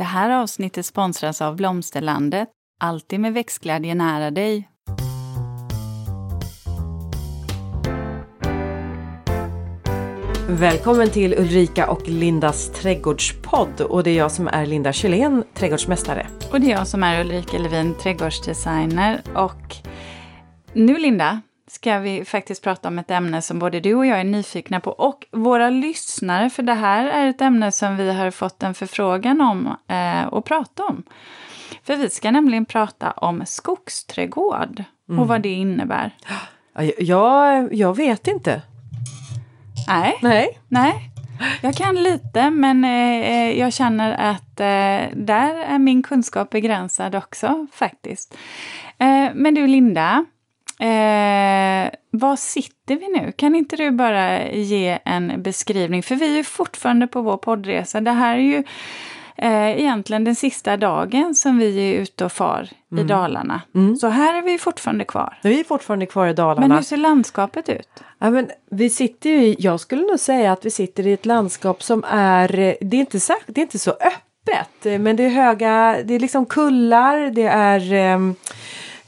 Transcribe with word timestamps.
Det 0.00 0.04
här 0.04 0.30
avsnittet 0.30 0.86
sponsras 0.86 1.42
av 1.42 1.56
Blomsterlandet. 1.56 2.48
Alltid 2.80 3.20
med 3.20 3.34
växtglädje 3.34 3.94
nära 3.94 4.30
dig. 4.30 4.68
Välkommen 10.48 11.10
till 11.10 11.34
Ulrika 11.38 11.90
och 11.90 12.08
Lindas 12.08 12.72
trädgårdspodd 12.72 13.80
och 13.80 14.02
det 14.02 14.10
är 14.10 14.16
jag 14.16 14.32
som 14.32 14.48
är 14.48 14.66
Linda 14.66 14.92
Kjellén, 14.92 15.44
trädgårdsmästare. 15.54 16.26
Och 16.52 16.60
det 16.60 16.66
är 16.66 16.70
jag 16.70 16.88
som 16.88 17.02
är 17.02 17.20
Ulrika 17.20 17.58
Levin, 17.58 17.94
trädgårdsdesigner. 17.94 19.22
Och 19.34 19.76
nu 20.72 20.98
Linda, 20.98 21.40
ska 21.70 21.98
vi 21.98 22.24
faktiskt 22.24 22.64
prata 22.64 22.88
om 22.88 22.98
ett 22.98 23.10
ämne 23.10 23.42
som 23.42 23.58
både 23.58 23.80
du 23.80 23.94
och 23.94 24.06
jag 24.06 24.20
är 24.20 24.24
nyfikna 24.24 24.80
på 24.80 24.90
och 24.90 25.26
våra 25.30 25.70
lyssnare, 25.70 26.50
för 26.50 26.62
det 26.62 26.74
här 26.74 27.06
är 27.06 27.26
ett 27.26 27.40
ämne 27.40 27.72
som 27.72 27.96
vi 27.96 28.12
har 28.12 28.30
fått 28.30 28.62
en 28.62 28.74
förfrågan 28.74 29.40
om 29.40 29.76
eh, 29.88 30.32
att 30.32 30.44
prata 30.44 30.84
om. 30.84 31.02
För 31.82 31.96
vi 31.96 32.10
ska 32.10 32.30
nämligen 32.30 32.64
prata 32.64 33.10
om 33.10 33.42
skogsträdgård 33.46 34.84
och 35.18 35.28
vad 35.28 35.42
det 35.42 35.48
innebär. 35.52 36.14
Jag, 36.98 37.74
jag 37.74 37.96
vet 37.96 38.26
inte. 38.26 38.62
Nej, 39.88 40.18
Nej. 40.22 40.58
nej. 40.68 41.10
Jag 41.62 41.74
kan 41.74 41.94
lite, 41.94 42.50
men 42.50 42.84
eh, 42.84 43.58
jag 43.58 43.72
känner 43.72 44.12
att 44.12 44.60
eh, 44.60 45.16
där 45.18 45.54
är 45.54 45.78
min 45.78 46.02
kunskap 46.02 46.50
begränsad 46.50 47.14
också 47.14 47.66
faktiskt. 47.72 48.36
Eh, 48.98 49.28
men 49.34 49.54
du 49.54 49.66
Linda, 49.66 50.24
eh, 50.80 51.90
var 52.10 52.36
sitter 52.36 52.96
vi 52.96 53.20
nu? 53.20 53.32
Kan 53.32 53.54
inte 53.54 53.76
du 53.76 53.90
bara 53.90 54.50
ge 54.50 54.98
en 55.04 55.42
beskrivning? 55.42 56.02
För 56.02 56.14
vi 56.16 56.38
är 56.38 56.42
fortfarande 56.42 57.06
på 57.06 57.22
vår 57.22 57.36
poddresa. 57.36 58.00
Det 58.00 58.10
här 58.10 58.34
är 58.34 58.42
ju 58.42 58.64
eh, 59.36 59.80
egentligen 59.80 60.24
den 60.24 60.34
sista 60.34 60.76
dagen 60.76 61.34
som 61.34 61.58
vi 61.58 61.78
är 61.78 62.00
ute 62.00 62.24
och 62.24 62.32
far 62.32 62.68
i 62.96 63.02
Dalarna. 63.02 63.60
Så 64.00 64.08
här 64.08 64.38
är 64.38 64.42
vi 64.42 64.58
fortfarande 64.58 65.04
kvar. 65.04 65.38
Vi 65.42 65.60
är 65.60 65.64
fortfarande 65.64 66.06
kvar 66.06 66.26
i 66.26 66.32
Dalarna. 66.32 66.68
Men 66.68 66.76
hur 66.76 66.82
ser 66.82 66.96
landskapet 66.96 67.68
ut? 67.68 67.88
Ja, 68.18 68.30
men 68.30 68.50
vi 68.70 68.90
sitter 68.90 69.30
ju 69.30 69.56
jag 69.58 69.80
skulle 69.80 70.02
nog 70.02 70.20
säga 70.20 70.52
att 70.52 70.64
vi 70.64 70.70
sitter 70.70 71.06
i 71.06 71.12
ett 71.12 71.26
landskap 71.26 71.82
som 71.82 72.04
är, 72.08 72.58
eh, 72.58 72.74
det 72.80 72.96
är 72.96 73.00
inte, 73.00 73.20
särskilt, 73.20 73.54
det 73.54 73.60
är 73.60 73.62
inte 73.62 73.78
så 73.78 73.90
öppet, 73.90 74.86
eh, 74.86 74.98
men 74.98 75.16
det 75.16 75.24
är 75.24 75.30
höga, 75.30 75.96
det 76.04 76.14
är 76.14 76.20
liksom 76.20 76.46
kullar, 76.46 77.30
det 77.30 77.46
är 77.46 77.92
ehm, 77.92 78.34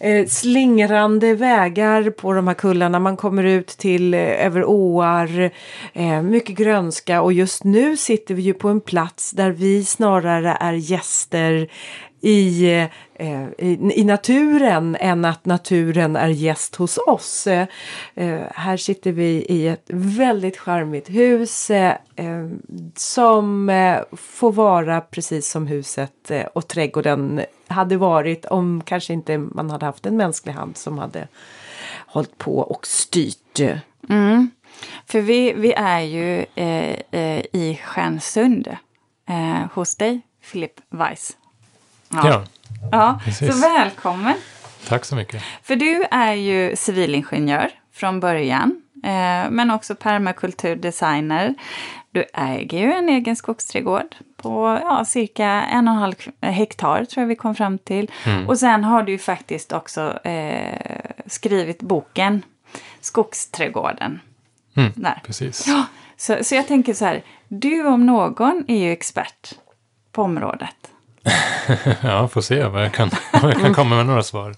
eh, 0.03 0.27
slingrande 0.27 1.35
vägar 1.35 2.11
på 2.11 2.33
de 2.33 2.49
här 2.49 2.55
kullarna. 2.55 2.99
Man 2.99 3.17
kommer 3.17 3.45
ut 3.45 3.67
till 3.67 4.15
eh, 4.15 4.47
över 4.47 4.65
åar, 4.65 5.51
eh, 5.93 6.23
mycket 6.23 6.57
grönska 6.57 7.23
och 7.23 7.33
just 7.33 7.65
nu 7.65 7.97
sitter 7.97 8.35
vi 8.35 8.43
ju 8.43 8.55
på 8.55 8.69
en 8.69 8.81
plats 8.81 9.31
där 9.31 9.51
vi 9.51 9.85
snarare 9.85 10.57
är 10.61 10.73
gäster 10.73 11.69
i, 12.23 12.67
eh, 13.15 13.45
i, 13.59 13.93
i 13.95 14.05
naturen 14.05 14.97
än 15.01 15.25
att 15.25 15.47
naturen 15.47 16.17
är 16.17 16.29
gäst 16.29 16.77
hos 16.77 16.99
oss. 16.99 17.47
Eh, 17.47 17.67
eh 18.15 18.41
här 18.55 18.77
sitter 18.77 19.13
vi 19.13 19.47
i 19.49 19.69
ett 19.69 19.85
väldigt 19.93 20.59
charmigt 20.59 21.11
hus 21.11 21.71
eh, 21.71 21.95
eh, 22.17 22.49
som 22.97 23.69
eh, 23.69 23.99
får 24.13 24.53
vara 24.53 25.01
precis 25.01 25.51
som 25.51 25.67
huset 25.67 26.31
eh, 26.31 26.45
och 26.45 26.69
trädgården 26.69 27.41
hade 27.69 27.97
varit 27.97 28.45
om 28.45 28.83
kanske 28.85 29.13
inte 29.13 29.39
man 29.39 29.71
hade 29.71 29.87
haft 29.87 30.07
en 30.07 30.17
mänsklig 30.17 30.53
hand 30.53 30.77
som 30.77 30.99
hade 30.99 31.29
hållit 32.07 32.39
på 32.39 32.59
och 32.59 32.87
styrt. 32.87 33.61
Mm. 34.09 34.51
För 35.07 35.21
vi, 35.21 35.53
vi 35.53 35.73
är 35.73 36.01
ju 36.01 36.39
eh, 36.55 36.97
eh, 37.11 37.45
i 37.53 37.81
Stjärnsund 37.85 38.77
eh, 39.29 39.67
hos 39.75 39.97
dig, 39.97 40.21
Filip 40.43 40.81
Weiss. 40.91 41.37
Ja, 42.13 42.45
ja. 42.93 43.21
precis. 43.25 43.55
Så 43.55 43.61
välkommen! 43.61 44.35
tack 44.89 45.05
så 45.05 45.17
mycket. 45.17 45.43
För 45.63 45.77
du 45.77 46.05
är 46.11 46.33
ju 46.33 46.77
civilingenjör 46.77 47.71
från 47.93 48.21
början, 48.21 48.83
eh, 49.05 49.51
men 49.51 49.71
också 49.71 49.95
permakulturdesigner. 49.95 51.55
Du 52.11 52.25
äger 52.35 52.79
ju 52.79 52.93
en 52.93 53.09
egen 53.09 53.37
skogsträdgård 53.37 54.17
på 54.37 54.79
ja, 54.83 55.05
cirka 55.05 55.47
en 55.47 55.89
och 55.89 55.95
en 55.95 56.01
halv 56.01 56.15
hektar, 56.41 57.05
tror 57.05 57.23
jag 57.23 57.29
vi 57.29 57.37
kom 57.37 57.55
fram 57.55 57.79
till. 57.79 58.11
Och 58.49 58.59
sen 58.59 58.85
har 58.85 59.03
du 59.03 59.13
ju 59.13 59.19
faktiskt 59.19 59.73
också 59.73 60.19
eh, 60.25 60.79
skrivit 61.27 61.83
boken 61.83 62.43
Skogsträdgården. 63.01 64.21
Mm, 64.77 64.93
Där. 64.95 65.21
precis. 65.27 65.67
Ja, 65.67 65.85
så, 66.17 66.37
så 66.43 66.55
jag 66.55 66.69
tänker 66.69 66.95
så 66.95 67.05
här, 67.05 67.23
du 67.49 67.87
om 67.87 68.07
någon 68.07 68.65
är 68.69 68.79
ju 68.79 68.93
expert 68.93 69.55
på 70.13 70.23
området. 70.23 70.92
Ja, 72.03 72.29
får 72.29 72.41
se 72.41 72.65
vad 72.65 72.85
jag 72.85 72.93
kan, 72.93 73.11
om 73.43 73.49
jag 73.49 73.61
kan 73.61 73.75
komma 73.75 73.97
med 73.97 74.07
några 74.07 74.23
svar. 74.23 74.55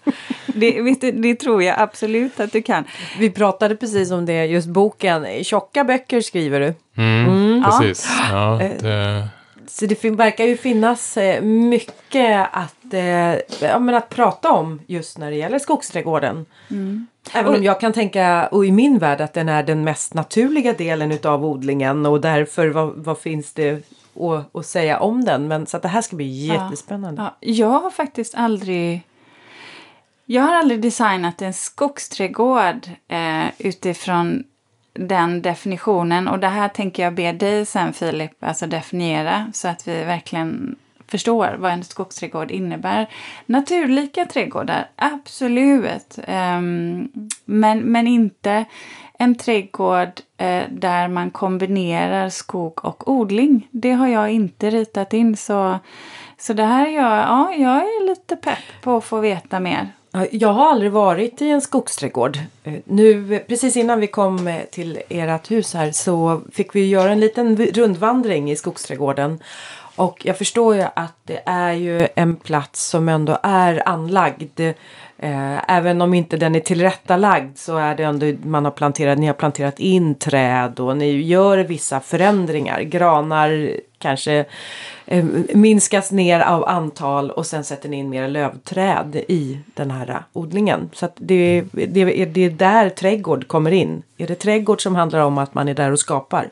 Det, 0.46 0.82
du, 1.00 1.12
det 1.12 1.34
tror 1.34 1.62
jag 1.62 1.80
absolut 1.80 2.40
att 2.40 2.52
du 2.52 2.62
kan. 2.62 2.84
Vi 3.18 3.30
pratade 3.30 3.76
precis 3.76 4.10
om 4.10 4.26
det, 4.26 4.46
just 4.46 4.68
boken. 4.68 5.44
Tjocka 5.44 5.84
böcker 5.84 6.20
skriver 6.20 6.60
du. 6.60 6.74
Mm, 6.96 7.64
precis. 7.64 8.08
Ja, 8.30 8.60
det, 8.80 9.28
Så 9.66 9.86
det 9.86 10.04
verkar 10.04 10.44
ju 10.44 10.56
finnas 10.56 11.16
eh, 11.16 11.42
mycket 11.42 12.48
att, 12.52 12.94
eh, 12.94 13.34
ja, 13.60 13.78
men 13.78 13.94
att 13.94 14.08
prata 14.08 14.52
om 14.52 14.80
just 14.86 15.18
när 15.18 15.30
det 15.30 15.36
gäller 15.36 15.58
skogsträdgården. 15.58 16.46
Även 17.32 17.54
om 17.54 17.64
jag 17.64 17.80
kan 17.80 17.92
tänka, 17.92 18.46
och 18.46 18.66
i 18.66 18.72
min 18.72 18.98
värld, 18.98 19.20
att 19.20 19.34
den 19.34 19.48
är 19.48 19.62
den 19.62 19.84
mest 19.84 20.14
naturliga 20.14 20.72
delen 20.72 21.12
utav 21.12 21.44
odlingen 21.44 22.06
och 22.06 22.20
därför 22.20 22.68
vad, 22.68 22.92
vad 22.96 23.18
finns 23.18 23.52
det 23.52 23.82
att, 24.16 24.56
att 24.56 24.66
säga 24.66 25.00
om 25.00 25.24
den. 25.24 25.48
Men 25.48 25.66
så 25.66 25.76
att 25.76 25.82
det 25.82 25.88
här 25.88 26.02
ska 26.02 26.16
bli 26.16 26.46
jättespännande. 26.46 27.22
Ja, 27.22 27.36
jag 27.40 27.80
har 27.80 27.90
faktiskt 27.90 28.34
aldrig... 28.34 29.02
Jag 30.26 30.42
har 30.42 30.54
aldrig 30.54 30.80
designat 30.80 31.42
en 31.42 31.52
skogsträdgård 31.52 32.88
eh, 33.08 33.44
utifrån 33.58 34.44
den 34.92 35.42
definitionen. 35.42 36.28
Och 36.28 36.38
det 36.38 36.48
här 36.48 36.68
tänker 36.68 37.02
jag 37.02 37.14
be 37.14 37.32
dig 37.32 37.66
sen 37.66 37.92
Filip, 37.92 38.44
alltså 38.44 38.66
definiera 38.66 39.50
så 39.52 39.68
att 39.68 39.88
vi 39.88 40.04
verkligen 40.04 40.76
förstår 41.08 41.56
vad 41.58 41.72
en 41.72 41.84
skogsträdgård 41.84 42.50
innebär. 42.50 43.08
Naturlika 43.46 44.26
trädgårdar, 44.26 44.88
absolut. 44.96 46.18
Ehm, 46.26 47.08
men, 47.44 47.78
men 47.78 48.06
inte 48.06 48.64
en 49.18 49.34
trädgård 49.34 50.20
eh, 50.36 50.62
där 50.70 51.08
man 51.08 51.30
kombinerar 51.30 52.28
skog 52.28 52.84
och 52.84 53.10
odling. 53.10 53.68
Det 53.70 53.92
har 53.92 54.08
jag 54.08 54.30
inte 54.30 54.70
ritat 54.70 55.12
in 55.12 55.36
så, 55.36 55.78
så 56.38 56.52
det 56.52 56.64
här 56.64 56.86
är 56.86 56.90
jag, 56.90 57.18
ja, 57.18 57.54
jag 57.54 57.76
är 57.76 58.06
lite 58.06 58.36
pepp 58.36 58.82
på 58.82 58.96
att 58.96 59.04
få 59.04 59.20
veta 59.20 59.60
mer. 59.60 59.88
Jag 60.30 60.48
har 60.48 60.70
aldrig 60.70 60.92
varit 60.92 61.42
i 61.42 61.50
en 61.50 61.60
skogsträdgård. 61.60 62.38
Eh, 62.64 62.74
nu, 62.84 63.38
precis 63.48 63.76
innan 63.76 64.00
vi 64.00 64.06
kom 64.06 64.48
eh, 64.48 64.62
till 64.70 64.98
ert 65.08 65.50
hus 65.50 65.74
här 65.74 65.92
så 65.92 66.40
fick 66.52 66.74
vi 66.74 66.88
göra 66.88 67.12
en 67.12 67.20
liten 67.20 67.56
rundvandring 67.56 68.50
i 68.50 68.56
skogsträdgården. 68.56 69.38
Och 69.96 70.26
jag 70.26 70.38
förstår 70.38 70.74
ju 70.74 70.82
att 70.96 71.16
det 71.22 71.40
är 71.46 71.72
ju 71.72 72.08
en 72.14 72.36
plats 72.36 72.86
som 72.88 73.08
ändå 73.08 73.38
är 73.42 73.88
anlagd. 73.88 74.60
Eh, 75.24 75.76
även 75.76 76.00
om 76.00 76.14
inte 76.14 76.36
den 76.36 76.54
är 76.54 76.60
tillrättalagd 76.60 77.58
så 77.58 77.76
är 77.76 77.94
det 77.94 78.02
ändå 78.02 78.32
man 78.42 78.64
har 78.64 78.72
planterat, 78.72 79.18
ni 79.18 79.26
har 79.26 79.34
planterat 79.34 79.80
in 79.80 80.14
träd 80.14 80.80
och 80.80 80.96
ni 80.96 81.10
gör 81.10 81.58
vissa 81.58 82.00
förändringar. 82.00 82.80
Granar 82.80 83.70
kanske 83.98 84.44
eh, 85.06 85.24
minskas 85.54 86.10
ner 86.10 86.40
av 86.40 86.68
antal 86.68 87.30
och 87.30 87.46
sen 87.46 87.64
sätter 87.64 87.88
ni 87.88 87.96
in 87.96 88.08
mer 88.08 88.28
lövträd 88.28 89.16
i 89.28 89.58
den 89.74 89.90
här 89.90 90.22
odlingen. 90.32 90.90
Så 90.92 91.06
att 91.06 91.14
det, 91.16 91.64
det, 91.72 92.04
det 92.24 92.40
är 92.40 92.50
där 92.50 92.88
trädgård 92.88 93.48
kommer 93.48 93.70
in. 93.70 94.02
Är 94.16 94.26
det 94.26 94.34
trädgård 94.34 94.82
som 94.82 94.94
handlar 94.94 95.20
om 95.20 95.38
att 95.38 95.54
man 95.54 95.68
är 95.68 95.74
där 95.74 95.92
och 95.92 95.98
skapar? 95.98 96.48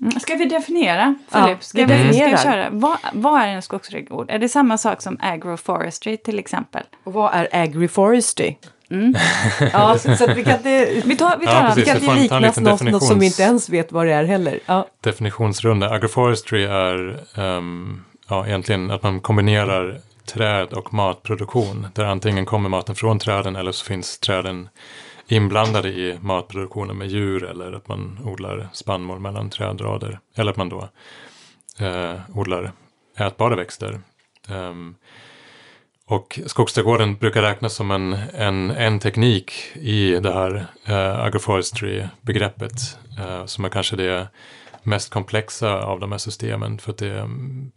Mm, 0.00 0.20
Ska 0.20 0.34
vi 0.34 0.44
definiera, 0.44 1.14
Ja, 1.32 1.44
Filip? 1.44 1.62
ska, 1.64 1.78
vi 1.78 1.84
vi, 1.84 1.92
ska 1.92 2.02
definierar. 2.04 2.30
vi 2.30 2.36
köra? 2.42 2.68
Vad, 2.70 2.98
vad 3.12 3.42
är 3.42 3.46
en 3.48 3.62
skogsträdgård? 3.62 4.30
Är 4.30 4.38
det 4.38 4.48
samma 4.48 4.78
sak 4.78 5.02
som 5.02 5.18
agroforestry 5.20 6.16
till 6.16 6.38
exempel? 6.38 6.82
Och 7.04 7.12
vad 7.12 7.34
är 7.34 7.48
agriforestry? 7.52 8.56
ja, 9.72 9.98
så, 9.98 10.16
så 10.16 10.30
att 10.30 10.36
vi 10.36 10.44
kan 10.44 10.52
inte, 10.56 11.02
Vi 11.04 11.16
tar, 11.16 11.36
vi 11.38 11.46
tar 11.46 11.52
Ja, 11.52 11.60
allt. 11.62 11.78
vi 11.78 11.84
precis. 11.84 12.06
kan 12.06 12.18
inte 12.18 12.34
liknas 12.40 12.60
något, 12.60 12.80
något 12.82 13.04
som 13.04 13.18
vi 13.18 13.26
inte 13.26 13.42
ens 13.42 13.68
vet 13.68 13.92
vad 13.92 14.06
det 14.06 14.12
är 14.12 14.24
heller. 14.24 14.60
Ja. 14.66 14.86
definitionsrunda. 15.00 15.90
Agroforestry 15.90 16.64
är 16.64 17.18
ehm, 17.34 18.04
ja, 18.28 18.46
egentligen 18.46 18.90
att 18.90 19.02
man 19.02 19.20
kombinerar 19.20 20.00
träd 20.26 20.72
och 20.72 20.94
matproduktion. 20.94 21.86
Där 21.94 22.04
antingen 22.04 22.46
kommer 22.46 22.68
maten 22.68 22.94
från 22.94 23.18
träden 23.18 23.56
eller 23.56 23.72
så 23.72 23.84
finns 23.84 24.18
träden 24.18 24.68
inblandade 25.28 25.88
i 25.88 26.18
matproduktionen 26.20 26.96
med 26.96 27.08
djur 27.08 27.44
eller 27.44 27.72
att 27.72 27.88
man 27.88 28.18
odlar 28.24 28.68
spannmål 28.72 29.20
mellan 29.20 29.50
trädrader. 29.50 30.20
Eller 30.34 30.50
att 30.50 30.56
man 30.56 30.68
då 30.68 30.88
eh, 31.78 32.14
odlar 32.34 32.72
ätbara 33.18 33.56
växter. 33.56 34.00
Um, 34.48 34.94
och 36.08 36.40
skogsträdgården 36.46 37.16
brukar 37.16 37.42
räknas 37.42 37.74
som 37.74 37.90
en, 37.90 38.12
en, 38.34 38.70
en 38.70 38.98
teknik 38.98 39.52
i 39.74 40.10
det 40.10 40.32
här 40.32 40.66
eh, 40.84 41.24
agroforestry-begreppet. 41.24 42.98
Eh, 43.18 43.46
som 43.46 43.64
är 43.64 43.68
kanske 43.68 43.96
det 43.96 44.28
mest 44.86 45.10
komplexa 45.10 45.82
av 45.82 46.00
de 46.00 46.12
här 46.12 46.18
systemen. 46.18 46.78
För 46.78 46.90
att 46.90 46.98
det 46.98 47.08
är 47.08 47.28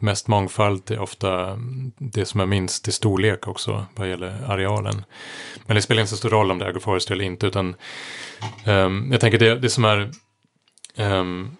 mest 0.03 0.27
mångfald, 0.27 0.81
det 0.85 0.93
är 0.93 0.99
ofta 0.99 1.59
det 1.97 2.25
som 2.25 2.39
är 2.39 2.45
minst 2.45 2.87
i 2.87 2.91
storlek 2.91 3.47
också 3.47 3.85
vad 3.95 4.09
gäller 4.09 4.43
arealen. 4.47 5.05
Men 5.65 5.75
det 5.75 5.81
spelar 5.81 6.01
inte 6.01 6.09
så 6.09 6.17
stor 6.17 6.29
roll 6.29 6.51
om 6.51 6.59
det 6.59 6.65
är 6.65 6.69
agroforestry 6.69 7.13
eller 7.15 7.25
inte, 7.25 7.47
utan 7.47 7.75
um, 8.65 9.11
jag 9.11 9.21
tänker 9.21 9.39
det, 9.39 9.55
det 9.55 9.69
som 9.69 9.85
är 9.85 10.11
um, 10.97 11.57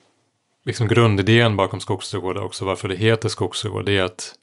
liksom 0.66 0.88
grundidén 0.88 1.56
bakom 1.56 1.80
skogsträdgårdar 1.80 2.42
också, 2.42 2.66
varför 2.66 2.88
det 2.88 2.96
heter 2.96 3.30
skogsträdgård, 3.30 3.86
det 3.86 3.98
är 3.98 4.04
att 4.04 4.36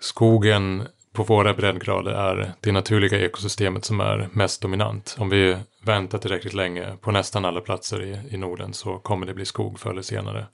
skogen 0.00 0.88
på 1.18 1.24
våra 1.24 1.54
breddgrader 1.54 2.10
är 2.10 2.52
det 2.60 2.72
naturliga 2.72 3.20
ekosystemet 3.20 3.84
som 3.84 4.00
är 4.00 4.28
mest 4.32 4.62
dominant. 4.62 5.16
Om 5.18 5.28
vi 5.28 5.56
väntar 5.82 6.18
tillräckligt 6.18 6.54
länge 6.54 6.96
på 7.00 7.10
nästan 7.10 7.44
alla 7.44 7.60
platser 7.60 8.02
i, 8.02 8.34
i 8.34 8.36
Norden 8.36 8.72
så 8.72 8.98
kommer 8.98 9.26
det 9.26 9.34
bli 9.34 9.44
skog 9.44 9.80
förr 9.80 9.90
eller 9.90 10.02
senare. 10.02 10.46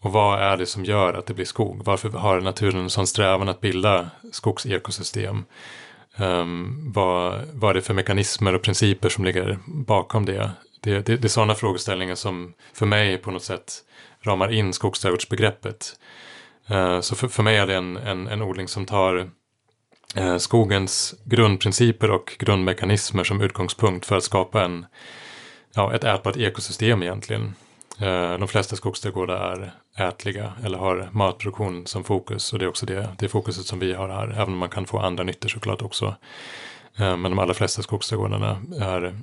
Och 0.00 0.12
vad 0.12 0.40
är 0.40 0.56
det 0.56 0.66
som 0.66 0.84
gör 0.84 1.14
att 1.14 1.26
det 1.26 1.34
blir 1.34 1.44
skog? 1.44 1.84
Varför 1.84 2.08
har 2.08 2.40
naturen 2.40 2.80
en 2.80 2.90
sån 2.90 3.06
strävan 3.06 3.48
att 3.48 3.60
bilda 3.60 4.10
skogsekosystem? 4.32 5.44
Um, 6.18 6.92
vad, 6.94 7.40
vad 7.52 7.70
är 7.70 7.74
det 7.74 7.82
för 7.82 7.94
mekanismer 7.94 8.54
och 8.54 8.62
principer 8.62 9.08
som 9.08 9.24
ligger 9.24 9.58
bakom 9.66 10.24
det? 10.24 10.50
Det, 10.80 11.06
det, 11.06 11.16
det 11.16 11.24
är 11.24 11.28
sådana 11.28 11.54
frågeställningar 11.54 12.14
som 12.14 12.54
för 12.72 12.86
mig 12.86 13.18
på 13.18 13.30
något 13.30 13.42
sätt 13.42 13.72
ramar 14.22 14.52
in 14.52 14.72
skogsträdgårdsbegreppet. 14.72 15.92
Uh, 16.70 17.00
så 17.00 17.14
för, 17.14 17.28
för 17.28 17.42
mig 17.42 17.56
är 17.56 17.66
det 17.66 17.74
en, 17.74 17.96
en, 17.96 18.28
en 18.28 18.42
odling 18.42 18.68
som 18.68 18.86
tar 18.86 19.30
Eh, 20.14 20.36
skogens 20.36 21.14
grundprinciper 21.24 22.10
och 22.10 22.36
grundmekanismer 22.38 23.24
som 23.24 23.40
utgångspunkt 23.40 24.06
för 24.06 24.16
att 24.16 24.24
skapa 24.24 24.64
en, 24.64 24.86
ja, 25.74 25.94
ett 25.94 26.04
ätbart 26.04 26.36
ekosystem 26.36 27.02
egentligen. 27.02 27.54
Eh, 28.00 28.38
de 28.38 28.48
flesta 28.48 28.76
skogsträdgårdar 28.76 29.72
är 29.94 30.08
ätliga 30.08 30.52
eller 30.64 30.78
har 30.78 31.08
matproduktion 31.12 31.86
som 31.86 32.04
fokus 32.04 32.52
och 32.52 32.58
det 32.58 32.64
är 32.64 32.68
också 32.68 32.86
det, 32.86 33.08
det 33.18 33.28
fokuset 33.28 33.66
som 33.66 33.78
vi 33.78 33.92
har 33.92 34.08
här, 34.08 34.28
även 34.28 34.52
om 34.52 34.58
man 34.58 34.68
kan 34.68 34.86
få 34.86 34.98
andra 34.98 35.24
nyttor 35.24 35.48
såklart 35.48 35.82
också. 35.82 36.14
Eh, 36.98 37.16
men 37.16 37.30
de 37.30 37.38
allra 37.38 37.54
flesta 37.54 37.82
skogsträdgårdarna 37.82 38.62
är 38.80 39.14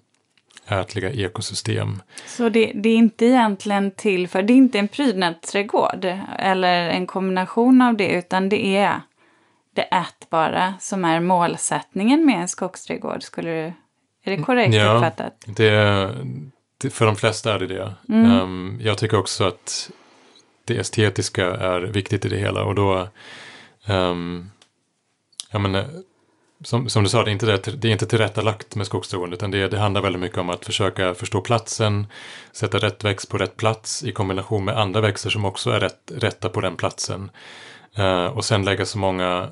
ätliga 0.68 1.12
ekosystem. 1.12 2.02
Så 2.28 2.50
det, 2.50 2.72
det, 2.76 2.90
är 2.90 2.96
inte 2.96 3.26
egentligen 3.26 3.92
till 3.92 4.28
för, 4.28 4.44
det 4.44 4.54
är 4.54 4.58
inte 4.58 4.80
en 4.80 4.88
prydnadsträdgård 4.88 6.06
eller 6.40 6.90
en 6.90 7.08
kombination 7.08 7.82
av 7.82 7.98
det 7.98 8.08
utan 8.08 8.50
det 8.50 8.66
är 8.66 9.02
det 9.76 9.82
ätbara 9.82 10.74
som 10.80 11.06
är 11.06 11.20
målsättningen 11.20 12.26
med 12.26 12.42
en 12.42 12.48
skogsträdgård. 12.48 13.24
Skulle 13.24 13.50
du, 13.50 13.74
är 14.24 14.38
det 14.38 14.44
korrekt 14.44 14.76
ja, 14.76 14.94
uppfattat? 14.94 15.44
Det, 15.46 16.16
det, 16.78 16.90
för 16.90 17.06
de 17.06 17.16
flesta 17.16 17.54
är 17.54 17.60
det 17.60 17.68
det. 17.68 17.94
Mm. 18.10 18.42
Um, 18.42 18.80
jag 18.82 18.98
tycker 18.98 19.18
också 19.18 19.44
att 19.44 19.92
det 20.66 20.78
estetiska 20.78 21.46
är 21.46 21.82
viktigt 21.82 22.26
i 22.26 22.30
det 22.30 22.38
hela 22.38 22.64
och 22.64 22.76
då 22.76 23.08
um, 23.88 24.52
jag 25.52 25.62
menar, 25.62 25.86
som, 26.64 26.90
som 26.90 27.04
du 27.04 27.10
sa, 27.10 27.24
det 27.24 27.30
är 27.30 27.34
inte, 27.34 27.46
det, 27.46 27.82
det 27.82 27.88
är 27.88 27.92
inte 27.92 28.06
tillrättalagt 28.06 28.76
med 28.76 28.86
skogsträdgården 28.86 29.34
utan 29.34 29.52
det, 29.52 29.68
det 29.68 29.80
handlar 29.80 30.02
väldigt 30.02 30.22
mycket 30.22 30.38
om 30.38 30.50
att 30.50 30.66
försöka 30.66 31.14
förstå 31.14 31.42
platsen, 31.42 32.08
sätta 32.52 32.78
rätt 32.78 33.04
växt 33.04 33.30
på 33.30 33.38
rätt 33.38 33.58
plats 33.58 34.04
i 34.04 34.12
kombination 34.12 34.66
med 34.66 34.78
andra 34.78 35.02
växter 35.02 35.30
som 35.30 35.46
också 35.46 35.70
är 35.70 35.80
rätt, 35.80 36.12
rätta 36.16 36.50
på 36.50 36.62
den 36.62 36.76
platsen. 36.76 37.32
Uh, 38.00 38.26
och 38.26 38.46
sen 38.46 38.66
lägga 38.66 38.86
så 38.86 38.98
många 38.98 39.50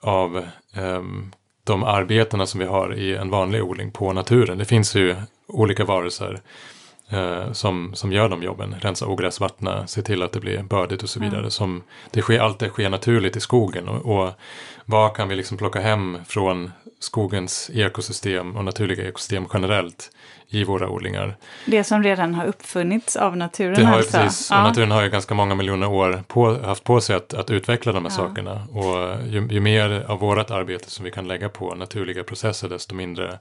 av 0.00 0.46
um, 0.76 1.32
de 1.64 1.84
arbetena 1.84 2.46
som 2.46 2.60
vi 2.60 2.66
har 2.66 2.94
i 2.94 3.16
en 3.16 3.30
vanlig 3.30 3.64
odling 3.64 3.90
på 3.90 4.12
naturen. 4.12 4.58
Det 4.58 4.64
finns 4.64 4.94
ju 4.94 5.16
olika 5.46 5.84
varelser 5.84 6.40
uh, 7.12 7.52
som, 7.52 7.94
som 7.94 8.12
gör 8.12 8.28
de 8.28 8.42
jobben. 8.42 8.74
Rensa 8.80 9.06
ogräs, 9.06 9.40
vattna, 9.40 9.86
se 9.86 10.02
till 10.02 10.22
att 10.22 10.32
det 10.32 10.40
blir 10.40 10.62
bördigt 10.62 11.02
och 11.02 11.08
så 11.08 11.20
vidare. 11.20 11.38
Mm. 11.38 11.50
Som 11.50 11.82
det 12.10 12.20
sker, 12.20 12.38
allt 12.38 12.58
det 12.58 12.68
sker 12.68 12.88
naturligt 12.88 13.36
i 13.36 13.40
skogen. 13.40 13.88
Och, 13.88 14.18
och 14.18 14.32
vad 14.86 15.16
kan 15.16 15.28
vi 15.28 15.36
liksom 15.36 15.56
plocka 15.56 15.80
hem 15.80 16.18
från 16.26 16.72
skogens 16.98 17.70
ekosystem 17.74 18.56
och 18.56 18.64
naturliga 18.64 19.08
ekosystem 19.08 19.46
generellt 19.54 20.10
i 20.48 20.64
våra 20.64 20.88
odlingar. 20.88 21.36
Det 21.64 21.84
som 21.84 22.02
redan 22.02 22.34
har 22.34 22.46
uppfunnits 22.46 23.16
av 23.16 23.36
naturen 23.36 23.74
det 23.74 23.84
har 23.84 23.96
alltså? 23.96 24.18
Precis, 24.18 24.50
och 24.50 24.56
naturen 24.56 24.90
har 24.90 25.02
ju 25.02 25.10
ganska 25.10 25.34
många 25.34 25.54
miljoner 25.54 25.88
år 25.88 26.22
på, 26.26 26.58
haft 26.58 26.84
på 26.84 27.00
sig 27.00 27.16
att, 27.16 27.34
att 27.34 27.50
utveckla 27.50 27.92
de 27.92 28.04
här 28.04 28.12
ja. 28.12 28.16
sakerna. 28.16 28.66
Och 28.72 29.26
ju, 29.26 29.48
ju, 29.50 29.60
mer 29.60 30.04
av 30.08 30.18
vårt 30.18 30.50
arbete 30.50 30.90
som 30.90 31.04
vi 31.04 31.10
kan 31.10 31.28
lägga 31.28 31.48
på 31.48 31.74
naturliga 31.74 32.24
processer 32.24 32.68
desto 32.68 32.94
mindre 32.94 33.38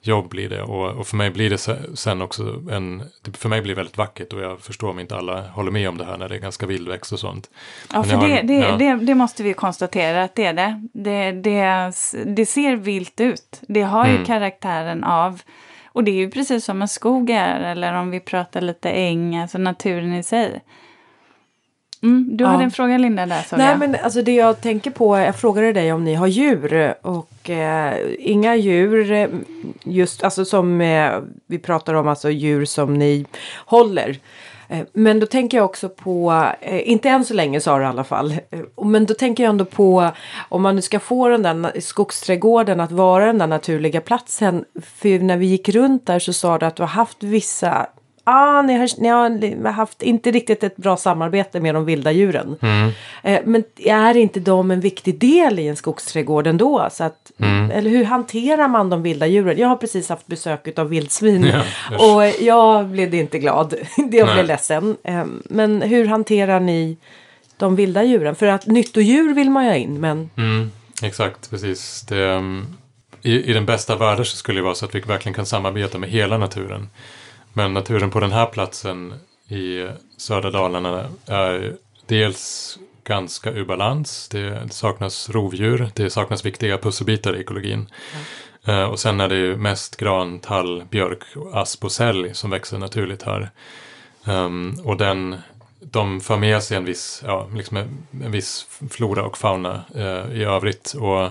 jobb 0.00 0.28
blir 0.28 0.48
det. 0.48 0.62
Och, 0.62 0.90
och 0.90 1.06
för 1.06 1.16
mig 1.16 1.30
blir 1.30 1.50
det 1.50 1.58
sen 1.96 2.22
också 2.22 2.62
en, 2.70 3.02
för 3.32 3.48
mig 3.48 3.62
blir 3.62 3.74
det 3.74 3.76
väldigt 3.76 3.96
vackert 3.96 4.32
och 4.32 4.40
jag 4.40 4.60
förstår 4.60 4.90
om 4.90 4.98
inte 4.98 5.16
alla 5.16 5.48
håller 5.48 5.70
med 5.70 5.88
om 5.88 5.98
det 5.98 6.04
här 6.04 6.16
när 6.16 6.28
det 6.28 6.34
är 6.34 6.40
ganska 6.40 6.66
vildväxt 6.66 7.12
och 7.12 7.18
sånt. 7.18 7.50
Ja, 7.92 8.02
för 8.02 8.16
det, 8.16 8.42
det, 8.42 8.54
ja. 8.54 8.76
det, 8.76 8.94
det, 8.94 9.14
måste 9.14 9.42
vi 9.42 9.54
konstatera 9.54 10.24
att 10.24 10.34
det 10.34 10.44
är 10.44 10.52
det. 10.52 10.88
Det, 10.92 11.32
det, 11.32 11.92
det 12.26 12.46
ser 12.46 12.76
vilt 12.76 13.20
ut. 13.20 13.60
Det 13.68 13.82
har 13.82 14.06
ju 14.06 14.14
mm. 14.14 14.24
karaktären 14.24 15.04
av 15.04 15.42
och 15.86 16.04
det 16.04 16.10
är 16.10 16.14
ju 16.16 16.30
precis 16.30 16.64
som 16.64 16.82
en 16.82 16.88
skog 16.88 17.30
är, 17.30 17.60
eller 17.60 17.94
om 17.94 18.10
vi 18.10 18.20
pratar 18.20 18.60
lite 18.60 18.90
äng, 18.90 19.36
alltså 19.36 19.58
naturen 19.58 20.14
i 20.14 20.22
sig. 20.22 20.62
Mm, 22.02 22.36
du 22.36 22.44
ja. 22.44 22.50
hade 22.50 22.64
en 22.64 22.70
fråga 22.70 22.98
Linda 22.98 23.26
där 23.26 23.42
såg 23.42 23.58
Nej 23.58 23.68
jag. 23.68 23.78
men 23.78 23.96
alltså 24.02 24.22
det 24.22 24.34
jag 24.34 24.60
tänker 24.60 24.90
på, 24.90 25.18
jag 25.18 25.36
frågade 25.36 25.72
dig 25.72 25.92
om 25.92 26.04
ni 26.04 26.14
har 26.14 26.26
djur 26.26 26.94
och 27.02 27.50
eh, 27.50 27.94
inga 28.18 28.56
djur 28.56 29.12
eh, 29.12 29.28
just 29.84 30.24
alltså 30.24 30.44
som 30.44 30.80
eh, 30.80 31.12
vi 31.46 31.58
pratar 31.58 31.94
om 31.94 32.08
alltså 32.08 32.30
djur 32.30 32.64
som 32.64 32.94
ni 32.94 33.26
håller. 33.66 34.18
Eh, 34.68 34.86
men 34.92 35.20
då 35.20 35.26
tänker 35.26 35.56
jag 35.56 35.64
också 35.64 35.88
på, 35.88 36.44
eh, 36.60 36.90
inte 36.90 37.08
än 37.08 37.24
så 37.24 37.34
länge 37.34 37.60
sa 37.60 37.78
du 37.78 37.84
i 37.84 37.86
alla 37.86 38.04
fall, 38.04 38.34
men 38.82 39.06
då 39.06 39.14
tänker 39.14 39.42
jag 39.42 39.50
ändå 39.50 39.64
på 39.64 40.10
om 40.48 40.62
man 40.62 40.76
nu 40.76 40.82
ska 40.82 41.00
få 41.00 41.28
den 41.28 41.42
där 41.42 41.80
skogsträdgården 41.80 42.80
att 42.80 42.92
vara 42.92 43.26
den 43.26 43.38
där 43.38 43.46
naturliga 43.46 44.00
platsen. 44.00 44.64
För 44.82 45.18
när 45.18 45.36
vi 45.36 45.46
gick 45.46 45.68
runt 45.68 46.06
där 46.06 46.18
så 46.18 46.32
sa 46.32 46.58
du 46.58 46.66
att 46.66 46.76
du 46.76 46.82
har 46.82 46.88
haft 46.88 47.22
vissa 47.22 47.86
ah, 48.28 48.62
ni, 48.62 48.78
har, 48.78 48.98
ni 49.38 49.64
har 49.64 49.72
haft 49.72 50.02
inte 50.02 50.30
riktigt 50.30 50.64
ett 50.64 50.76
bra 50.76 50.96
samarbete 50.96 51.60
med 51.60 51.74
de 51.74 51.84
vilda 51.84 52.12
djuren. 52.12 52.56
Mm. 52.62 52.90
Eh, 53.22 53.40
men 53.44 53.64
är 53.76 54.16
inte 54.16 54.40
de 54.40 54.70
en 54.70 54.80
viktig 54.80 55.18
del 55.18 55.58
i 55.58 55.68
en 55.68 55.76
skogsträdgård 55.76 56.46
ändå? 56.46 56.88
Så 56.92 57.04
att, 57.04 57.32
mm. 57.38 57.70
Eller 57.70 57.90
hur 57.90 58.04
hanterar 58.04 58.68
man 58.68 58.90
de 58.90 59.02
vilda 59.02 59.26
djuren? 59.26 59.58
Jag 59.58 59.68
har 59.68 59.76
precis 59.76 60.08
haft 60.08 60.26
besök 60.26 60.78
av 60.78 60.88
vildsvin 60.88 61.44
ja, 61.44 61.62
och 61.98 62.42
jag 62.42 62.86
blev 62.86 63.14
inte 63.14 63.38
glad. 63.38 63.74
jag 63.96 64.34
blev 64.34 64.46
ledsen. 64.46 64.96
Eh, 65.02 65.24
men 65.44 65.82
hur 65.82 66.06
hanterar 66.06 66.60
ni 66.60 66.96
de 67.56 67.76
vilda 67.76 68.04
djuren? 68.04 68.34
För 68.34 68.46
att 68.46 68.66
nyttodjur 68.66 69.34
vill 69.34 69.50
man 69.50 69.64
ju 69.64 69.70
ha 69.70 69.76
in 69.76 70.00
men... 70.00 70.30
Mm, 70.36 70.70
exakt, 71.02 71.50
precis. 71.50 72.02
Det, 72.08 72.36
um, 72.36 72.76
i, 73.22 73.50
I 73.50 73.52
den 73.52 73.66
bästa 73.66 73.96
världen 73.96 74.24
så 74.24 74.36
skulle 74.36 74.58
det 74.58 74.64
vara 74.64 74.74
så 74.74 74.84
att 74.84 74.94
vi 74.94 75.00
verkligen 75.00 75.34
kan 75.34 75.46
samarbeta 75.46 75.98
med 75.98 76.10
hela 76.10 76.38
naturen. 76.38 76.88
Men 77.58 77.74
naturen 77.74 78.10
på 78.10 78.20
den 78.20 78.32
här 78.32 78.46
platsen 78.46 79.14
i 79.48 79.88
södra 80.16 80.50
Dalarna 80.50 81.08
är 81.26 81.76
dels 82.06 82.78
ganska 83.04 83.50
ur 83.50 83.64
balans. 83.64 84.28
Det 84.28 84.72
saknas 84.72 85.30
rovdjur, 85.30 85.90
det 85.94 86.10
saknas 86.10 86.44
viktiga 86.44 86.78
pusselbitar 86.78 87.36
i 87.36 87.40
ekologin. 87.40 87.86
Mm. 88.64 88.90
Och 88.90 89.00
sen 89.00 89.20
är 89.20 89.28
det 89.28 89.36
ju 89.36 89.56
mest 89.56 89.96
gran, 89.96 90.38
tall, 90.38 90.84
björk, 90.90 91.22
asp 91.52 91.84
och 91.84 91.92
sälj 91.92 92.34
som 92.34 92.50
växer 92.50 92.78
naturligt 92.78 93.22
här. 93.22 93.50
Um, 94.24 94.80
och 94.84 94.96
den, 94.96 95.36
de 95.80 96.20
för 96.20 96.36
med 96.36 96.62
sig 96.62 96.76
en 96.76 96.84
viss, 96.84 97.22
ja, 97.26 97.48
liksom 97.54 97.76
en, 97.76 98.32
viss 98.32 98.66
flora 98.90 99.24
och 99.24 99.38
fauna 99.38 99.84
uh, 99.96 100.40
i 100.40 100.44
övrigt. 100.44 100.94
Och 100.94 101.30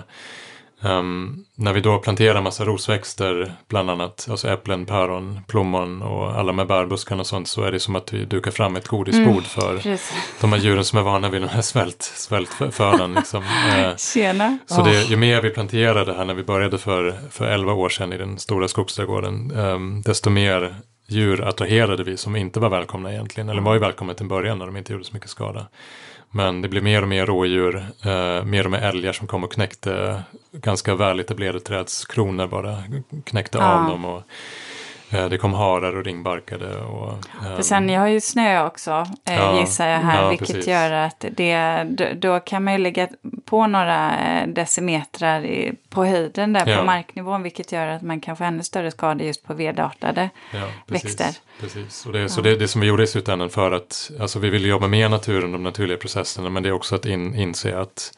Um, 0.82 1.44
när 1.54 1.72
vi 1.72 1.80
då 1.80 1.98
planterar 1.98 2.42
massa 2.42 2.64
rosväxter, 2.64 3.52
bland 3.68 3.90
annat, 3.90 4.26
alltså 4.30 4.48
äpplen, 4.48 4.86
päron, 4.86 5.40
plommon 5.48 6.02
och 6.02 6.38
alla 6.38 6.52
med 6.52 6.66
bärbuskarna 6.66 7.20
och 7.20 7.26
sånt, 7.26 7.48
så 7.48 7.62
är 7.62 7.72
det 7.72 7.80
som 7.80 7.96
att 7.96 8.12
vi 8.12 8.24
dukar 8.24 8.50
fram 8.50 8.76
ett 8.76 8.88
godisbord 8.88 9.26
mm, 9.26 9.42
för 9.42 9.78
precis. 9.78 10.12
de 10.40 10.52
här 10.52 10.60
djuren 10.60 10.84
som 10.84 10.98
är 10.98 11.02
vana 11.02 11.28
vid 11.28 11.40
den 11.40 11.48
här 11.48 11.62
svält, 11.62 12.02
svältfödan. 12.02 13.14
Liksom. 13.14 13.42
Uh! 13.42 13.96
Så 14.66 14.82
det, 14.82 15.02
ju 15.02 15.16
mer 15.16 15.42
vi 15.42 15.50
planterade 15.50 16.14
här 16.14 16.24
när 16.24 16.34
vi 16.34 16.42
började 16.42 16.78
för, 16.78 17.18
för 17.30 17.46
11 17.46 17.72
år 17.72 17.88
sedan 17.88 18.12
i 18.12 18.18
den 18.18 18.38
stora 18.38 18.68
skogsträdgården, 18.68 19.52
um, 19.56 20.02
desto 20.02 20.30
mer 20.30 20.74
djur 21.08 21.48
attraherade 21.48 22.04
vi 22.04 22.16
som 22.16 22.36
inte 22.36 22.60
var 22.60 22.68
välkomna 22.68 23.12
egentligen, 23.12 23.48
eller 23.48 23.62
var 23.62 23.74
ju 23.74 23.80
välkomna 23.80 24.14
till 24.14 24.26
början 24.26 24.58
när 24.58 24.66
de 24.66 24.76
inte 24.76 24.92
gjorde 24.92 25.04
så 25.04 25.14
mycket 25.14 25.30
skada. 25.30 25.66
Men 26.30 26.62
det 26.62 26.68
blev 26.68 26.82
mer 26.82 27.02
och 27.02 27.08
mer 27.08 27.26
rådjur, 27.26 27.76
eh, 28.04 28.44
mer 28.44 28.64
och 28.64 28.70
mer 28.70 28.78
älgar 28.78 29.12
som 29.12 29.26
kom 29.26 29.44
och 29.44 29.52
knäckte 29.52 30.22
ganska 30.52 30.94
väletablerade 30.94 31.60
trädskronor 31.60 32.46
bara, 32.46 32.82
knäckte 33.24 33.58
ja. 33.58 33.64
av 33.64 33.90
dem. 33.90 34.04
Och, 34.04 34.22
det 35.10 35.38
kom 35.38 35.54
harar 35.54 35.96
och 35.96 36.04
ringbarkade. 36.04 36.80
Och, 36.80 37.24
För 37.42 37.54
ehm, 37.56 37.62
sen 37.62 37.88
jag 37.88 38.00
har 38.00 38.08
ju 38.08 38.20
snö 38.20 38.66
också, 38.66 39.06
eh, 39.24 39.34
Ja, 39.34 39.60
gissar 39.60 39.88
jag 39.88 39.98
här, 39.98 40.22
ja, 40.22 40.28
vilket 40.28 40.46
precis. 40.48 40.66
gör 40.66 40.92
att 40.92 41.24
det, 41.30 41.84
då, 42.16 42.40
kan 42.40 42.64
man 42.64 42.72
ju 42.72 42.78
lägga 42.78 43.08
på 43.44 43.66
några 43.66 44.18
eh, 44.18 44.48
decimetrar 44.48 45.44
i, 45.44 45.72
på 45.88 46.04
höjden 46.04 46.52
där 46.52 46.66
Ja. 46.66 46.78
på 46.78 46.84
marknivån, 46.84 47.42
vilket 47.42 47.72
gör 47.72 47.86
att 47.86 48.02
man 48.02 48.20
kan 48.20 48.36
få 48.36 48.44
ännu 48.44 48.62
större 48.62 48.90
skador 48.90 49.26
just 49.26 49.44
på 49.46 49.54
vedartade. 49.54 50.30
Ja, 50.52 50.60
precis, 50.86 51.04
växter. 51.04 51.34
Precis. 51.60 52.06
Och 52.06 52.12
det, 52.12 52.28
Så 52.28 52.40
det, 52.40 52.56
det 52.56 52.68
som 52.68 52.80
vi 52.80 52.86
gjorde 52.86 53.02
i 53.02 53.06
slutändan 53.06 53.50
för 53.50 53.72
att, 53.72 54.10
alltså 54.20 54.38
vi 54.38 54.50
vill 54.50 54.64
jobba 54.66 54.86
med 54.88 55.10
naturen, 55.10 55.52
de 55.52 55.62
naturliga 55.62 55.98
processerna, 55.98 56.50
men 56.50 56.62
det 56.62 56.68
är 56.68 56.72
också 56.72 56.94
att 56.94 57.06
in, 57.06 57.34
inse 57.34 57.78
att, 57.78 58.12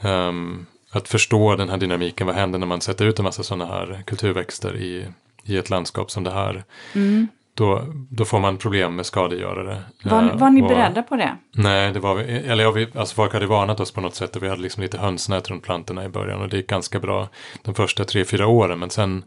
ehm, 0.00 0.66
att 0.90 1.08
förstå 1.08 1.56
den 1.56 1.68
här 1.68 1.76
dynamiken, 1.76 2.26
vad 2.26 2.36
händer 2.36 2.58
när 2.58 2.66
man 2.66 2.80
sätter 2.80 3.04
ut 3.06 3.18
en 3.18 3.22
massa 3.24 3.42
sådana 3.42 3.66
här 3.66 4.02
kulturväxter 4.06 4.76
i, 4.76 5.06
i 5.44 5.56
ett 5.56 5.70
landskap 5.70 6.10
som 6.10 6.24
det 6.24 6.30
här. 6.30 6.64
Mm. 6.94 7.28
Då, 7.56 7.82
då 8.10 8.24
får 8.24 8.40
man 8.40 8.56
problem 8.56 8.96
med 8.96 9.06
skadegörare. 9.06 9.82
Var, 10.04 10.22
Eh, 10.22 10.36
var 10.36 10.50
ni 10.50 10.62
och- 10.62 10.68
beredda 10.68 11.02
på 11.02 11.16
det? 11.16 11.36
Nej, 11.52 11.92
det 11.92 12.00
var 12.00 12.14
vi, 12.14 12.22
eller 12.24 12.64
ja, 12.64 12.70
vi, 12.70 12.88
alltså 12.94 13.14
folk 13.14 13.32
hade 13.32 13.46
varnat 13.46 13.80
oss 13.80 13.90
på 13.92 14.00
något 14.00 14.14
sätt 14.14 14.36
och 14.36 14.42
vi 14.42 14.48
hade 14.48 14.62
liksom 14.62 14.82
lite 14.82 14.98
hönsnät 14.98 15.50
runt 15.50 15.62
plantorna 15.62 16.04
i 16.04 16.08
början 16.08 16.40
och 16.40 16.48
det 16.48 16.56
gick 16.56 16.66
ganska 16.66 16.98
bra 17.00 17.28
de 17.62 17.74
första 17.74 18.04
tre, 18.04 18.24
fyra 18.24 18.46
åren. 18.46 18.78
Men 18.78 18.90
sen 18.90 19.24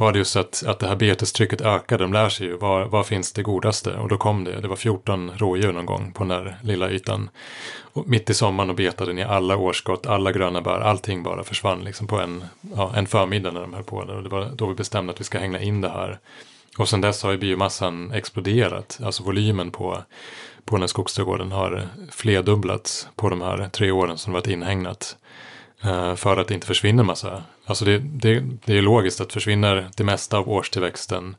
var 0.00 0.12
det 0.12 0.18
just 0.18 0.36
att, 0.36 0.62
att 0.66 0.78
det 0.78 0.86
här 0.86 0.96
betestrycket 0.96 1.60
ökade, 1.60 2.04
de 2.04 2.12
lär 2.12 2.28
sig 2.28 2.46
ju 2.46 2.56
var, 2.56 2.84
var 2.84 3.02
finns 3.02 3.32
det 3.32 3.42
godaste 3.42 3.94
och 3.94 4.08
då 4.08 4.16
kom 4.16 4.44
det, 4.44 4.60
det 4.60 4.68
var 4.68 4.76
14 4.76 5.30
rådjur 5.36 5.72
någon 5.72 5.86
gång 5.86 6.12
på 6.12 6.24
den 6.24 6.28
där 6.28 6.56
lilla 6.62 6.90
ytan. 6.90 7.30
Och 7.92 8.08
mitt 8.08 8.30
i 8.30 8.34
sommaren 8.34 8.70
och 8.70 8.76
betade 8.76 9.12
ner 9.12 9.26
alla 9.26 9.56
årskott, 9.56 10.06
alla 10.06 10.32
gröna 10.32 10.60
bär, 10.60 10.80
allting 10.80 11.22
bara 11.22 11.44
försvann 11.44 11.84
liksom 11.84 12.06
på 12.06 12.18
en, 12.18 12.44
ja, 12.76 12.92
en 12.96 13.06
förmiddag 13.06 13.50
när 13.50 13.60
de 13.60 13.74
höll 13.74 13.84
på 13.84 14.04
där. 14.04 14.16
Och 14.16 14.22
det 14.22 14.28
var 14.28 14.50
då 14.54 14.66
vi 14.66 14.74
bestämde 14.74 15.12
att 15.12 15.20
vi 15.20 15.24
ska 15.24 15.38
hänga 15.38 15.60
in 15.60 15.80
det 15.80 15.88
här. 15.88 16.18
Och 16.78 16.88
sen 16.88 17.00
dess 17.00 17.22
har 17.22 17.30
ju 17.30 17.38
biomassan 17.38 18.12
exploderat, 18.12 19.00
alltså 19.02 19.22
volymen 19.22 19.70
på 19.70 20.02
på 20.64 20.76
den 20.76 20.82
här 20.82 20.88
skogsträdgården 20.88 21.52
har 21.52 21.88
flerdubblats 22.10 23.08
på 23.16 23.28
de 23.28 23.40
här 23.40 23.68
tre 23.68 23.90
åren 23.90 24.18
som 24.18 24.32
det 24.32 24.38
varit 24.38 24.46
inhägnat. 24.46 25.16
Eh, 25.84 26.14
För 26.14 26.36
att 26.36 26.48
det 26.48 26.54
inte 26.54 26.66
försvinner 26.66 27.02
massa. 27.04 27.42
Alltså 27.66 27.84
det, 27.84 27.98
det, 27.98 28.42
det 28.64 28.78
är 28.78 28.82
logiskt 28.82 29.20
att 29.20 29.32
försvinner 29.32 29.88
det 29.96 30.04
mesta 30.04 30.38
av 30.38 30.48
årstillväxten 30.48 31.36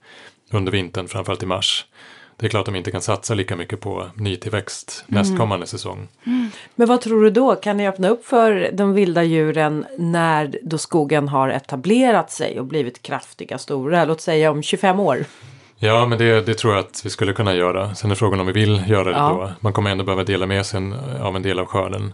under 0.52 0.72
vintern, 0.72 1.08
framförallt 1.08 1.44
i 1.44 1.46
mars. 1.46 1.86
Det 2.38 2.46
är 2.48 2.50
klart 2.50 2.60
att 2.68 2.74
de 2.74 2.76
inte 2.76 2.92
kan 2.92 3.02
satsa 3.02 3.34
lika 3.34 3.56
mycket 3.56 3.80
på 3.80 4.08
nytillväxt 4.16 5.04
nästkommande 5.08 5.68
säsong. 5.68 6.08
Men 6.76 6.88
vad 6.88 7.02
tror 7.02 7.24
du 7.24 7.30
då? 7.30 7.56
Kan 7.56 7.78
ni 7.78 7.88
öppna 7.88 8.10
upp 8.10 8.26
för 8.26 8.70
de 8.74 8.94
vilda 8.94 9.24
djuren 9.24 9.86
när 9.98 10.56
då 10.64 10.78
skogen 10.78 11.28
har 11.28 11.50
etablerat 11.50 12.32
sig 12.32 12.60
och 12.60 12.66
blivit 12.66 13.02
kraftiga, 13.02 13.58
stora? 13.58 14.06
Låt 14.06 14.22
säga 14.22 14.52
om 14.52 14.64
25 14.64 15.00
år. 15.00 15.26
Ja, 15.78 16.06
men 16.06 16.18
det, 16.18 16.42
det 16.46 16.54
tror 16.54 16.74
jag 16.74 16.80
att 16.86 17.02
vi 17.06 17.10
skulle 17.10 17.34
kunna 17.34 17.56
göra. 17.56 17.96
Sen 17.96 18.12
är 18.12 18.16
frågan 18.16 18.40
om 18.40 18.46
vi 18.48 18.54
vill 18.54 18.84
göra 18.88 19.04
det 19.04 19.18
Ja. 19.18 19.30
då. 19.30 19.52
Man 19.60 19.74
kommer 19.74 19.90
ändå 19.92 20.04
behöva 20.04 20.24
dela 20.24 20.46
med 20.46 20.66
sig 20.66 20.82
av 21.22 21.36
en 21.36 21.42
del 21.42 21.60
av 21.60 21.66
skörden. 21.66 22.14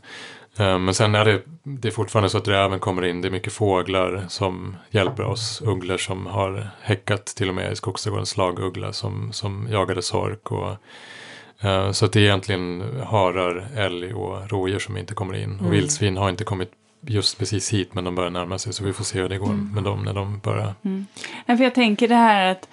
Eh, 0.60 0.80
Men 0.80 0.94
sen 0.94 1.16
är 1.16 1.26
det, 1.26 1.42
det 1.64 1.88
är 1.88 1.92
fortfarande 1.92 2.30
så 2.30 2.38
att 2.38 2.48
räven 2.48 2.80
kommer 2.80 3.06
in. 3.06 3.22
Det 3.22 3.28
är 3.28 3.32
mycket 3.32 3.54
fåglar 3.54 4.26
som 4.28 4.76
hjälper 4.90 5.24
oss. 5.24 5.62
Ugglor 5.66 5.98
som 5.98 6.26
har 6.26 6.70
häckat 6.82 7.26
till 7.26 7.50
och 7.50 7.56
med 7.56 7.72
i 7.72 7.76
skogsträdgården. 7.76 8.26
Slaguggla 8.26 8.94
som, 8.94 9.34
som 9.34 9.68
jagade 9.72 10.02
sork. 10.02 10.52
Och, 10.52 10.70
eh, 11.66 11.92
så 11.92 12.06
att 12.06 12.12
det 12.14 12.20
är 12.20 12.24
egentligen 12.24 12.84
harar, 13.08 13.68
älg 13.76 14.14
och 14.14 14.50
rådjur 14.52 14.80
som 14.80 14.98
inte 14.98 15.14
kommer 15.14 15.34
in. 15.36 15.60
Och 15.60 15.74
vildsvin 15.74 16.18
har 16.18 16.30
inte 16.30 16.44
kommit 16.44 16.72
just 17.02 17.40
precis 17.40 17.74
hit 17.74 17.94
men 17.94 18.04
de 18.04 18.16
börjar 18.16 18.30
närma 18.32 18.58
sig. 18.58 18.74
Så 18.74 18.84
vi 18.84 18.94
får 18.94 19.04
se 19.04 19.22
hur 19.22 19.30
det 19.30 19.38
går 19.38 19.54
med 19.54 19.84
dem 19.84 20.04
när 20.06 20.14
de 20.14 20.40
börjar. 20.40 20.74
Nej, 21.46 21.58
för 21.58 21.64
jag 21.64 21.76
tänker 21.76 22.08
det 22.08 22.16
här 22.16 22.52
att 22.52 22.70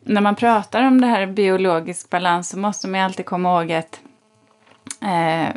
när 0.00 0.20
man 0.20 0.34
pratar 0.34 0.82
om 0.86 1.00
det 1.00 1.06
här 1.06 1.26
biologisk 1.26 2.10
balans 2.10 2.48
så 2.48 2.58
måste 2.58 2.88
man 2.88 3.00
ju 3.00 3.04
alltid 3.04 3.26
komma 3.26 3.60
ihåg 3.62 3.72
att 3.72 4.00
eh, 5.02 5.54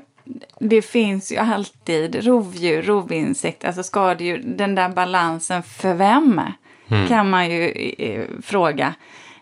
det 0.59 0.81
finns 0.81 1.31
ju 1.31 1.37
alltid 1.37 2.25
rovdjur, 2.25 2.81
rovinsekter, 2.81 3.67
alltså 3.67 3.83
skadedjur. 3.83 4.41
Den 4.45 4.75
där 4.75 4.89
balansen 4.89 5.63
för 5.63 5.93
vem? 5.93 6.41
Kan 7.07 7.29
man 7.29 7.49
ju 7.51 7.69
eh, 7.97 8.25
fråga. 8.43 8.93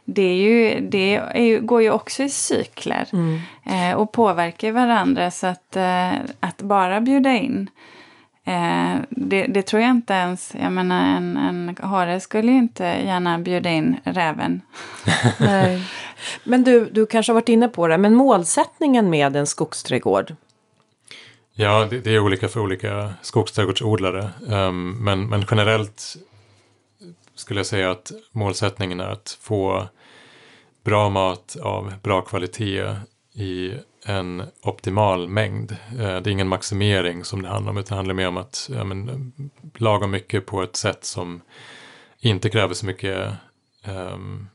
Det, 0.06 0.22
är 0.22 0.36
ju, 0.36 0.80
det 0.90 1.16
är 1.16 1.44
ju, 1.44 1.62
går 1.62 1.82
ju 1.82 1.92
också 1.92 2.24
i 2.24 2.30
cykler 2.30 3.08
eh, 3.64 3.96
och 3.96 4.12
påverkar 4.12 4.72
varandra. 4.72 5.32
Så 5.32 5.48
att, 5.48 5.76
eh, 5.76 6.12
att 6.40 6.62
bara 6.62 7.02
bjuda 7.02 7.30
in 7.30 7.70
Eh, 8.48 8.96
det, 9.10 9.48
det 9.48 9.62
tror 9.62 9.82
jag 9.82 9.92
inte 9.92 10.14
ens, 10.14 10.56
jag 10.62 10.72
menar 10.72 11.18
en, 11.18 11.38
en 11.38 11.78
hare 11.82 12.20
skulle 12.20 12.52
ju 12.52 12.58
inte 12.58 12.84
gärna 12.84 13.40
bjuda 13.40 13.70
in 13.70 13.98
räven. 14.04 14.62
Nej. 15.40 15.82
Men 16.44 16.64
du, 16.64 16.86
du 16.86 17.06
kanske 17.06 17.32
har 17.32 17.36
varit 17.36 17.50
inne 17.50 17.68
på 17.68 17.88
det, 17.88 17.98
men 17.98 18.16
målsättningen 18.16 19.10
med 19.10 19.36
en 19.36 19.48
skogsträdgård? 19.48 20.36
Ja, 21.58 21.88
det, 21.90 22.00
det 22.00 22.16
är 22.16 22.20
olika 22.20 22.48
för 22.48 22.60
olika 22.60 23.14
skogsträdgårdsodlare. 23.22 24.30
Um, 24.48 25.04
men, 25.04 25.28
men 25.28 25.46
generellt 25.52 26.16
skulle 27.36 27.60
jag 27.60 27.68
säga 27.68 27.92
att 27.92 28.12
målsättningen 28.32 29.00
är 29.00 29.10
att 29.10 29.38
få 29.42 29.88
bra 30.84 31.10
mat 31.10 31.58
av 31.62 31.94
bra 32.04 32.22
kvalitet 32.22 32.96
i 33.34 33.74
en 34.06 34.44
optimal 34.62 35.28
mängd. 35.30 35.72
Eh, 35.72 35.98
det 35.98 36.06
är 36.06 36.28
ingen 36.28 36.48
maximering 36.48 37.24
som 37.24 37.42
det 37.42 37.50
handlar 37.50 37.72
om, 37.72 37.78
utan 37.78 37.96
det 37.96 38.00
handlar 38.00 38.16
mer 38.16 38.28
om 38.28 38.38
att 38.38 38.70
ja, 38.74 38.84
men, 38.84 39.34
laga 39.78 40.08
mycket 40.08 40.46
på 40.46 40.64
ett 40.64 40.76
sätt 40.76 41.06
som 41.06 41.42
inte 42.20 42.50
kräver 42.50 42.74
så 42.74 42.86
mycket 42.86 43.34
um, 43.88 44.48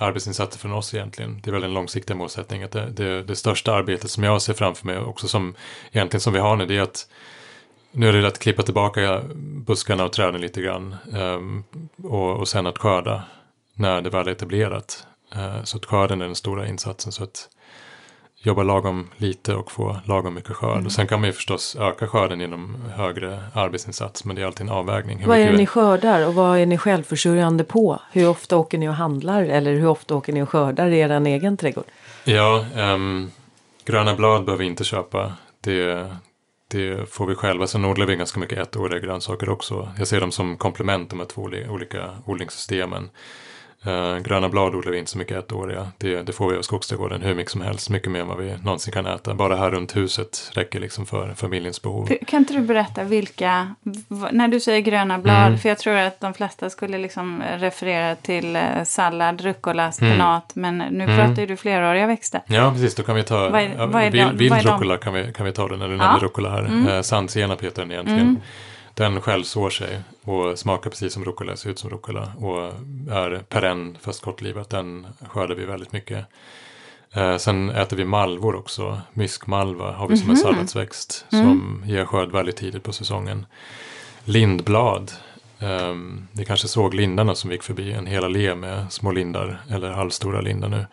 arbetsinsatser 0.00 0.58
från 0.58 0.72
oss 0.72 0.94
egentligen. 0.94 1.40
Det 1.42 1.50
är 1.50 1.52
väl 1.52 1.64
en 1.64 1.74
långsiktig 1.74 2.16
målsättning. 2.16 2.62
Att 2.62 2.72
det, 2.72 2.90
det, 2.90 3.22
det 3.22 3.36
största 3.36 3.72
arbetet 3.72 4.10
som 4.10 4.24
jag 4.24 4.42
ser 4.42 4.54
framför 4.54 4.86
mig, 4.86 4.98
också 4.98 5.28
som 5.28 5.54
egentligen 5.92 6.20
som 6.20 6.32
vi 6.32 6.38
har 6.38 6.56
nu, 6.56 6.66
det 6.66 6.76
är 6.76 6.82
att 6.82 7.08
nu 7.92 8.08
är 8.08 8.12
det 8.12 8.28
att 8.28 8.38
klippa 8.38 8.62
tillbaka 8.62 9.22
buskarna 9.36 10.04
och 10.04 10.12
träden 10.12 10.40
lite 10.40 10.62
grann 10.62 10.96
um, 11.12 11.64
och, 12.02 12.36
och 12.36 12.48
sen 12.48 12.66
att 12.66 12.78
skörda 12.78 13.22
när 13.74 14.00
det 14.00 14.10
väl 14.10 14.28
är 14.28 14.32
etablerat. 14.32 15.06
Uh, 15.36 15.64
så 15.64 15.76
att 15.76 15.86
skörden 15.86 16.22
är 16.22 16.26
den 16.26 16.34
stora 16.34 16.68
insatsen. 16.68 17.12
Så 17.12 17.24
att 17.24 17.48
jobba 18.42 18.62
lagom 18.62 19.08
lite 19.16 19.54
och 19.54 19.72
få 19.72 19.96
lagom 20.04 20.34
mycket 20.34 20.56
skörd. 20.56 20.86
Och 20.86 20.92
sen 20.92 21.06
kan 21.06 21.20
man 21.20 21.26
ju 21.28 21.32
förstås 21.32 21.76
öka 21.80 22.06
skörden 22.08 22.40
genom 22.40 22.76
högre 22.94 23.40
arbetsinsats, 23.54 24.24
men 24.24 24.36
det 24.36 24.42
är 24.42 24.46
alltid 24.46 24.66
en 24.66 24.72
avvägning. 24.72 25.18
Hur 25.18 25.26
Vad 25.26 25.38
är 25.38 25.50
det 25.52 25.56
ni 25.56 25.66
skördar 25.66 26.26
och 26.26 26.34
vad 26.34 26.58
är 26.58 26.66
ni 26.66 26.78
självförsörjande 26.78 27.64
på? 27.64 28.00
Hur 28.12 28.28
ofta 28.28 28.56
åker 28.56 28.78
ni 28.78 28.88
och 28.88 28.94
handlar 28.94 29.42
eller 29.42 29.72
hur 29.74 29.86
ofta 29.86 30.14
åker 30.14 30.32
ni 30.32 30.42
och 30.42 30.48
skördar 30.48 30.88
i 30.88 30.98
er 30.98 31.26
egen 31.26 31.56
trädgård? 31.56 31.84
Ja, 32.24 32.64
ehm, 32.76 33.30
gröna 33.84 34.14
blad 34.14 34.44
behöver 34.44 34.64
vi 34.64 34.70
inte 34.70 34.84
köpa. 34.84 35.32
Det, 35.60 36.10
det 36.68 37.10
får 37.10 37.26
vi 37.26 37.34
själva. 37.34 37.66
Sen 37.66 37.84
odlar 37.84 38.06
vi 38.06 38.16
ganska 38.16 38.40
mycket 38.40 38.58
ettåriga 38.58 38.98
grönsaker 39.00 39.48
också. 39.48 39.88
Jag 39.98 40.08
ser 40.08 40.20
dem 40.20 40.32
som 40.32 40.56
komplement, 40.56 41.10
de 41.10 41.18
här 41.18 41.26
två 41.26 41.42
oli- 41.42 41.68
olika 41.68 42.10
odlingssystemen. 42.26 43.10
Eh, 43.86 44.18
gröna 44.18 44.48
blad 44.48 44.74
odlar 44.74 44.92
vi 44.92 44.98
inte 44.98 45.10
så 45.10 45.18
mycket 45.18 45.36
ettåriga. 45.52 45.88
Det, 45.98 46.22
det 46.22 46.32
får 46.32 46.50
vi 46.50 46.56
av 46.58 46.62
skogsträdgården 46.62 47.22
hur 47.22 47.34
mycket 47.34 47.52
som 47.52 47.60
helst. 47.60 47.90
Mycket 47.90 48.10
mer 48.10 48.20
än 48.20 48.26
vad 48.28 48.38
vi 48.38 48.56
någonsin 48.64 48.92
kan 48.92 49.06
äta. 49.06 49.34
Bara 49.34 49.56
här 49.56 49.70
runt 49.70 49.96
huset 49.96 50.50
räcker 50.54 50.80
liksom 50.80 51.06
för 51.06 51.34
familjens 51.34 51.82
behov. 51.82 52.08
Kan 52.26 52.38
inte 52.38 52.52
du 52.54 52.60
berätta 52.60 53.04
vilka, 53.04 53.74
när 54.30 54.48
du 54.48 54.60
säger 54.60 54.80
gröna 54.80 55.18
blad, 55.18 55.46
Mm. 55.46 55.58
för 55.58 55.68
jag 55.68 55.78
tror 55.78 55.94
att 55.96 56.20
de 56.20 56.34
flesta 56.34 56.70
skulle 56.70 56.98
liksom 56.98 57.42
referera 57.58 58.14
till 58.16 58.56
eh, 58.56 58.62
sallad, 58.84 59.40
rucola, 59.40 59.92
spenat, 59.92 60.52
men 60.54 60.78
nu 60.78 61.04
Mm. 61.04 61.16
pratar 61.16 61.42
ju 61.42 61.46
du 61.46 61.56
fleråriga 61.56 62.06
växter. 62.06 62.40
Ja, 62.46 62.70
precis. 62.72 62.94
Då 62.94 63.02
kan 63.02 63.14
vi 63.14 63.22
ta 63.22 63.48
Vad 63.48 63.60
är- 63.60 63.74
ja, 63.78 63.86
vad 63.86 64.02
är 64.02 64.10
vild, 64.10 64.52
rucola 64.66 64.96
kan 64.96 65.14
vi, 65.14 65.32
kan 65.32 65.46
vi 65.46 65.52
ta 65.52 65.68
den 65.68 65.78
när 65.78 65.88
du 65.88 65.94
Ja. 65.96 65.98
nämnde 66.06 66.24
rucola 66.26 66.50
här. 66.50 66.96
Eh, 66.96 67.02
sandsenap 67.02 67.62
heter 67.62 67.82
den 67.82 67.90
egentligen. 67.92 68.40
Den 68.94 69.20
självsår 69.20 69.70
sig 69.70 70.00
och 70.24 70.58
smakar 70.58 70.90
precis 70.90 71.12
som 71.12 71.24
rucola, 71.24 71.56
ser 71.56 71.70
ut 71.70 71.78
som 71.78 71.90
rucola 71.90 72.32
och 72.38 72.64
är 73.10 73.42
perenn 73.48 73.98
fast 74.00 74.22
kortlivat. 74.22 74.70
Den 74.70 75.06
skördar 75.28 75.54
vi 75.54 75.64
väldigt 75.64 75.92
mycket. 75.92 76.26
Eh, 77.12 77.36
sen 77.36 77.70
äter 77.70 77.96
vi 77.96 78.04
malvor 78.04 78.54
också. 78.54 79.00
Myskmalva 79.12 79.92
har 79.92 80.08
vi 80.08 80.16
som 80.16 80.30
en 80.30 80.36
salladsväxt 80.36 81.26
som 81.28 81.82
ger 81.86 82.04
skörd 82.04 82.30
väldigt 82.30 82.56
tidigt 82.56 82.82
på 82.82 82.92
säsongen. 82.92 83.46
Lindblad. 84.24 85.12
Um, 85.62 86.28
ni 86.32 86.44
kanske 86.44 86.68
såg 86.68 86.94
lindarna 86.94 87.34
som 87.34 87.52
gick 87.52 87.62
förbi, 87.62 87.92
en 87.92 88.06
hel 88.06 88.24
allé 88.24 88.54
med 88.54 88.92
små 88.92 89.12
lindar 89.12 89.60
eller 89.70 89.90
halvstora 89.90 90.40
lindar 90.40 90.68
nu. 90.68 90.86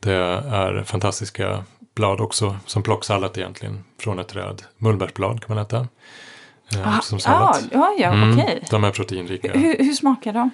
Det 0.00 0.14
är 0.14 0.84
fantastiska 0.84 1.64
blad 1.94 2.20
också, 2.20 2.56
som 2.66 2.82
plocksallad 2.82 3.38
egentligen, 3.38 3.84
från 4.00 4.18
ett 4.18 4.28
träd. 4.28 4.62
Mullbärsblad 4.78 5.44
kan 5.44 5.56
man 5.56 5.64
äta. 5.64 5.88
Eh, 6.74 7.00
som 7.00 7.16
ja, 7.16 7.20
sallad. 7.20 7.68
ja, 7.72 7.94
ja 7.98 8.08
Mm, 8.12 8.38
okej. 8.38 8.62
De 8.70 8.84
är 8.84 8.90
proteinrika. 8.90 9.52
Hur, 9.52 9.76
hur 9.78 9.92
smakar 9.92 10.32
de? 10.32 10.50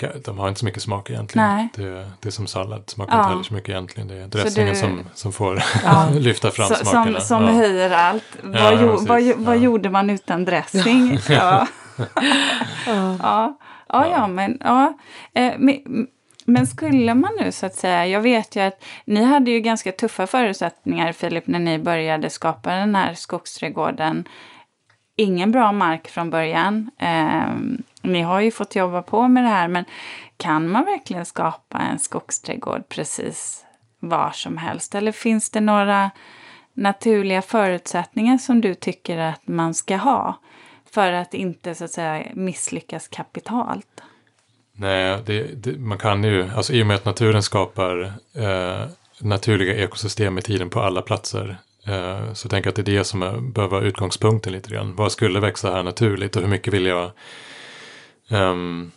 Ga- 0.00 0.22
de 0.24 0.38
har 0.38 0.48
inte 0.48 0.60
så 0.60 0.64
mycket 0.66 0.82
smak 0.82 1.10
egentligen. 1.10 1.48
Nej. 1.48 1.68
Det, 1.74 2.10
det 2.20 2.28
är 2.28 2.30
som 2.30 2.46
sallad, 2.46 2.82
smakar 2.90 3.14
Ja. 3.14 3.18
inte 3.20 3.28
heller 3.30 3.42
så 3.42 3.54
mycket 3.54 3.68
egentligen. 3.68 4.08
Det 4.08 4.14
är 4.14 4.26
dressingen 4.26 4.74
du- 4.74 4.80
som, 4.80 5.00
som 5.14 5.32
får 5.32 5.62
Ja. 5.84 6.08
lyfta 6.14 6.50
fram 6.50 6.68
Så, 6.68 6.74
smakerna. 6.74 7.20
som 7.20 7.38
som 7.38 7.46
Ja. 7.46 7.52
höjer 7.60 7.90
allt. 7.90 8.24
Ja, 8.42 8.48
vad, 8.52 8.80
jo, 8.82 8.96
vad, 9.36 9.44
vad 9.46 9.58
gjorde 9.58 9.90
man 9.90 10.10
utan 10.10 10.44
dressing? 10.44 11.18
Ja. 11.28 11.66
ja. 12.86 13.58
Ja, 13.92 14.06
ja, 14.08 14.26
men, 14.26 14.58
ja, 14.60 14.98
eh, 15.34 15.52
men, 15.58 16.06
men 16.48 16.66
skulle 16.66 17.14
man 17.14 17.30
nu 17.40 17.52
så 17.52 17.66
att 17.66 17.74
säga, 17.74 18.06
jag 18.06 18.20
vet 18.20 18.56
ju 18.56 18.60
att 18.60 18.84
ni 19.04 19.24
hade 19.24 19.50
ju 19.50 19.60
ganska 19.60 19.92
tuffa 19.92 20.26
förutsättningar 20.26 21.12
Filip 21.12 21.46
när 21.46 21.58
ni 21.58 21.78
började 21.78 22.30
skapa 22.30 22.70
den 22.70 22.94
här 22.94 23.14
skogsträdgården. 23.14 24.28
Ingen 25.16 25.52
bra 25.52 25.72
mark 25.72 26.08
från 26.08 26.30
början. 26.30 26.90
Eh, 26.98 27.54
ni 28.02 28.22
har 28.22 28.40
ju 28.40 28.50
fått 28.50 28.76
jobba 28.76 29.02
på 29.02 29.28
med 29.28 29.44
det 29.44 29.48
här 29.48 29.68
men 29.68 29.84
kan 30.36 30.68
man 30.68 30.84
verkligen 30.84 31.26
skapa 31.26 31.78
en 31.78 31.98
skogsträdgård 31.98 32.88
precis 32.88 33.64
var 34.00 34.30
som 34.30 34.56
helst? 34.56 34.94
Eller 34.94 35.12
finns 35.12 35.50
det 35.50 35.60
några 35.60 36.10
naturliga 36.74 37.42
förutsättningar 37.42 38.38
som 38.38 38.60
du 38.60 38.74
tycker 38.74 39.18
att 39.18 39.48
man 39.48 39.74
ska 39.74 39.96
ha 39.96 40.34
för 40.90 41.12
att 41.12 41.34
inte 41.34 41.74
så 41.74 41.84
att 41.84 41.90
säga 41.90 42.22
misslyckas 42.34 43.08
kapitalt? 43.08 44.02
Nej, 44.80 45.18
det, 45.26 45.42
det, 45.42 45.78
man 45.78 45.98
kan 45.98 46.24
ju, 46.24 46.50
alltså 46.56 46.72
i 46.72 46.82
och 46.82 46.86
med 46.86 46.96
att 46.96 47.04
naturen 47.04 47.42
skapar 47.42 48.12
eh, 48.34 48.86
naturliga 49.18 49.74
ekosystem 49.74 50.38
i 50.38 50.42
tiden 50.42 50.70
på 50.70 50.80
alla 50.80 51.02
platser 51.02 51.58
eh, 51.86 52.32
så 52.32 52.48
tänker 52.48 52.66
jag 52.66 52.70
att 52.70 52.86
det 52.86 52.92
är 52.92 52.98
det 52.98 53.04
som 53.04 53.22
är, 53.22 53.40
behöver 53.40 53.76
vara 53.76 53.86
utgångspunkten 53.86 54.52
lite 54.52 54.70
grann. 54.70 54.94
Vad 54.96 55.12
skulle 55.12 55.40
växa 55.40 55.72
här 55.72 55.82
naturligt 55.82 56.36
och 56.36 56.42
hur 56.42 56.48
mycket 56.48 56.74
vill 56.74 56.86
jag 56.86 57.10
um, 58.28 58.92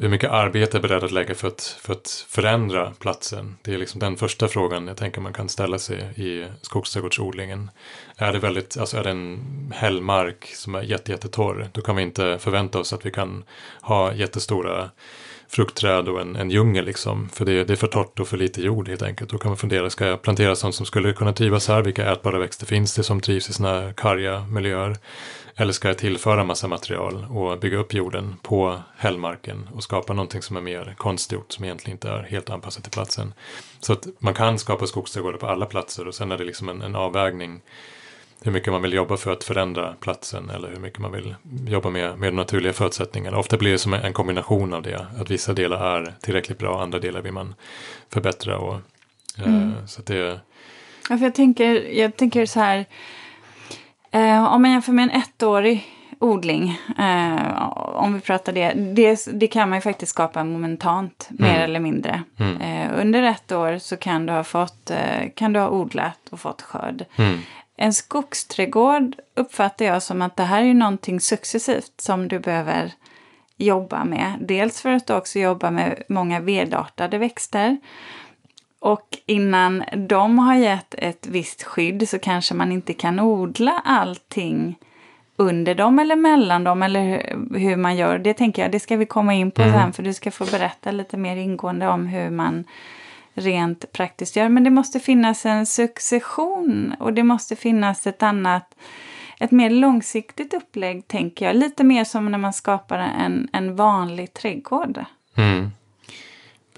hur 0.00 0.08
mycket 0.08 0.30
arbete 0.30 0.78
är 0.78 0.82
beredd 0.82 1.04
att 1.04 1.12
lägga 1.12 1.34
för 1.34 1.48
att, 1.48 1.76
för 1.80 1.92
att 1.92 2.26
förändra 2.28 2.92
platsen? 2.98 3.56
Det 3.62 3.74
är 3.74 3.78
liksom 3.78 4.00
den 4.00 4.16
första 4.16 4.48
frågan 4.48 4.86
jag 4.86 4.96
tänker 4.96 5.20
man 5.20 5.32
kan 5.32 5.48
ställa 5.48 5.78
sig 5.78 5.98
i 6.16 6.46
skogsträdgårdsodlingen. 6.62 7.70
Är 8.16 8.32
det, 8.32 8.38
väldigt, 8.38 8.76
alltså 8.76 8.96
är 8.96 9.04
det 9.04 9.10
en 9.10 9.72
hällmark 9.74 10.44
som 10.54 10.74
är 10.74 10.82
jättetorr, 10.82 11.68
då 11.72 11.80
kan 11.80 11.96
vi 11.96 12.02
inte 12.02 12.38
förvänta 12.38 12.78
oss 12.78 12.92
att 12.92 13.06
vi 13.06 13.10
kan 13.10 13.44
ha 13.80 14.14
jättestora 14.14 14.90
fruktträd 15.48 16.08
och 16.08 16.20
en, 16.20 16.36
en 16.36 16.50
djungel 16.50 16.84
liksom. 16.84 17.28
För 17.28 17.44
det, 17.44 17.64
det 17.64 17.72
är 17.72 17.76
för 17.76 17.86
torrt 17.86 18.20
och 18.20 18.28
för 18.28 18.36
lite 18.36 18.62
jord 18.62 18.88
helt 18.88 19.02
enkelt. 19.02 19.30
Då 19.30 19.38
kan 19.38 19.50
man 19.50 19.56
fundera, 19.56 19.90
ska 19.90 20.06
jag 20.06 20.22
plantera 20.22 20.56
sånt 20.56 20.74
som 20.74 20.86
skulle 20.86 21.12
kunna 21.12 21.32
trivas 21.32 21.68
här? 21.68 21.82
Vilka 21.82 22.12
ätbara 22.12 22.38
växter 22.38 22.66
finns 22.66 22.94
det 22.94 23.02
som 23.02 23.20
trivs 23.20 23.50
i 23.50 23.52
sådana 23.52 23.80
här 23.80 23.92
karga 23.92 24.46
miljöer? 24.50 24.96
Eller 25.60 25.72
ska 25.72 25.88
jag 25.88 25.98
tillföra 25.98 26.44
massa 26.44 26.68
material 26.68 27.26
och 27.30 27.58
bygga 27.58 27.78
upp 27.78 27.94
jorden 27.94 28.36
på 28.42 28.80
hällmarken 28.96 29.68
och 29.74 29.82
skapa 29.82 30.12
någonting 30.12 30.42
som 30.42 30.56
är 30.56 30.60
mer 30.60 30.94
konstgjort 30.98 31.52
som 31.52 31.64
egentligen 31.64 31.94
inte 31.94 32.08
är 32.08 32.22
helt 32.22 32.50
anpassat 32.50 32.82
till 32.82 32.92
platsen. 32.92 33.34
Så 33.80 33.92
att 33.92 34.06
man 34.18 34.34
kan 34.34 34.58
skapa 34.58 34.86
skogsträdgårdar 34.86 35.38
på 35.38 35.46
alla 35.46 35.66
platser 35.66 36.08
och 36.08 36.14
sen 36.14 36.32
är 36.32 36.38
det 36.38 36.44
liksom 36.44 36.68
en, 36.68 36.82
en 36.82 36.96
avvägning 36.96 37.60
hur 38.42 38.52
mycket 38.52 38.72
man 38.72 38.82
vill 38.82 38.92
jobba 38.92 39.16
för 39.16 39.32
att 39.32 39.44
förändra 39.44 39.94
platsen 40.00 40.50
eller 40.50 40.68
hur 40.68 40.80
mycket 40.80 40.98
man 40.98 41.12
vill 41.12 41.34
jobba 41.68 41.90
med, 41.90 42.18
med 42.18 42.28
de 42.28 42.36
naturliga 42.36 42.72
förutsättningarna. 42.72 43.38
Ofta 43.38 43.56
blir 43.56 43.72
det 43.72 43.78
som 43.78 43.94
en 43.94 44.12
kombination 44.12 44.72
av 44.72 44.82
det, 44.82 45.06
att 45.20 45.30
vissa 45.30 45.52
delar 45.52 45.98
är 45.98 46.14
tillräckligt 46.20 46.58
bra, 46.58 46.82
andra 46.82 46.98
delar 46.98 47.20
vill 47.20 47.32
man 47.32 47.54
förbättra. 48.08 48.58
Och, 48.58 48.74
eh, 49.38 49.44
mm. 49.44 49.72
så 49.86 50.02
det, 50.02 50.40
ja, 51.10 51.18
för 51.18 51.24
jag, 51.24 51.34
tänker, 51.34 51.74
jag 51.74 52.16
tänker 52.16 52.46
så 52.46 52.60
här, 52.60 52.86
eh, 54.10 54.54
om 54.54 54.62
man 54.62 54.70
jämför 54.70 54.92
med 54.92 55.02
en 55.02 55.22
ettårig 55.22 55.88
odling, 56.20 56.78
eh, 56.98 57.68
om 57.76 58.14
vi 58.14 58.20
pratar 58.20 58.52
det, 58.52 58.72
det, 58.72 59.26
det, 59.32 59.46
kan 59.46 59.68
man 59.68 59.78
ju 59.78 59.82
faktiskt 59.82 60.12
skapa 60.12 60.44
momentant, 60.44 61.28
mm. 61.30 61.50
mer 61.52 61.60
eller 61.60 61.80
mindre. 61.80 62.22
Mm. 62.38 62.60
Eh, 62.60 63.00
under 63.00 63.22
ett 63.22 63.52
år 63.52 63.78
så 63.78 63.96
kan 63.96 64.26
du 64.26 64.32
ha 64.32 64.44
fått, 64.44 64.90
eh, 64.90 65.30
kan 65.34 65.52
du 65.52 65.60
ha 65.60 65.68
odlat 65.68 66.28
och 66.30 66.40
fått 66.40 66.62
skörd. 66.62 67.04
Mm. 67.16 67.38
En 67.76 67.92
skogsträdgård 67.92 69.16
uppfattar 69.36 69.84
jag 69.84 70.02
som 70.02 70.22
att 70.22 70.36
det 70.36 70.42
här 70.42 70.64
är 70.64 70.74
någonting 70.74 71.20
successivt 71.20 71.92
som 72.00 72.28
du 72.28 72.38
behöver 72.38 72.92
jobba 73.56 74.04
med. 74.04 74.32
Dels 74.40 74.80
för 74.80 74.92
att 74.92 75.06
du 75.06 75.14
också 75.14 75.38
jobbar 75.38 75.70
med 75.70 76.02
många 76.08 76.40
vedartade 76.40 77.18
växter. 77.18 77.76
Och 78.80 79.18
innan 79.26 79.84
de 80.08 80.38
har 80.38 80.54
gett 80.54 80.94
ett 80.98 81.26
visst 81.26 81.62
skydd 81.62 82.08
så 82.08 82.18
kanske 82.18 82.54
man 82.54 82.72
inte 82.72 82.92
kan 82.92 83.20
odla 83.20 83.82
allting 83.84 84.78
under 85.36 85.74
dem 85.74 85.98
eller 85.98 86.16
mellan 86.16 86.64
dem 86.64 86.82
eller 86.82 87.36
hur 87.58 87.76
man 87.76 87.96
gör. 87.96 88.18
Det 88.18 88.34
tänker 88.34 88.62
jag, 88.62 88.72
det 88.72 88.80
ska 88.80 88.96
vi 88.96 89.06
komma 89.06 89.34
in 89.34 89.50
på 89.50 89.62
mm. 89.62 89.74
sen 89.74 89.92
för 89.92 90.02
du 90.02 90.14
ska 90.14 90.30
få 90.30 90.44
berätta 90.44 90.90
lite 90.90 91.16
mer 91.16 91.36
ingående 91.36 91.88
om 91.88 92.06
hur 92.06 92.30
man 92.30 92.64
rent 93.34 93.92
praktiskt 93.92 94.36
gör. 94.36 94.48
Men 94.48 94.64
det 94.64 94.70
måste 94.70 95.00
finnas 95.00 95.46
en 95.46 95.66
succession 95.66 96.94
och 96.98 97.12
det 97.12 97.22
måste 97.22 97.56
finnas 97.56 98.06
ett 98.06 98.22
annat, 98.22 98.74
ett 99.38 99.50
mer 99.50 99.70
långsiktigt 99.70 100.54
upplägg 100.54 101.08
tänker 101.08 101.46
jag. 101.46 101.56
Lite 101.56 101.84
mer 101.84 102.04
som 102.04 102.30
när 102.30 102.38
man 102.38 102.52
skapar 102.52 102.98
en, 102.98 103.48
en 103.52 103.76
vanlig 103.76 104.32
trädgård. 104.34 105.04
Mm. 105.36 105.70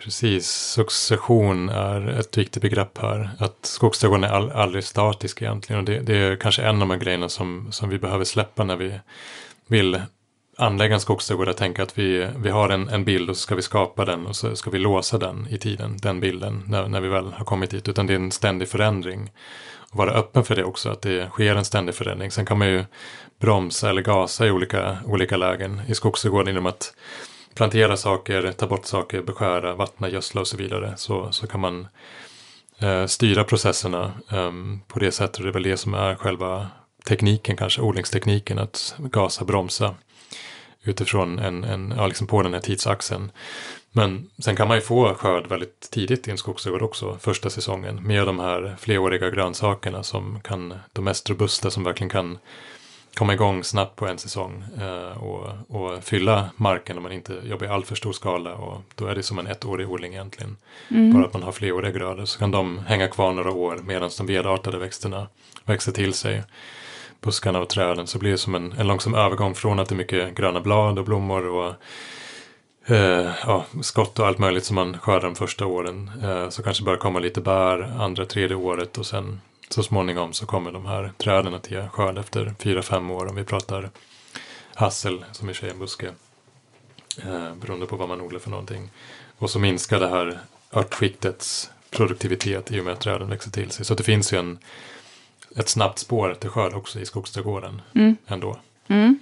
Precis, 0.04 0.50
succession 0.50 1.68
är 1.68 2.08
ett 2.08 2.38
viktigt 2.38 2.62
begrepp 2.62 2.98
här. 2.98 3.30
Att 3.38 3.58
skogsträdgården 3.62 4.24
är 4.24 4.28
all, 4.28 4.50
aldrig 4.50 4.84
statisk 4.84 5.42
egentligen. 5.42 5.80
Och 5.80 5.84
det, 5.84 5.98
det, 5.98 6.16
är 6.16 6.36
kanske 6.36 6.62
en 6.62 6.82
av 6.82 6.88
de 6.88 6.98
grejerna 6.98 7.28
som, 7.28 7.72
som 7.72 7.88
vi 7.88 7.98
behöver 7.98 8.24
släppa 8.24 8.64
när 8.64 8.76
vi 8.76 9.00
vill 9.66 10.00
anlägga 10.56 10.94
en 10.94 11.00
skogsträdgård 11.00 11.48
och 11.48 11.56
tänka 11.56 11.82
att 11.82 11.98
vi, 11.98 12.28
vi 12.36 12.50
har 12.50 12.68
en, 12.68 12.88
en 12.88 13.04
bild 13.04 13.30
och 13.30 13.36
så 13.36 13.42
ska 13.42 13.54
vi 13.54 13.62
skapa 13.62 14.04
den 14.04 14.26
och 14.26 14.36
så 14.36 14.56
ska 14.56 14.70
vi 14.70 14.78
låsa 14.78 15.18
den 15.18 15.46
i 15.50 15.58
tiden, 15.58 15.96
den 16.02 16.20
bilden, 16.20 16.62
när, 16.66 16.88
när 16.88 17.00
vi 17.00 17.08
väl 17.08 17.32
har 17.32 17.44
kommit 17.44 17.70
dit. 17.70 17.88
Utan 17.88 18.06
det 18.06 18.12
är 18.12 18.16
en 18.16 18.30
ständig 18.30 18.68
förändring. 18.68 19.32
Och 19.90 19.98
vara 19.98 20.12
öppen 20.12 20.44
för 20.44 20.56
det 20.56 20.64
också, 20.64 20.90
att 20.90 21.02
det 21.02 21.30
sker 21.30 21.56
en 21.56 21.64
ständig 21.64 21.94
förändring. 21.94 22.30
Sen 22.30 22.46
kan 22.46 22.58
man 22.58 22.68
ju 22.68 22.84
bromsa 23.40 23.90
eller 23.90 24.02
gasa 24.02 24.46
i 24.46 24.50
olika, 24.50 24.98
olika 25.06 25.36
lägen 25.36 25.80
i 25.88 25.94
skogsträdgården 25.94 26.54
genom 26.54 26.66
att 26.66 26.94
plantera 27.54 27.96
saker, 27.96 28.52
ta 28.52 28.66
bort 28.66 28.86
saker, 28.86 29.22
beskära, 29.22 29.74
vattna, 29.74 30.08
gödsla 30.08 30.40
och 30.40 30.48
så 30.48 30.56
vidare. 30.56 30.94
Så, 30.96 31.32
så 31.32 31.46
kan 31.46 31.60
man 31.60 31.86
eh, 32.78 33.06
styra 33.06 33.44
processerna 33.44 34.12
eh, 34.30 34.52
på 34.88 34.98
det 34.98 35.12
sättet. 35.12 35.36
Och 35.36 35.42
det 35.42 35.50
är 35.50 35.52
väl 35.52 35.62
det 35.62 35.76
som 35.76 35.94
är 35.94 36.14
själva 36.14 36.68
tekniken 37.04 37.56
kanske, 37.56 37.80
odlingstekniken, 37.80 38.58
att 38.58 38.94
gasa, 38.98 39.44
bromsa 39.44 39.94
utifrån 40.84 41.38
en, 41.38 41.64
en 41.64 41.94
ja, 41.96 42.06
liksom 42.06 42.26
på 42.26 42.42
den 42.42 42.54
här 42.54 42.60
tidsaxeln. 42.60 43.30
Men 43.92 44.30
sen 44.38 44.56
kan 44.56 44.68
man 44.68 44.76
ju 44.76 44.80
få 44.80 45.14
skörd 45.14 45.46
väldigt 45.46 45.88
tidigt 45.90 46.28
i 46.28 46.30
en 46.30 46.38
skogsgård 46.38 46.82
också, 46.82 47.18
första 47.20 47.50
säsongen, 47.50 48.02
med 48.02 48.26
de 48.26 48.38
här 48.38 48.76
fleråriga 48.78 49.30
grönsakerna 49.30 50.02
som 50.02 50.40
kan, 50.40 50.74
de 50.92 51.04
mest 51.04 51.30
robusta 51.30 51.70
som 51.70 51.84
verkligen 51.84 52.10
kan 52.10 52.38
komma 53.14 53.35
igång 53.35 53.64
snabbt 53.64 53.96
på 53.96 54.07
en 54.07 54.18
säsong 54.18 54.64
eh, 54.81 55.22
och, 55.22 55.48
och, 55.68 56.05
fylla 56.05 56.51
marken 56.57 56.96
om 56.96 57.03
man 57.03 57.12
inte 57.12 57.40
jobbar 57.44 57.66
i 57.66 57.68
alltför 57.68 57.94
stor 57.94 58.12
skala 58.12 58.55
och 58.55 58.83
då 58.94 59.07
är 59.07 59.14
det 59.14 59.22
som 59.22 59.38
en 59.38 59.46
ettårig 59.46 59.90
odling 59.90 60.12
egentligen. 60.12 60.57
Mm. 60.90 61.12
Bara 61.12 61.25
att 61.25 61.33
man 61.33 61.42
har 61.42 61.53
fleråriga 61.53 61.92
grödor 61.92 62.25
så 62.25 62.38
kan 62.38 62.51
de 62.51 62.79
hänga 62.79 63.09
kvar 63.09 63.33
några 63.33 63.51
år 63.51 63.81
medan 63.85 64.11
de 64.18 64.27
vedartade 64.27 64.79
växterna 64.79 65.29
växer 65.64 65.92
till 65.92 66.14
sig 66.14 66.42
buskarna 67.20 67.61
och 67.61 67.68
träden 67.68 68.07
så 68.07 68.18
blir 68.18 68.31
det 68.31 68.38
som 68.38 68.55
en, 68.55 68.72
en 68.72 68.87
långsam 68.87 69.14
övergång 69.14 69.55
från 69.55 69.79
att 69.79 69.88
det 69.88 69.94
är 69.94 69.96
mycket 69.96 70.35
gröna 70.35 70.61
blad 70.61 70.98
och 70.98 71.05
blommor 71.05 71.46
och 71.46 71.75
eh, 72.87 73.31
ja, 73.46 73.64
skott 73.83 74.18
och 74.18 74.27
allt 74.27 74.38
möjligt 74.38 74.64
som 74.64 74.75
man 74.75 74.98
skördar 74.98 75.29
de 75.29 75.35
första 75.35 75.66
åren. 75.66 76.11
Eh, 76.22 76.48
så 76.48 76.62
kanske 76.62 76.85
börjar 76.85 76.98
komma 76.98 77.18
lite 77.18 77.40
bär 77.40 77.83
andra, 78.01 78.25
tredje 78.25 78.57
året 78.57 78.98
och 78.98 79.07
sen 79.07 79.40
så 79.72 79.82
småningom 79.82 80.32
så 80.32 80.46
kommer 80.46 80.72
de 80.72 80.87
här 80.87 81.12
träden 81.18 81.54
att 81.54 81.70
ge 81.70 81.88
skörd 81.88 82.18
efter 82.18 82.54
fyra, 82.58 82.82
fem 82.82 83.11
år 83.11 83.26
om 83.26 83.37
vi 83.37 83.44
pratar 83.44 83.90
hassel 84.74 85.24
som 85.32 85.50
i 85.50 85.54
sig 85.54 85.68
är 85.68 85.72
en 85.72 85.78
buske. 85.78 86.11
Eh, 87.18 87.54
beroende 87.54 87.87
på 87.87 87.96
vad 87.96 88.08
man 88.08 88.20
odlar 88.20 88.38
för 88.38 88.50
någonting. 88.50 88.90
Och 89.38 89.50
så 89.50 89.58
minskar 89.58 90.00
det 90.00 90.08
här 90.08 90.38
örtskiktets 90.72 91.70
produktivitet 91.90 92.72
i 92.72 92.80
och 92.80 92.85
med 92.85 92.92
att 92.92 93.00
träden 93.00 93.28
växer 93.28 93.50
till 93.50 93.70
sig. 93.70 93.85
Så 93.85 93.94
det 93.94 94.02
finns 94.02 94.32
ju 94.32 94.38
en 94.38 94.58
ett 95.56 95.68
snabbt 95.68 95.98
spår 95.98 96.35
till 96.35 96.50
skörd 96.50 96.74
också 96.74 97.00
i 97.00 97.06
skogsträdgården 97.06 97.82
mm. 97.94 98.16
ändå. 98.26 98.56
Mm. 98.88 99.18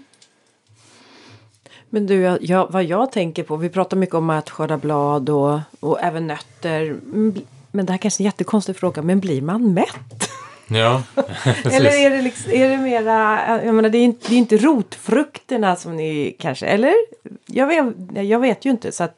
Men 1.90 2.06
du, 2.06 2.38
jag, 2.40 2.70
vad 2.70 2.84
jag 2.84 3.12
tänker 3.12 3.42
på, 3.42 3.56
vi 3.56 3.68
pratar 3.68 3.96
mycket 3.96 4.14
om 4.14 4.30
att 4.30 4.50
skörda 4.50 4.76
blad 4.76 5.30
och, 5.30 5.60
och 5.80 6.00
även 6.00 6.26
nötter. 6.26 6.96
Men 7.70 7.86
det 7.86 7.92
här 7.92 7.98
kanske 7.98 8.22
är 8.22 8.24
en 8.24 8.26
jättekonstig 8.26 8.76
fråga, 8.76 9.02
men 9.02 9.20
blir 9.20 9.42
man 9.42 9.74
mätt? 9.74 10.30
Ja, 10.70 11.02
Eller 11.64 11.90
är 11.90 12.10
det, 12.10 12.22
liksom, 12.22 12.52
är 12.52 12.68
det 12.68 12.78
mera, 12.78 13.40
jag 13.64 13.74
menar 13.74 13.88
det 13.88 13.98
är, 13.98 14.04
inte, 14.04 14.28
det 14.28 14.34
är 14.34 14.38
inte 14.38 14.56
rotfrukterna 14.56 15.76
som 15.76 15.96
ni 15.96 16.36
kanske, 16.38 16.66
eller? 16.66 16.94
Jag 17.46 17.66
vet, 17.66 17.94
jag 18.14 18.40
vet 18.40 18.64
ju 18.64 18.70
inte 18.70 18.92
så 18.92 19.04
att 19.04 19.16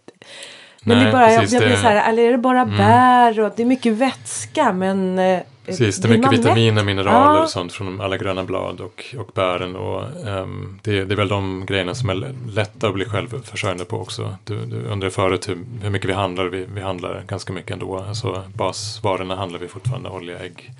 men 0.84 0.96
Nej, 0.96 1.04
det 1.04 1.10
är 1.10 1.12
bara, 1.12 1.26
precis, 1.26 1.52
jag, 1.52 1.62
jag 1.62 1.68
blir 1.68 1.76
så 1.76 1.86
här, 1.86 2.08
eller 2.10 2.22
är 2.22 2.32
det 2.32 2.38
bara 2.38 2.60
mm. 2.60 2.76
bär 2.76 3.40
och 3.40 3.52
det 3.56 3.62
är 3.62 3.66
mycket 3.66 3.92
vätska 3.92 4.72
men 4.72 5.18
eh, 5.18 5.40
Precis, 5.66 5.96
det 5.96 6.08
är 6.08 6.18
mycket 6.18 6.32
vitaminer, 6.32 6.84
mineraler 6.84 7.36
ja. 7.36 7.42
och 7.42 7.50
sånt 7.50 7.72
från 7.72 8.00
alla 8.00 8.16
gröna 8.16 8.44
blad 8.44 8.80
och, 8.80 9.14
och 9.18 9.30
bären. 9.34 9.76
Och, 9.76 10.02
um, 10.26 10.80
det, 10.82 11.04
det, 11.04 11.14
är 11.14 11.16
väl 11.16 11.28
de 11.28 11.66
grejerna 11.66 11.94
som 11.94 12.10
är 12.10 12.34
lätta 12.50 12.88
att 12.88 12.94
bli 12.94 13.04
självförsörjande 13.04 13.84
på 13.84 14.00
också. 14.00 14.36
Du, 14.44 14.66
du 14.66 14.84
undrade 14.84 15.10
förut 15.10 15.48
hur, 15.48 15.58
hur 15.82 15.90
mycket 15.90 16.10
vi 16.10 16.14
handlar. 16.14 16.44
Vi, 16.44 16.66
vi 16.74 16.80
handlar 16.80 17.22
ganska 17.26 17.52
mycket 17.52 17.70
ändå. 17.70 17.98
Alltså, 18.08 18.42
basvarorna 18.54 19.36
handlar 19.36 19.58
vi 19.58 19.68
fortfarande, 19.68 20.08
olja, 20.08 20.38
ägg. 20.38 20.70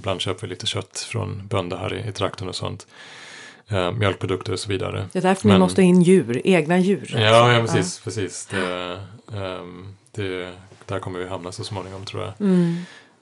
Ibland 0.00 0.20
köper 0.20 0.40
vi 0.40 0.46
lite 0.48 0.66
kött 0.66 0.98
från 0.98 1.46
bönder 1.46 1.76
här 1.76 1.94
i, 1.94 2.08
i 2.08 2.12
trakten 2.12 2.48
och 2.48 2.54
sånt. 2.56 2.86
eh, 3.68 3.92
mjölkprodukter 3.92 4.52
och 4.52 4.58
så 4.60 4.68
vidare. 4.68 5.08
Det 5.12 5.18
är 5.18 5.22
därför 5.22 5.48
Men- 5.48 5.54
ni 5.54 5.60
måste 5.60 5.82
in 5.82 6.02
djur, 6.02 6.40
egna 6.44 6.78
djur. 6.78 7.14
Ja, 7.18 7.52
ja 7.52 7.60
precis. 7.60 8.00
precis. 8.00 8.46
Det, 8.46 9.00
ehm, 9.34 9.96
det, 10.12 10.52
där 10.86 10.98
kommer 10.98 11.18
vi 11.18 11.28
hamna 11.28 11.52
så 11.52 11.64
småningom 11.64 12.04
tror 12.04 12.22
jag. 12.22 12.32
Mm. 12.40 12.76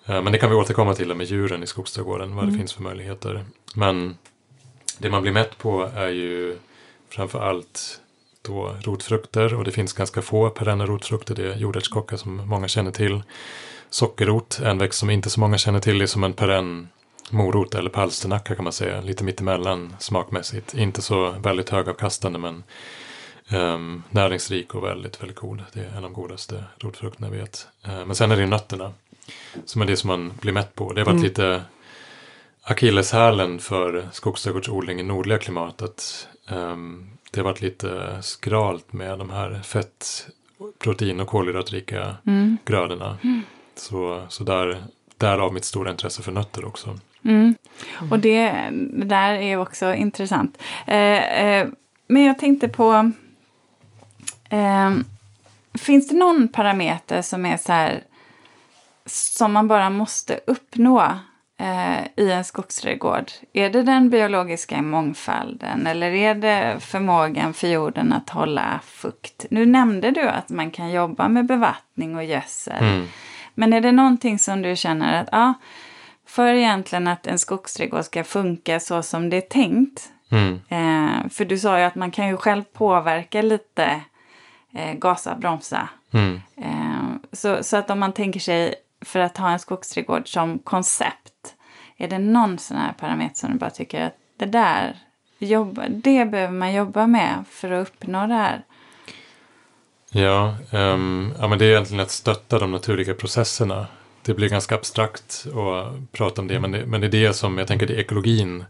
Eh, 0.07 0.23
Men 0.23 0.33
det 0.33 0.38
kan 0.38 0.51
vi 0.51 0.57
återkomma 0.57 0.95
till 0.95 1.14
med 1.14 1.27
djuren 1.27 1.62
i 1.62 1.67
skogsträdgården, 1.67 2.35
vad 2.37 2.47
det 2.53 2.59
finns 2.59 2.73
för 2.73 2.83
möjligheter. 2.83 3.45
Men 3.75 4.17
det 4.99 5.11
man 5.11 5.23
blir 5.23 5.33
mätt 5.33 5.59
på 5.59 5.91
är 5.97 6.09
ju 6.09 6.57
framför 7.09 7.41
allt 7.41 8.01
då 8.43 8.77
rotfrukter 8.83 9.55
och 9.55 9.64
det 9.64 9.71
finns 9.73 9.93
ganska 9.93 10.23
få 10.23 10.51
perenna 10.51 10.87
rotfrukter. 10.87 11.35
Det 11.35 11.53
är 11.53 11.57
jordärtskocka 11.57 12.17
som 12.17 12.37
många 12.37 12.69
känner 12.69 12.91
till. 12.91 13.23
Sockerrot, 13.90 14.61
en 14.64 14.79
växt 14.79 14.98
som 14.98 15.11
inte 15.11 15.31
så 15.31 15.40
många 15.40 15.59
känner 15.59 15.81
till, 15.81 16.03
är 16.03 16.07
som 16.07 16.24
en 16.24 16.33
perenn 16.33 16.88
morot 17.31 17.74
eller 17.74 17.90
palsternacka 17.90 18.55
kan 18.55 18.64
man 18.64 18.72
säga. 18.72 19.01
Lite 19.01 19.24
mittemellan 19.24 19.96
smakmässigt. 19.98 20.74
Inte 20.74 21.03
så 21.03 21.31
väldigt 21.31 21.70
högavkastande 21.70 22.38
men 22.38 22.62
ehm, 23.48 24.03
näringsrik 24.11 24.74
och 24.74 24.85
väldigt, 24.85 25.22
väldigt 25.22 25.38
god. 25.38 25.62
Det 25.72 25.81
är 25.81 25.88
en 25.88 25.96
av 25.96 26.03
de 26.03 26.12
godaste 26.12 26.64
rotfrukterna 26.79 27.27
jag 27.27 27.35
vet. 27.35 27.66
Eh, 27.85 28.07
men 28.07 28.14
sen 28.14 28.31
är 28.31 28.37
det 28.37 28.42
ju 28.42 28.48
nötterna 28.48 28.92
som 29.64 29.83
är 29.83 29.87
det 29.87 29.96
som 29.96 30.09
man 30.09 30.33
blir 30.40 30.53
mätt 30.53 30.74
på. 30.74 30.92
Det 30.92 31.01
har 31.01 31.12
varit 31.12 31.22
lite 31.22 31.62
akilleshälen 32.62 33.59
för 33.59 34.09
skogsträdgårdsodling 34.12 35.01
i 35.01 35.03
nordliga 35.03 35.38
klimat. 35.38 35.83
Att, 35.83 36.29
ehm, 36.48 37.11
det 37.31 37.40
har 37.40 37.44
varit 37.44 37.61
lite 37.61 38.18
skralt 38.22 38.92
med 38.92 39.18
de 39.18 39.31
här 39.31 39.62
fett, 39.62 40.29
protein 40.79 41.20
och 41.20 41.29
kolhydratrika 41.29 42.16
grödorna. 42.64 43.18
Så, 43.81 44.27
så 44.29 44.45
där, 44.45 44.83
därav 45.17 45.53
mitt 45.53 45.64
stora 45.64 45.91
intresse 45.91 46.23
för 46.23 46.33
nötter 46.33 46.64
också. 46.64 46.99
Mm. 47.25 47.55
Och 48.11 48.19
det, 48.19 48.53
det 48.73 49.05
där 49.05 49.33
är 49.33 49.57
också 49.57 49.95
intressant. 49.95 50.59
Eh, 50.87 51.45
eh, 51.45 51.69
men 52.07 52.25
jag 52.25 52.38
tänkte 52.38 52.69
på... 52.69 53.12
Eh, 54.51 54.91
finns 55.75 56.09
det 56.09 56.17
någon 56.17 56.49
parameter 56.49 57.23
som 57.23 57.47
är 57.47 57.57
så 57.57 57.73
här 57.73 58.03
som 59.07 59.53
man 59.53 59.69
bara 59.69 59.91
måste 59.91 60.41
uppnå 60.47 61.01
eh, 61.59 62.25
i 62.25 62.31
en 62.33 62.45
skogsträdgård? 62.45 63.31
Är 63.53 63.71
det 63.71 63.83
den 63.83 64.11
biologiska 64.11 64.83
mångfalden 64.83 65.87
eller 65.87 66.11
är 66.11 66.35
det 66.35 66.77
förmågan 66.81 67.55
för 67.55 67.69
jorden 67.69 68.12
att 68.12 68.31
hålla 68.31 68.81
fukt? 68.85 69.47
Nu 69.51 69.67
nämnde 69.67 70.11
du 70.11 70.29
att 70.29 70.49
man 70.49 70.71
kan 70.71 70.91
jobba 70.91 71.29
med 71.29 71.47
bevattning 71.47 72.17
och 72.17 72.25
gödsel. 72.25 72.85
Mm. 72.85 73.07
Men 73.59 73.73
är 73.73 73.81
det 73.81 73.92
någonting 73.92 74.38
som 74.38 74.62
du 74.62 74.77
känner 74.77 75.23
att 75.23 75.29
ja, 75.33 75.55
för 76.27 76.47
egentligen 76.47 77.09
att 77.09 77.27
en 77.27 77.38
skogsträdgård 77.38 78.05
ska 78.05 78.25
funka 78.25 78.81
så 78.81 79.03
som 79.03 79.31
det 79.31 79.37
är 79.37 79.40
tänkt. 79.40 80.09
Mm. 80.31 80.55
Eh, 80.68 81.29
för 81.31 81.44
du 81.44 81.59
sa 81.59 81.79
ju 81.79 81.85
att 81.85 81.94
man 81.94 82.11
kan 82.11 82.29
ju 82.29 82.37
själv 82.37 82.62
påverka 82.62 83.42
lite, 83.42 84.01
eh, 84.73 84.94
gasa, 84.94 85.35
bromsa. 85.35 85.88
Mm. 86.12 86.40
Eh, 86.57 87.29
så, 87.33 87.62
så 87.64 87.77
att 87.77 87.90
om 87.90 87.99
man 87.99 88.12
tänker 88.12 88.40
sig 88.40 88.75
för 89.01 89.21
att 89.21 89.37
ha 89.37 89.51
en 89.51 89.59
skogsträdgård 89.59 90.33
som 90.33 90.59
koncept. 90.59 91.55
Är 91.97 92.09
det 92.09 92.18
någon 92.18 92.59
sån 92.59 92.77
här 92.77 92.92
parameter 92.92 93.37
som 93.37 93.51
du 93.53 93.59
bara 93.59 93.71
tycker 93.71 94.07
att 94.07 94.16
det 94.37 94.47
där, 94.47 94.97
jobba, 95.38 95.88
det 95.88 96.25
behöver 96.25 96.53
man 96.53 96.73
jobba 96.73 97.07
med 97.07 97.44
för 97.51 97.71
att 97.71 97.88
uppnå 97.88 98.27
det 98.27 98.35
här? 98.35 98.64
Ja, 100.11 100.55
ehm, 100.71 101.33
ja, 101.40 101.49
men 101.49 101.59
det 101.59 101.64
är 101.64 101.71
egentligen 101.71 102.03
att 102.03 102.11
stötta 102.11 102.59
de 102.59 102.73
naturliga 102.73 103.14
processerna. 103.14 103.87
Det 104.23 104.35
blir 104.35 104.49
ganska 104.49 104.75
abstrakt 104.75 105.47
att 105.47 106.12
prata 106.12 106.40
om 106.40 106.49
det, 106.49 106.61
men 106.61 106.73
det, 106.73 106.87
men 106.87 107.01
det 107.01 107.07
är 107.07 107.11
det 107.11 107.35
som 107.35 107.59
jag 107.59 107.68
tänker 107.68 107.87
det 107.87 107.94
är 107.94 107.99
ekologin 108.01 108.64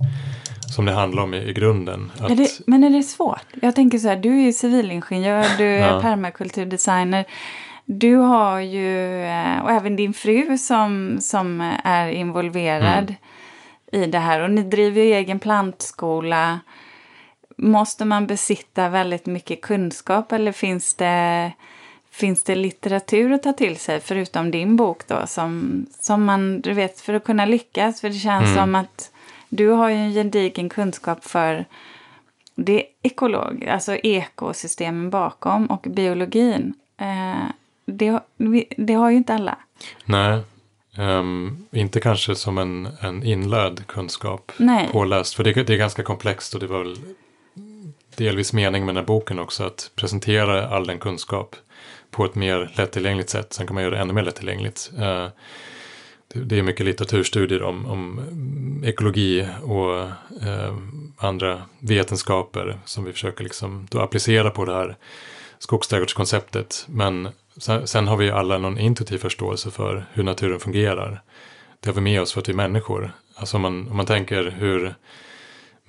som 0.74 0.84
det 0.84 0.92
handlar 0.92 1.22
om 1.22 1.34
i, 1.34 1.38
i 1.48 1.52
grunden. 1.52 2.12
Att, 2.18 2.30
Är 2.30 2.36
det, 2.36 2.48
men 2.66 2.84
är 2.84 2.90
det 2.90 3.02
svårt? 3.02 3.42
Jag 3.62 3.74
tänker 3.74 3.98
så 3.98 4.08
här, 4.08 4.16
du 4.16 4.38
är 4.40 4.42
ju 4.44 4.52
civilingenjör, 4.52 5.46
du 5.58 5.64
är 5.64 5.94
Ja. 5.94 6.02
permakulturdesigner. 6.02 7.24
Du 7.84 8.14
har 8.16 8.60
ju, 8.60 9.24
eh, 9.24 9.58
och 9.62 9.70
även 9.70 9.96
din 9.96 10.14
fru 10.14 10.58
som, 10.58 11.18
som 11.20 11.72
är 11.84 12.08
involverad 12.08 13.14
i 13.92 14.06
det 14.06 14.18
här. 14.18 14.40
Och 14.40 14.50
ni 14.50 14.62
driver 14.62 15.02
ju 15.02 15.12
egen 15.12 15.38
plantskola. 15.38 16.60
Måste 17.60 18.04
man 18.04 18.26
besitta 18.26 18.88
väldigt 18.88 19.26
mycket 19.26 19.60
kunskap 19.60 20.32
eller 20.32 20.52
finns 20.52 20.94
det, 20.94 21.52
finns 22.10 22.44
det 22.44 22.54
litteratur 22.54 23.32
att 23.32 23.42
ta 23.42 23.52
till 23.52 23.76
sig 23.76 24.00
förutom 24.00 24.50
din 24.50 24.76
bok 24.76 25.06
då? 25.06 25.26
Som, 25.26 25.86
som 26.00 26.24
man, 26.24 26.60
du 26.60 26.72
vet, 26.72 27.00
för 27.00 27.14
att 27.14 27.24
kunna 27.24 27.46
lyckas. 27.46 28.00
För 28.00 28.08
det 28.08 28.14
känns 28.14 28.54
som 28.54 28.74
att 28.74 29.10
du 29.48 29.68
har 29.68 29.88
ju 29.88 29.96
en 29.96 30.12
gedigen 30.12 30.68
kunskap 30.68 31.24
för 31.24 31.64
det 32.54 32.84
ekolog, 33.02 33.64
alltså 33.64 33.96
ekosystemen 33.96 35.10
bakom 35.10 35.66
och 35.66 35.86
biologin. 35.90 36.74
Eh, 37.00 37.50
det, 37.84 38.20
det 38.76 38.94
har 38.94 39.10
ju 39.10 39.16
inte 39.16 39.34
alla. 39.34 39.58
Nej, 40.04 40.40
ehm, 40.96 41.66
inte 41.70 42.00
kanske 42.00 42.34
som 42.34 42.58
en, 42.58 42.88
en 43.00 43.22
inlärd 43.22 43.86
kunskap 43.86 44.52
Nej. 44.56 44.88
påläst. 44.92 45.34
För 45.34 45.44
det, 45.44 45.52
det 45.52 45.74
är 45.74 45.78
ganska 45.78 46.02
komplext 46.02 46.54
och 46.54 46.60
det 46.60 46.66
var 46.66 46.78
väl 46.78 46.96
delvis 48.18 48.52
mening 48.52 48.84
med 48.84 48.94
den 48.94 49.02
här 49.02 49.06
boken 49.06 49.38
också 49.38 49.64
att 49.64 49.90
presentera 49.96 50.68
all 50.68 50.86
den 50.86 50.98
kunskap 50.98 51.56
på 52.10 52.24
ett 52.24 52.34
mer 52.34 52.70
lättillgängligt 52.74 53.30
sätt. 53.30 53.52
Sen 53.52 53.66
kan 53.66 53.74
man 53.74 53.82
göra 53.82 53.94
det 53.94 54.00
ännu 54.00 54.12
mer 54.12 54.22
lättillgängligt. 54.22 54.90
Eh, 54.98 55.28
det, 56.34 56.58
är 56.58 56.62
mycket 56.62 56.86
litteraturstudier 56.86 57.62
om, 57.62 57.86
om 57.86 58.20
ekologi 58.84 59.48
och 59.62 60.00
eh, 60.48 60.76
andra 61.16 61.62
vetenskaper 61.78 62.78
som 62.84 63.04
vi 63.04 63.12
försöker 63.12 63.44
liksom 63.44 63.86
då 63.90 64.00
applicera 64.00 64.50
på 64.50 64.64
det 64.64 64.74
här 64.74 64.96
skogsträdgårdskonceptet. 65.58 66.84
Men 66.88 67.28
sen, 67.56 67.86
sen 67.86 68.08
har 68.08 68.16
vi 68.16 68.30
alla 68.30 68.58
någon 68.58 68.78
intuitiv 68.78 69.18
förståelse 69.18 69.70
för 69.70 70.06
hur 70.12 70.22
naturen 70.22 70.60
fungerar. 70.60 71.22
Det 71.80 71.90
har 71.90 71.94
vi 71.94 72.00
med 72.00 72.20
oss 72.20 72.32
för 72.32 72.40
att 72.40 72.48
vi 72.48 72.52
är 72.52 72.56
människor. 72.56 73.12
Alltså 73.34 73.56
om 73.56 73.62
man, 73.62 73.88
om 73.88 73.96
man 73.96 74.06
tänker 74.06 74.44
hur 74.58 74.94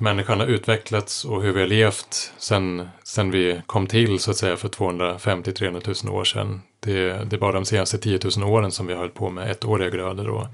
människan 0.01 0.39
har 0.39 0.47
utvecklats 0.47 1.25
och 1.25 1.41
hur 1.43 1.53
vi 1.53 1.59
har 1.59 1.67
levt 1.67 2.33
sen, 2.37 2.89
sen 3.03 3.31
vi 3.31 3.61
kom 3.65 3.87
till 3.87 4.19
så 4.19 4.31
att 4.31 4.37
säga 4.37 4.57
för 4.57 4.69
250-300 4.69 6.05
000 6.05 6.15
år 6.15 6.23
sedan. 6.23 6.61
Det, 6.79 7.29
det 7.29 7.35
är 7.35 7.39
bara 7.39 7.51
de 7.51 7.65
senaste 7.65 7.97
10 7.97 8.19
000 8.37 8.49
åren 8.49 8.71
som 8.71 8.87
vi 8.87 8.93
har 8.93 8.99
hållit 8.99 9.13
på 9.13 9.29
med 9.29 9.51
ettåriga 9.51 9.89
grödor 9.89 10.29
och 10.29 10.45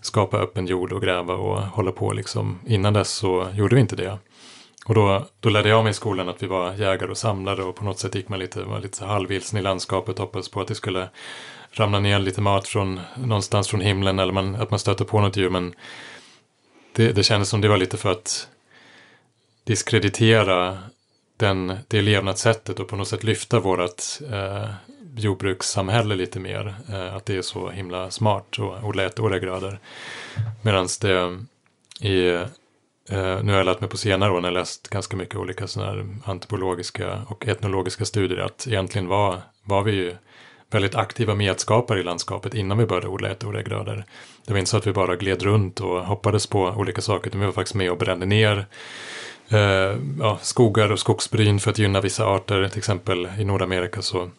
skapa 0.00 0.38
öppen 0.38 0.66
jord 0.66 0.92
och 0.92 1.02
gräva 1.02 1.34
och 1.34 1.62
hålla 1.62 1.92
på 1.92 2.12
liksom. 2.12 2.58
Innan 2.66 2.92
dess 2.92 3.10
så 3.10 3.48
gjorde 3.54 3.74
vi 3.74 3.80
inte 3.80 3.96
det. 3.96 4.18
Och 4.86 4.94
då, 4.94 5.26
då 5.40 5.48
lärde 5.48 5.68
jag 5.68 5.84
mig 5.84 5.90
i 5.90 5.94
skolan 5.94 6.28
att 6.28 6.42
vi 6.42 6.46
var 6.46 6.72
jägare 6.72 7.10
och 7.10 7.18
samlare 7.18 7.62
och 7.62 7.76
på 7.76 7.84
något 7.84 7.98
sätt 7.98 8.14
gick 8.14 8.28
man 8.28 8.38
lite, 8.38 8.62
var 8.62 8.80
lite 8.80 8.96
så 8.96 9.06
halvvilsen 9.06 9.58
i 9.58 9.62
landskapet 9.62 10.18
hoppades 10.18 10.48
på 10.48 10.60
att 10.60 10.68
det 10.68 10.74
skulle 10.74 11.08
ramla 11.72 12.00
ner 12.00 12.18
lite 12.18 12.40
mat 12.40 12.68
från 12.68 13.00
någonstans 13.16 13.68
från 13.68 13.80
himlen 13.80 14.18
eller 14.18 14.32
man, 14.32 14.54
att 14.54 14.70
man 14.70 14.78
stöter 14.78 15.04
på 15.04 15.20
något 15.20 15.36
djur 15.36 15.50
men 15.50 15.74
det, 16.92 17.12
det 17.12 17.22
kändes 17.22 17.48
som 17.48 17.60
det 17.60 17.68
var 17.68 17.76
lite 17.76 17.96
för 17.96 18.10
att 18.10 18.48
diskreditera 19.64 20.78
den, 21.36 21.78
det 21.88 22.02
levnadssättet 22.02 22.80
och 22.80 22.88
på 22.88 22.96
något 22.96 23.08
sätt 23.08 23.24
lyfta 23.24 23.60
vårt 23.60 24.02
eh, 24.32 24.70
jordbrukssamhälle 25.16 26.14
lite 26.14 26.40
mer. 26.40 26.74
Eh, 26.88 27.14
att 27.16 27.26
det 27.26 27.36
är 27.36 27.42
så 27.42 27.70
himla 27.70 28.10
smart 28.10 28.58
att 28.58 28.84
odla 28.84 29.04
ettåriga 29.04 29.38
grödor. 29.38 29.78
Medan 30.62 30.88
det 31.00 31.38
i, 32.00 32.26
eh, 33.08 33.42
nu 33.42 33.52
har 33.52 33.58
jag 33.58 33.66
lärt 33.66 33.80
mig 33.80 33.90
på 33.90 33.96
senare 33.96 34.32
år 34.32 34.40
när 34.40 34.48
jag 34.48 34.54
läst 34.54 34.88
ganska 34.88 35.16
mycket 35.16 35.36
olika 35.36 35.66
sådana 35.66 35.92
här 35.92 36.06
antropologiska 36.24 37.22
och 37.28 37.48
etnologiska 37.48 38.04
studier 38.04 38.38
att 38.38 38.66
egentligen 38.66 39.08
var, 39.08 39.40
var 39.64 39.82
vi 39.82 39.92
ju 39.92 40.16
väldigt 40.70 40.94
aktiva 40.94 41.34
medskapare 41.34 42.00
i 42.00 42.02
landskapet 42.02 42.54
innan 42.54 42.78
vi 42.78 42.86
började 42.86 43.08
odla 43.08 43.28
ettåriga 43.28 43.62
grödor. 43.62 44.04
Det 44.46 44.52
var 44.52 44.58
inte 44.58 44.70
så 44.70 44.76
att 44.76 44.86
vi 44.86 44.92
bara 44.92 45.16
gled 45.16 45.42
runt 45.42 45.80
och 45.80 46.04
hoppades 46.04 46.46
på 46.46 46.62
olika 46.62 47.00
saker, 47.00 47.28
utan 47.28 47.40
vi 47.40 47.46
var 47.46 47.52
faktiskt 47.52 47.74
med 47.74 47.90
och 47.90 47.98
brände 47.98 48.26
ner 48.26 48.66
eh, 49.50 49.96
ja, 50.18 50.38
skogar 50.42 50.92
och 50.92 50.98
skogsbryn 50.98 51.60
för 51.60 51.70
att 51.70 51.78
gynna 51.78 52.00
vissa 52.00 52.26
arter. 52.26 52.68
Till 52.68 52.78
exempel 52.78 53.28
i 53.38 53.44
Nordamerika 53.44 54.02
så 54.02 54.30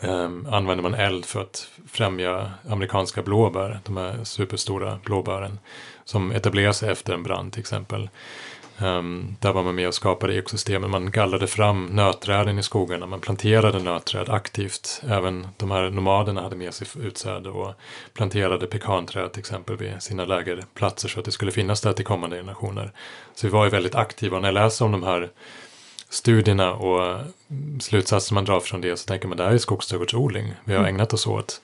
eh, 0.00 0.30
använder 0.48 0.82
man 0.82 0.94
eld 0.94 1.24
för 1.24 1.40
att 1.40 1.68
främja 1.88 2.50
amerikanska 2.68 3.22
blåbär, 3.22 3.80
de 3.84 3.96
här 3.96 4.24
superstora 4.24 4.98
blåbären 5.04 5.58
som 6.04 6.32
etablerar 6.32 6.72
sig 6.72 6.90
efter 6.90 7.14
en 7.14 7.22
brand 7.22 7.52
till 7.52 7.60
exempel. 7.60 8.08
Um, 8.78 9.36
där 9.40 9.52
var 9.52 9.62
man 9.62 9.74
med 9.74 9.88
och 9.88 9.94
skapade 9.94 10.34
ekosystemen. 10.34 10.90
Man 10.90 11.10
gallrade 11.10 11.46
fram 11.46 11.86
nötträden 11.86 12.58
i 12.58 12.62
skogarna. 12.62 13.06
Man 13.06 13.20
planterade 13.20 13.78
nötträd 13.78 14.28
aktivt. 14.28 15.02
Även 15.08 15.48
de 15.56 15.70
här 15.70 15.90
nomaderna 15.90 16.42
hade 16.42 16.56
med 16.56 16.74
sig 16.74 16.86
utsäde 17.00 17.50
och 17.50 17.74
planterade 18.14 18.66
pekanträd 18.66 19.32
till 19.32 19.40
exempel 19.40 19.76
vid 19.76 20.02
sina 20.02 20.24
lägerplatser 20.24 21.08
så 21.08 21.18
att 21.18 21.24
det 21.24 21.32
skulle 21.32 21.52
finnas 21.52 21.80
där 21.80 21.92
till 21.92 22.04
kommande 22.04 22.36
generationer. 22.36 22.92
Så 23.34 23.46
vi 23.46 23.50
var 23.50 23.64
ju 23.64 23.70
väldigt 23.70 23.94
aktiva. 23.94 24.36
Och 24.36 24.42
när 24.42 24.48
jag 24.48 24.54
läser 24.54 24.84
om 24.84 24.92
de 24.92 25.02
här 25.02 25.30
studierna 26.08 26.72
och 26.72 27.20
slutsatser 27.80 28.34
man 28.34 28.44
drar 28.44 28.60
från 28.60 28.80
det 28.80 28.96
så 28.96 29.06
tänker 29.06 29.28
man 29.28 29.36
det 29.36 29.44
här 29.44 29.52
är 29.52 29.58
skogsträdgårdsodling 29.58 30.54
vi 30.64 30.74
har 30.74 30.84
ägnat 30.84 31.12
oss 31.12 31.26
åt. 31.26 31.60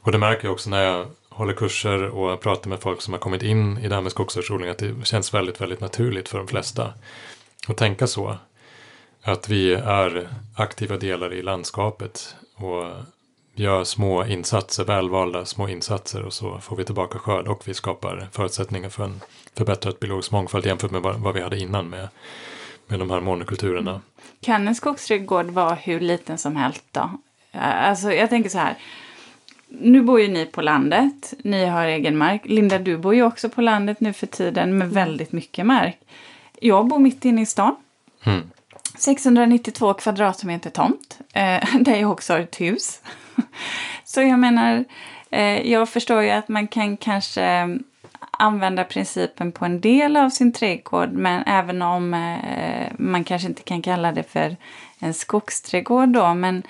Och 0.00 0.12
det 0.12 0.18
märker 0.18 0.44
jag 0.44 0.52
också 0.52 0.70
när 0.70 0.82
jag 0.82 1.06
håller 1.34 1.52
kurser 1.52 2.02
och 2.02 2.40
pratar 2.40 2.70
med 2.70 2.80
folk 2.80 3.02
som 3.02 3.12
har 3.12 3.20
kommit 3.20 3.42
in 3.42 3.78
i 3.78 3.88
det 3.88 3.94
här 3.94 4.02
med 4.02 4.12
skogsodling 4.12 4.68
att 4.68 4.78
det 4.78 5.06
känns 5.06 5.34
väldigt, 5.34 5.60
väldigt 5.60 5.80
naturligt 5.80 6.28
för 6.28 6.38
de 6.38 6.48
flesta. 6.48 6.92
att 7.68 7.76
tänka 7.76 8.06
så. 8.06 8.36
Att 9.22 9.48
vi 9.48 9.74
är 9.74 10.28
aktiva 10.56 10.96
delar 10.96 11.32
i 11.32 11.42
landskapet 11.42 12.36
och 12.56 12.84
gör 13.54 13.84
små 13.84 14.24
insatser, 14.24 14.84
välvalda 14.84 15.44
små 15.44 15.68
insatser 15.68 16.22
och 16.22 16.32
så 16.32 16.58
får 16.58 16.76
vi 16.76 16.84
tillbaka 16.84 17.18
skörd 17.18 17.48
och 17.48 17.68
vi 17.68 17.74
skapar 17.74 18.28
förutsättningar 18.32 18.88
för 18.88 19.04
en 19.04 19.20
förbättrad 19.56 19.96
biologisk 20.00 20.30
mångfald 20.30 20.66
jämfört 20.66 20.90
med 20.90 21.02
vad, 21.02 21.16
vad 21.16 21.34
vi 21.34 21.40
hade 21.40 21.58
innan 21.58 21.88
med, 21.90 22.08
med 22.86 22.98
de 22.98 23.10
här 23.10 23.20
monokulturerna. 23.20 24.00
Kan 24.40 24.68
en 24.68 24.74
skogsträdgård 24.74 25.46
vara 25.46 25.74
hur 25.74 26.00
liten 26.00 26.38
som 26.38 26.56
helst 26.56 26.84
då? 26.92 27.10
Alltså 27.60 28.12
jag 28.12 28.30
tänker 28.30 28.50
så 28.50 28.58
här. 28.58 28.76
Nu 29.68 30.02
bor 30.02 30.20
ju 30.20 30.28
ni 30.28 30.46
på 30.46 30.62
landet, 30.62 31.34
ni 31.44 31.66
har 31.66 31.86
egen 31.86 32.16
mark. 32.16 32.42
Linda, 32.44 32.78
du 32.78 32.96
bor 32.96 33.14
ju 33.14 33.22
också 33.22 33.48
på 33.48 33.60
landet 33.60 34.00
nu 34.00 34.12
för 34.12 34.26
tiden 34.26 34.78
med 34.78 34.90
väldigt 34.90 35.32
mycket 35.32 35.66
mark. 35.66 35.98
Jag 36.60 36.86
bor 36.86 36.98
mitt 36.98 37.24
inne 37.24 37.42
i 37.42 37.46
stan. 37.46 37.76
Mm. 38.24 38.50
692 38.98 39.94
kvadratmeter 39.94 40.70
tomt, 40.70 41.18
eh, 41.32 41.64
där 41.80 41.96
jag 41.96 42.10
också 42.10 42.32
har 42.32 42.40
ett 42.40 42.60
hus. 42.60 43.00
Så 44.04 44.22
jag 44.22 44.38
menar, 44.38 44.84
eh, 45.30 45.70
jag 45.70 45.88
förstår 45.88 46.22
ju 46.22 46.30
att 46.30 46.48
man 46.48 46.66
kan 46.66 46.96
kanske 46.96 47.78
använda 48.30 48.84
principen 48.84 49.52
på 49.52 49.64
en 49.64 49.80
del 49.80 50.16
av 50.16 50.30
sin 50.30 50.52
trädgård 50.52 51.12
men 51.12 51.42
även 51.46 51.82
om 51.82 52.14
eh, 52.14 52.92
man 52.98 53.24
kanske 53.24 53.48
inte 53.48 53.62
kan 53.62 53.82
kalla 53.82 54.12
det 54.12 54.22
för 54.22 54.56
en 54.98 55.14
skogsträdgård 55.14 56.08
då. 56.08 56.34
Men 56.34 56.62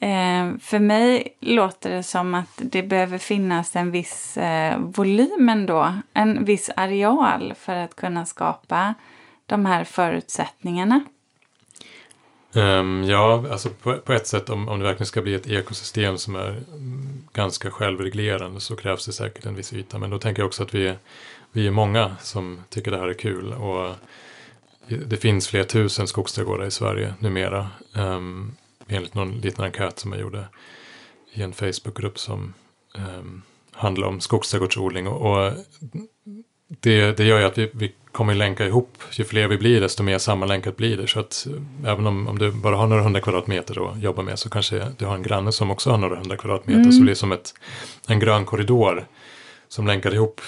eh, 0.00 0.58
för 0.60 0.78
mig 0.78 1.36
låter 1.40 1.90
det 1.90 2.02
som 2.02 2.34
att 2.34 2.52
det 2.56 2.82
behöver 2.82 3.18
finnas 3.18 3.76
en 3.76 3.90
viss 3.90 4.36
eh, 4.36 4.78
volym 4.78 5.48
ändå, 5.48 5.94
en 6.14 6.44
viss 6.44 6.70
areal 6.76 7.54
för 7.58 7.76
att 7.76 7.96
kunna 7.96 8.26
skapa 8.26 8.94
de 9.46 9.66
här 9.66 9.84
förutsättningarna. 9.84 11.00
Um, 12.52 13.04
ja, 13.04 13.44
alltså 13.50 13.68
på, 13.70 13.96
på, 13.96 14.12
ett 14.12 14.26
sätt 14.26 14.50
om, 14.50 14.68
om 14.68 14.78
det 14.78 14.84
verkligen 14.84 15.06
ska 15.06 15.22
bli 15.22 15.34
ett 15.34 15.46
ekosystem 15.46 16.18
som 16.18 16.36
är 16.36 16.48
mm, 16.48 17.24
ganska 17.32 17.70
självreglerande 17.70 18.60
så 18.60 18.76
krävs 18.76 19.06
det 19.06 19.12
säkert 19.12 19.46
en 19.46 19.54
viss 19.54 19.72
yta. 19.72 19.98
Men 19.98 20.10
då 20.10 20.18
tänker 20.18 20.42
jag 20.42 20.46
också 20.46 20.62
att 20.62 20.74
vi, 20.74 20.94
vi 21.52 21.66
är 21.66 21.70
många 21.70 22.16
som 22.20 22.60
tycker 22.68 22.90
det 22.90 22.98
här 22.98 23.08
är 23.08 23.14
kul. 23.14 23.52
Och 23.52 23.94
det 25.06 25.16
finns 25.16 25.48
flera 25.48 25.64
tusen 25.64 26.06
skogsträdgårdar 26.06 26.66
i 26.66 26.70
Sverige 26.70 27.14
numera. 27.18 27.68
Um, 27.94 28.56
enligt 28.96 29.14
någon 29.14 29.40
liten 29.40 29.64
enkät 29.64 29.98
som 29.98 30.12
jag 30.12 30.20
gjorde 30.20 30.44
i 31.32 31.42
en 31.42 31.52
Facebookgrupp 31.52 32.18
som 32.18 32.54
um, 33.18 33.42
handlar 33.72 34.06
om 34.06 34.20
skogsträdgårdsodling. 34.20 35.08
Och, 35.08 35.46
och 35.46 35.52
det, 36.68 37.16
det 37.16 37.24
gör 37.24 37.38
ju 37.38 37.44
att 37.44 37.58
vi, 37.58 37.70
vi 37.72 37.92
kommer 38.12 38.34
länka 38.34 38.66
ihop. 38.66 38.98
Ju 39.12 39.24
fler 39.24 39.48
vi 39.48 39.58
blir 39.58 39.80
desto 39.80 40.02
mer 40.02 40.18
sammanlänkat 40.18 40.76
blir 40.76 40.96
det. 40.96 41.06
Så 41.06 41.20
att 41.20 41.46
eh, 41.46 41.90
även 41.90 42.06
om, 42.06 42.28
om 42.28 42.38
du 42.38 42.50
bara 42.50 42.76
har 42.76 42.86
några 42.86 43.02
hundra 43.02 43.20
kvadratmeter 43.20 43.90
att 43.90 44.02
jobba 44.02 44.22
med 44.22 44.38
så 44.38 44.50
kanske 44.50 44.92
du 44.98 45.06
har 45.06 45.14
en 45.14 45.22
granne 45.22 45.52
som 45.52 45.70
också 45.70 45.90
har 45.90 45.98
några 45.98 46.16
hundra 46.16 46.36
kvadratmeter. 46.36 46.80
Mm. 46.80 46.92
Så 46.92 46.98
det 46.98 47.04
blir 47.04 47.14
som 47.14 47.32
ett, 47.32 47.54
en 48.08 48.20
grön 48.20 48.44
korridor 48.44 49.06
som 49.68 49.86
länkar 49.86 50.14
ihop 50.14 50.40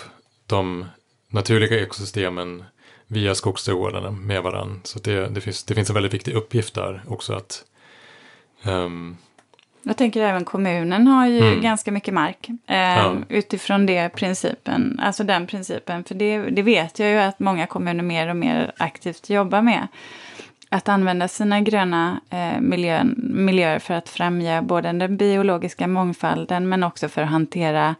de 0.46 0.84
naturliga 1.28 1.80
ekosystemen 1.80 2.64
via 3.06 3.34
skogsträdgårdarna 3.34 4.10
med 4.10 4.42
varandra. 4.42 4.80
Så 4.84 4.98
det, 4.98 5.28
det, 5.28 5.40
finns, 5.40 5.64
det 5.64 5.74
finns 5.74 5.90
en 5.90 5.94
väldigt 5.94 6.14
viktig 6.14 6.34
uppgift 6.34 6.74
där 6.74 7.02
också 7.08 7.32
att 7.32 7.64
um, 8.66 9.16
jag 9.82 9.96
tänker 9.96 10.22
även 10.22 10.44
kommunen 10.44 11.06
har 11.06 11.26
ju 11.26 11.38
mm. 11.38 11.60
ganska 11.60 11.92
mycket 11.92 12.14
mark. 12.14 12.48
Eh, 12.66 12.76
ja. 12.76 13.16
Utifrån 13.28 13.86
det 13.86 14.08
principen, 14.08 15.00
alltså 15.02 15.24
den 15.24 15.46
principen. 15.46 16.04
För 16.04 16.14
det, 16.14 16.38
det 16.38 16.62
vet 16.62 16.98
jag 16.98 17.10
ju 17.10 17.18
att 17.18 17.38
många 17.38 17.66
kommuner 17.66 18.04
mer 18.04 18.28
och 18.28 18.36
mer 18.36 18.72
aktivt 18.76 19.30
jobbar 19.30 19.62
med. 19.62 19.88
Att 20.68 20.88
använda 20.88 21.28
sina 21.28 21.60
gröna 21.60 22.20
eh, 22.30 22.60
miljön, 22.60 23.14
miljöer 23.16 23.78
för 23.78 23.94
att 23.94 24.08
främja 24.08 24.62
både 24.62 24.92
den 24.92 25.16
biologiska 25.16 25.86
mångfalden 25.86 26.68
men 26.68 26.82
också 26.82 27.08
för 27.08 27.22
att 27.22 27.30
hantera 27.30 27.94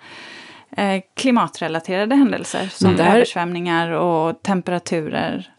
eh, 0.76 1.02
klimatrelaterade 1.14 2.14
händelser 2.14 2.66
som 2.66 2.96
där... 2.96 3.14
översvämningar 3.14 3.90
och 3.90 4.42
temperaturer 4.42 5.51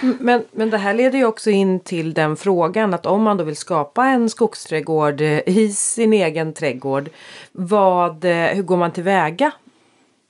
men, 0.00 0.44
men 0.52 0.70
det 0.70 0.78
här 0.78 0.94
leder 0.94 1.18
ju 1.18 1.24
också 1.24 1.50
in 1.50 1.80
till 1.80 2.14
den 2.14 2.36
frågan 2.36 2.94
att 2.94 3.06
om 3.06 3.22
man 3.22 3.36
då 3.36 3.44
vill 3.44 3.56
skapa 3.56 4.06
en 4.06 4.30
skogsträdgård 4.30 5.20
i 5.20 5.72
sin 5.72 6.12
egen 6.12 6.52
trädgård. 6.52 7.10
Vad, 7.52 8.24
hur 8.24 8.62
går 8.62 8.76
man 8.76 8.92
tillväga? 8.92 9.52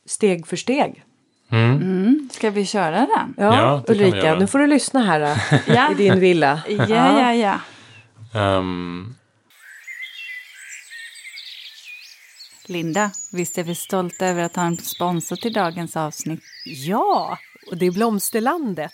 Steg 0.06 0.46
för 0.46 0.56
steg. 0.56 1.02
Mm. 1.50 1.76
Mm. 1.76 2.28
Ska 2.32 2.50
vi 2.50 2.66
köra 2.66 2.96
den? 2.96 3.34
Ja, 3.36 3.56
ja 3.56 3.84
Ulrika, 3.88 4.34
nu 4.34 4.46
får 4.46 4.58
du 4.58 4.66
lyssna 4.66 5.02
här 5.02 5.20
eh, 5.66 5.90
i 5.92 5.94
din 5.94 6.20
villa. 6.20 6.60
Ja, 6.68 7.34
ja, 7.34 7.34
ja. 7.34 7.60
Um... 8.58 9.14
Linda, 12.68 13.10
visst 13.32 13.58
är 13.58 13.62
vi 13.62 13.74
stolta 13.74 14.26
över 14.26 14.42
att 14.42 14.56
ha 14.56 14.62
en 14.62 14.76
sponsor 14.76 15.36
till 15.36 15.52
dagens 15.52 15.96
avsnitt? 15.96 16.42
Ja, 16.64 17.38
och 17.70 17.76
det 17.76 17.86
är 17.86 17.90
Blomsterlandet. 17.90 18.92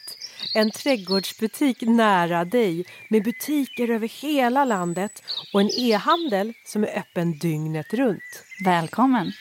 En 0.54 0.70
trädgårdsbutik 0.70 1.80
nära 1.80 2.44
dig 2.44 2.84
med 3.10 3.24
butiker 3.24 3.90
över 3.90 4.08
hela 4.08 4.64
landet 4.64 5.22
och 5.52 5.60
en 5.60 5.70
e-handel 5.78 6.52
som 6.66 6.84
är 6.84 6.98
öppen 6.98 7.38
dygnet 7.38 7.94
runt. 7.94 8.44
Välkommen! 8.64 9.32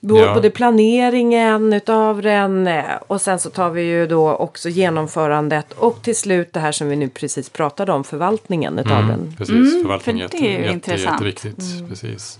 Ja. 0.00 0.34
Både 0.34 0.50
planeringen 0.50 1.72
utav 1.72 2.22
den 2.22 2.66
eh, 2.66 2.84
och 3.06 3.20
sen 3.20 3.38
så 3.38 3.50
tar 3.50 3.70
vi 3.70 3.82
ju 3.82 4.06
då 4.06 4.34
också 4.34 4.68
genomförandet 4.68 5.72
och 5.72 6.02
till 6.02 6.16
slut 6.16 6.52
det 6.52 6.60
här 6.60 6.72
som 6.72 6.88
vi 6.88 6.96
nu 6.96 7.08
precis 7.08 7.50
pratade 7.50 7.92
om, 7.92 8.04
förvaltningen 8.04 8.78
utav 8.78 8.98
mm, 8.98 9.08
den. 9.08 9.34
Precis, 9.38 9.54
mm, 9.54 9.82
förvaltning 9.82 10.28
för 10.28 10.38
det 10.38 10.56
är 10.56 10.60
jätte, 10.60 10.72
intressant. 10.72 11.12
jätteviktigt. 11.12 11.74
Mm. 11.74 11.88
Precis. 11.88 12.38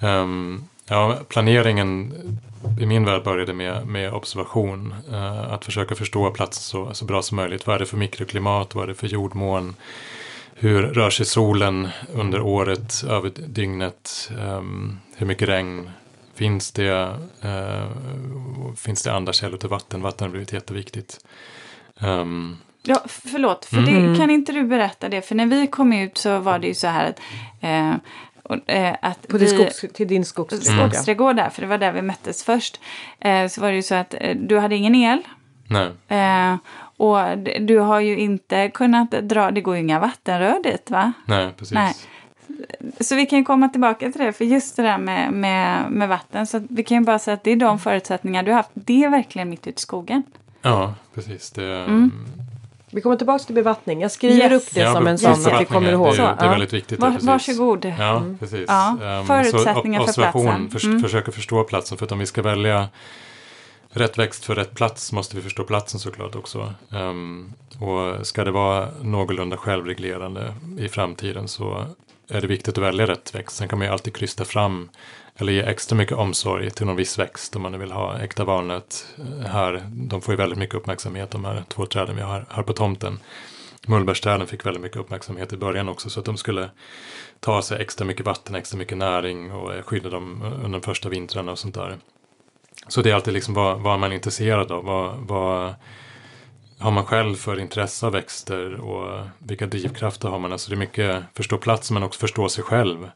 Um, 0.00 0.64
ja, 0.88 1.18
planeringen 1.28 2.12
i 2.80 2.86
min 2.86 3.04
värld 3.04 3.24
började 3.24 3.52
med, 3.52 3.86
med 3.86 4.12
observation. 4.12 4.94
Uh, 5.10 5.52
att 5.52 5.64
försöka 5.64 5.94
förstå 5.94 6.30
platsen 6.30 6.62
så, 6.62 6.94
så 6.94 7.04
bra 7.04 7.22
som 7.22 7.36
möjligt. 7.36 7.66
Vad 7.66 7.76
är 7.76 7.80
det 7.80 7.86
för 7.86 7.96
mikroklimat? 7.96 8.74
Vad 8.74 8.84
är 8.84 8.88
det 8.88 8.94
för 8.94 9.06
jordmån? 9.06 9.76
Hur 10.54 10.82
rör 10.82 11.10
sig 11.10 11.26
solen 11.26 11.88
under 12.14 12.40
året, 12.40 13.04
över 13.08 13.32
dygnet? 13.46 14.30
Um, 14.38 15.00
hur 15.16 15.26
mycket 15.26 15.48
regn 15.48 15.90
finns 16.34 16.72
det? 16.72 17.16
Uh, 17.44 18.74
finns 18.76 19.02
det 19.02 19.12
andra 19.12 19.32
källor 19.32 19.58
till 19.58 19.68
vatten? 19.68 20.02
Vatten 20.02 20.24
har 20.24 20.30
blivit 20.30 20.52
jätteviktigt. 20.52 21.18
Um, 22.00 22.56
Ja, 22.84 23.02
förlåt, 23.08 23.64
för 23.64 23.78
mm. 23.78 24.12
det, 24.12 24.18
kan 24.18 24.30
inte 24.30 24.52
du 24.52 24.64
berätta 24.64 25.08
det? 25.08 25.22
För 25.22 25.34
när 25.34 25.46
vi 25.46 25.66
kom 25.66 25.92
ut 25.92 26.18
så 26.18 26.38
var 26.38 26.58
det 26.58 26.66
ju 26.66 26.74
så 26.74 26.86
här 26.86 27.10
att 27.10 27.20
eh, 27.60 27.94
och, 28.52 28.70
eh, 28.70 28.96
att 29.02 29.28
På 29.28 29.38
vi, 29.38 29.46
skogs, 29.46 29.84
till 29.94 30.08
din 30.08 30.24
skogsträdgård? 30.24 30.90
Skogsträdgård 30.90 31.36
där, 31.36 31.50
för 31.50 31.62
det 31.62 31.68
var 31.68 31.78
där 31.78 31.92
vi 31.92 32.02
möttes 32.02 32.44
först. 32.44 32.80
Eh, 33.20 33.48
så 33.48 33.60
var 33.60 33.68
det 33.68 33.76
ju 33.76 33.82
så 33.82 33.94
att 33.94 34.14
eh, 34.20 34.36
du 34.36 34.58
hade 34.58 34.76
ingen 34.76 34.94
el. 34.94 35.22
Nej. 35.68 35.90
Eh, 36.08 36.56
och 36.96 37.38
du 37.60 37.78
har 37.78 38.00
ju 38.00 38.18
inte 38.18 38.68
kunnat 38.68 39.10
dra, 39.10 39.50
det 39.50 39.60
går 39.60 39.74
ju 39.74 39.80
inga 39.80 40.00
vattenrör 40.00 40.62
dit 40.62 40.90
va? 40.90 41.12
Nej, 41.26 41.52
precis. 41.58 41.74
Nej. 41.74 41.94
Så 43.00 43.14
vi 43.14 43.26
kan 43.26 43.38
ju 43.38 43.44
komma 43.44 43.68
tillbaka 43.68 44.12
till 44.12 44.20
det, 44.20 44.32
för 44.32 44.44
just 44.44 44.76
det 44.76 44.82
där 44.82 44.98
med, 44.98 45.32
med, 45.32 45.90
med 45.90 46.08
vatten. 46.08 46.46
Så 46.46 46.62
vi 46.70 46.84
kan 46.84 46.96
ju 46.96 47.04
bara 47.04 47.18
säga 47.18 47.34
att 47.34 47.44
det 47.44 47.50
är 47.50 47.56
de 47.56 47.78
förutsättningar 47.78 48.42
du 48.42 48.50
har 48.50 48.56
haft. 48.56 48.70
Det 48.74 49.04
är 49.04 49.08
verkligen 49.08 49.50
mitt 49.50 49.66
ute 49.66 49.78
i 49.78 49.82
skogen. 49.82 50.22
Ja, 50.62 50.94
precis. 51.14 51.50
Det, 51.50 51.64
mm. 51.64 52.10
Vi 52.94 53.00
kommer 53.00 53.16
tillbaka 53.16 53.44
till 53.44 53.54
bevattning. 53.54 54.00
Jag 54.00 54.10
skriver 54.10 54.52
yes. 54.52 54.62
upp 54.62 54.74
det 54.74 54.80
ja, 54.80 54.92
som 54.92 55.06
en 55.06 55.18
sån 55.18 55.32
att 55.32 55.60
vi 55.60 55.64
kommer 55.64 55.92
ihåg. 55.92 56.16
Det, 56.16 56.22
är, 56.22 56.36
det 56.36 56.44
är 56.44 56.50
väldigt 56.50 56.72
viktigt. 56.72 57.00
Var, 57.00 57.16
varsågod. 57.20 57.84
Ja, 57.98 58.16
mm. 58.16 58.38
precis. 58.38 58.64
Ja, 58.68 58.98
ehm, 59.02 59.26
förutsättningar 59.26 60.00
så, 60.00 60.06
för 60.06 60.12
platsen. 60.12 60.70
För, 60.70 60.86
mm. 60.86 61.02
Försöka 61.02 61.32
förstå 61.32 61.64
platsen. 61.64 61.98
För 61.98 62.04
att 62.04 62.12
om 62.12 62.18
vi 62.18 62.26
ska 62.26 62.42
välja 62.42 62.88
rätt 63.90 64.18
växt 64.18 64.44
för 64.44 64.54
rätt 64.54 64.74
plats 64.74 65.12
måste 65.12 65.36
vi 65.36 65.42
förstå 65.42 65.64
platsen 65.64 66.00
såklart 66.00 66.34
också. 66.34 66.74
Um, 66.90 67.52
och 67.78 68.26
ska 68.26 68.44
det 68.44 68.50
vara 68.50 68.88
någorlunda 69.02 69.56
självreglerande 69.56 70.54
i 70.78 70.88
framtiden 70.88 71.48
så 71.48 71.84
är 72.28 72.40
det 72.40 72.46
viktigt 72.46 72.78
att 72.78 72.84
välja 72.84 73.06
rätt 73.06 73.34
växt. 73.34 73.56
Sen 73.56 73.68
kan 73.68 73.78
man 73.78 73.86
ju 73.86 73.92
alltid 73.92 74.14
krysta 74.14 74.44
fram 74.44 74.88
eller 75.36 75.52
ge 75.52 75.60
extra 75.60 75.96
mycket 75.96 76.18
omsorg 76.18 76.70
till 76.70 76.86
någon 76.86 76.96
viss 76.96 77.18
växt 77.18 77.56
om 77.56 77.62
man 77.62 77.72
nu 77.72 77.78
vill 77.78 77.92
ha 77.92 78.18
äkta 78.18 78.44
valnöt 78.44 79.06
här. 79.46 79.86
De 79.90 80.20
får 80.20 80.32
ju 80.32 80.38
väldigt 80.38 80.58
mycket 80.58 80.74
uppmärksamhet 80.74 81.30
de 81.30 81.44
här 81.44 81.64
två 81.68 81.86
träden 81.86 82.16
vi 82.16 82.22
har 82.22 82.46
här 82.50 82.62
på 82.62 82.72
tomten. 82.72 83.18
Mullbärsträden 83.86 84.46
fick 84.46 84.66
väldigt 84.66 84.82
mycket 84.82 84.98
uppmärksamhet 84.98 85.52
i 85.52 85.56
början 85.56 85.88
också 85.88 86.10
så 86.10 86.20
att 86.20 86.26
de 86.26 86.36
skulle 86.36 86.70
ta 87.40 87.62
sig 87.62 87.82
extra 87.82 88.04
mycket 88.04 88.26
vatten, 88.26 88.54
extra 88.54 88.78
mycket 88.78 88.98
näring 88.98 89.52
och 89.52 89.86
skydda 89.86 90.10
dem 90.10 90.42
under 90.42 90.78
de 90.78 90.82
första 90.82 91.08
vintrarna 91.08 91.52
och 91.52 91.58
sånt 91.58 91.74
där. 91.74 91.98
Så 92.88 93.02
det 93.02 93.10
är 93.10 93.14
alltid 93.14 93.34
liksom 93.34 93.54
vad, 93.54 93.80
vad 93.80 93.98
man 93.98 94.10
är 94.10 94.14
intresserad 94.14 94.72
av. 94.72 94.84
Vad, 94.84 95.16
vad 95.16 95.74
har 96.78 96.90
man 96.90 97.06
själv 97.06 97.34
för 97.34 97.60
intresse 97.60 98.06
av 98.06 98.12
växter 98.12 98.74
och 98.80 99.26
vilka 99.38 99.66
drivkrafter 99.66 100.28
har 100.28 100.38
man? 100.38 100.52
Alltså 100.52 100.70
det 100.70 100.74
är 100.74 100.78
mycket 100.78 101.22
förstå 101.34 101.58
platsen 101.58 101.94
men 101.94 102.02
också 102.02 102.20
förstå 102.20 102.48
sig 102.48 102.64
själv 102.64 103.10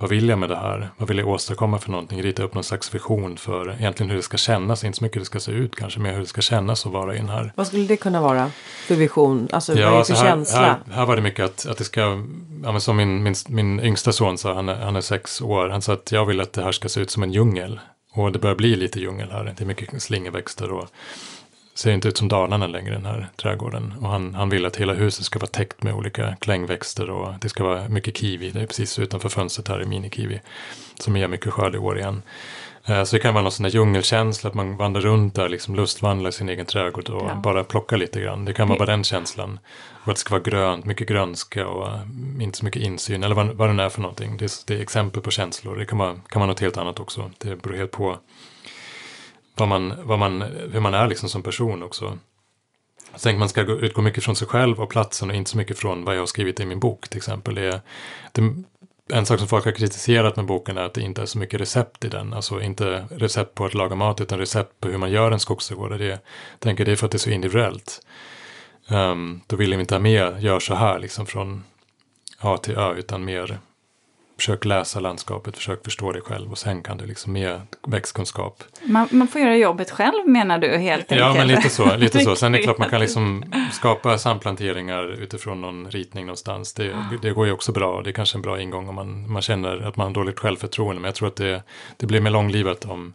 vad 0.00 0.10
vill 0.10 0.28
jag 0.28 0.38
med 0.38 0.48
det 0.48 0.56
här? 0.56 0.90
Vad 0.96 1.08
vill 1.08 1.18
jag 1.18 1.28
åstadkomma 1.28 1.78
för 1.78 1.90
någonting? 1.90 2.22
Rita 2.22 2.42
upp 2.42 2.54
någon 2.54 2.64
slags 2.64 2.94
vision 2.94 3.36
för 3.36 3.76
egentligen 3.78 4.10
hur 4.10 4.16
det 4.16 4.22
ska 4.22 4.36
kännas. 4.36 4.84
Inte 4.84 4.98
så 4.98 5.04
mycket 5.04 5.16
hur 5.16 5.20
det 5.20 5.26
ska 5.26 5.40
se 5.40 5.52
ut 5.52 5.76
kanske, 5.76 6.00
men 6.00 6.14
hur 6.14 6.20
det 6.20 6.26
ska 6.26 6.40
kännas 6.40 6.86
att 6.86 6.92
vara 6.92 7.14
i 7.14 7.18
den 7.18 7.28
här. 7.28 7.52
Vad 7.56 7.66
skulle 7.66 7.84
det 7.84 7.96
kunna 7.96 8.20
vara 8.20 8.50
för 8.86 8.94
vision? 8.94 9.48
Alltså 9.52 9.78
Ja, 9.78 9.90
vad 9.90 9.94
är 9.94 9.98
det 9.98 10.04
för 10.04 10.14
så 10.14 10.22
här, 10.22 10.30
känsla? 10.30 10.60
Här, 10.60 10.78
här 10.90 11.06
var 11.06 11.16
det 11.16 11.22
mycket 11.22 11.44
att, 11.44 11.66
att 11.66 11.78
det 11.78 11.84
ska, 11.84 12.24
ja, 12.64 12.80
som 12.80 12.96
min, 12.96 13.22
min, 13.22 13.34
min 13.48 13.80
yngsta 13.80 14.12
son 14.12 14.38
sa, 14.38 14.54
han 14.54 14.68
är, 14.68 14.76
han 14.76 14.96
är 14.96 15.00
sex 15.00 15.40
år, 15.40 15.68
han 15.68 15.82
sa 15.82 15.92
att 15.92 16.12
jag 16.12 16.26
vill 16.26 16.40
att 16.40 16.52
det 16.52 16.62
här 16.62 16.72
ska 16.72 16.88
se 16.88 17.00
ut 17.00 17.10
som 17.10 17.22
en 17.22 17.32
djungel. 17.32 17.80
Och 18.12 18.32
det 18.32 18.38
börjar 18.38 18.56
bli 18.56 18.76
lite 18.76 19.00
djungel 19.00 19.30
här, 19.30 19.44
det 19.44 19.64
är 19.64 19.66
mycket 19.66 20.02
slingerväxter 20.02 20.72
och 20.72 20.88
ser 21.74 21.92
inte 21.92 22.08
ut 22.08 22.18
som 22.18 22.28
Dalarna 22.28 22.66
längre 22.66 22.94
den 22.94 23.06
här 23.06 23.28
trädgården. 23.36 23.94
Och 24.00 24.08
han, 24.10 24.34
han 24.34 24.50
vill 24.50 24.66
att 24.66 24.76
hela 24.76 24.92
huset 24.94 25.24
ska 25.24 25.38
vara 25.38 25.46
täckt 25.50 25.82
med 25.82 25.94
olika 25.94 26.36
klängväxter 26.40 27.10
och 27.10 27.34
det 27.40 27.48
ska 27.48 27.64
vara 27.64 27.88
mycket 27.88 28.16
kiwi. 28.16 28.50
Det 28.50 28.60
är 28.60 28.66
precis 28.66 28.98
utanför 28.98 29.28
fönstret 29.28 29.68
här 29.68 29.82
i 29.82 29.84
mini-kiwi. 29.84 30.40
Som 31.00 31.16
ger 31.16 31.28
mycket 31.28 31.52
skörd 31.52 31.74
i 31.74 31.78
år 31.78 31.98
igen. 31.98 32.22
Eh, 32.86 33.04
Så 33.04 33.16
det 33.16 33.20
kan 33.22 33.34
vara 33.34 33.42
någon 33.42 33.52
sån 33.52 33.62
där 33.64 33.70
djungelkänsla, 33.70 34.48
att 34.48 34.54
man 34.54 34.76
vandrar 34.76 35.00
runt 35.02 35.34
där, 35.34 35.48
liksom 35.48 35.74
lustvandrar 35.74 36.28
i 36.28 36.32
sin 36.32 36.48
egen 36.48 36.66
trädgård 36.66 37.08
och 37.08 37.26
Ja. 37.30 37.34
bara 37.34 37.64
plockar 37.64 37.96
lite 37.96 38.20
grann. 38.20 38.44
Det 38.44 38.52
kan 38.52 38.68
vara 38.68 38.78
bara 38.78 38.86
den 38.90 39.04
känslan. 39.04 39.58
Och 40.04 40.08
att 40.08 40.14
det 40.16 40.20
ska 40.20 40.30
vara 40.34 40.42
grönt, 40.42 40.84
mycket 40.84 41.08
grönska 41.08 41.66
och 41.68 41.88
eh, 41.88 42.00
inte 42.40 42.58
så 42.58 42.64
mycket 42.64 42.82
insyn, 42.82 43.22
eller 43.24 43.34
vad, 43.34 43.46
vad 43.46 43.68
det 43.68 43.72
nu 43.72 43.82
är 43.82 43.88
för 43.88 44.00
någonting. 44.00 44.36
Det 44.36 44.44
är, 44.44 44.50
det 44.66 44.74
är 44.74 44.82
exempel 44.82 45.22
på 45.22 45.30
känslor. 45.30 45.76
Det 45.76 45.84
kan 45.84 45.98
vara, 45.98 46.14
kan 46.28 46.40
vara 46.40 46.46
något 46.50 46.60
helt 46.60 46.76
annat 46.76 47.00
också. 47.00 47.30
Det 47.38 47.62
beror 47.62 47.76
helt 47.76 47.90
på 47.90 48.18
vad 49.54 49.68
man, 49.68 49.94
vad 50.02 50.18
man, 50.18 50.42
hur 50.72 50.80
man 50.80 50.94
är 50.94 51.08
liksom 51.08 51.28
som 51.28 51.42
person 51.42 51.82
också. 51.82 52.18
Jag 53.12 53.20
tänker 53.20 53.38
man 53.38 53.48
ska 53.48 53.60
utgå 53.60 54.02
mycket 54.02 54.24
från 54.24 54.36
sig 54.36 54.48
själv 54.48 54.80
och 54.80 54.90
platsen 54.90 55.30
och 55.30 55.36
inte 55.36 55.50
så 55.50 55.56
mycket 55.56 55.78
från 55.78 56.04
vad 56.04 56.14
jag 56.14 56.20
har 56.20 56.26
skrivit 56.26 56.60
i 56.60 56.66
min 56.66 56.80
bok 56.80 57.08
till 57.08 57.16
exempel. 57.16 57.54
Det 57.54 57.62
är, 57.62 57.80
det, 58.32 58.54
en 59.12 59.26
sak 59.26 59.38
som 59.38 59.48
folk 59.48 59.64
har 59.64 59.72
kritiserat 59.72 60.36
med 60.36 60.44
boken 60.44 60.78
är 60.78 60.82
att 60.82 60.94
det 60.94 61.02
inte 61.02 61.22
är 61.22 61.26
så 61.26 61.38
mycket 61.38 61.60
recept 61.60 62.04
i 62.04 62.08
den. 62.08 62.32
Alltså 62.32 62.62
inte 62.62 63.06
recept 63.10 63.54
på 63.54 63.64
att 63.64 63.74
laga 63.74 63.94
mat 63.94 64.20
utan 64.20 64.38
recept 64.38 64.80
på 64.80 64.88
hur 64.88 64.98
man 64.98 65.10
gör 65.10 65.30
en 65.30 65.40
skogsträdgård. 65.40 65.98
Det, 65.98 66.04
jag 66.04 66.18
tänker 66.58 66.84
det 66.84 66.92
är 66.92 66.96
för 66.96 67.06
att 67.06 67.12
det 67.12 67.16
är 67.16 67.18
så 67.18 67.30
individuellt. 67.30 68.00
Um, 68.88 69.40
då 69.46 69.56
vill 69.56 69.70
jag 69.70 69.80
inte 69.80 69.94
ha 69.94 70.00
med, 70.00 70.42
gör 70.42 70.60
så 70.60 70.74
här 70.74 70.98
liksom 70.98 71.26
från 71.26 71.64
A 72.38 72.56
till 72.56 72.76
Ö 72.76 72.94
utan 72.94 73.24
mer 73.24 73.58
försök 74.40 74.64
läsa 74.64 75.00
landskapet, 75.00 75.56
försök 75.56 75.84
förstå 75.84 76.12
det 76.12 76.20
själv 76.20 76.50
och 76.50 76.58
sen 76.58 76.82
kan 76.82 76.96
du 76.96 77.06
liksom 77.06 77.32
med 77.32 77.60
växtkunskap 77.86 78.62
Man, 78.82 79.08
man 79.10 79.28
får 79.28 79.40
göra 79.40 79.56
jobbet 79.56 79.90
själv 79.90 80.28
menar 80.28 80.58
du 80.58 80.68
helt 80.68 81.12
enkelt? 81.12 81.20
Ja, 81.20 81.34
men 81.34 81.48
lite 81.48 81.68
så. 81.68 81.96
Lite 81.96 82.20
så. 82.20 82.36
Sen 82.36 82.54
är 82.54 82.58
det 82.58 82.64
klart 82.64 82.78
man 82.78 82.90
kan 82.90 83.00
liksom 83.00 83.44
skapa 83.72 84.18
samplanteringar 84.18 85.22
utifrån 85.22 85.60
någon 85.60 85.90
ritning 85.90 86.26
någonstans. 86.26 86.74
Det, 86.74 86.96
det 87.22 87.30
går 87.30 87.46
ju 87.46 87.52
också 87.52 87.72
bra. 87.72 88.02
Det 88.02 88.10
är 88.10 88.12
kanske 88.12 88.38
en 88.38 88.42
bra 88.42 88.60
ingång 88.60 88.88
om 88.88 88.94
man, 88.94 89.32
man 89.32 89.42
känner 89.42 89.86
att 89.88 89.96
man 89.96 90.06
har 90.06 90.14
dåligt 90.14 90.38
självförtroende. 90.38 91.00
Men 91.00 91.08
jag 91.08 91.14
tror 91.14 91.28
att 91.28 91.36
det, 91.36 91.62
det 91.96 92.06
blir 92.06 92.20
mer 92.20 92.30
långlivat 92.30 92.84
om, 92.84 93.14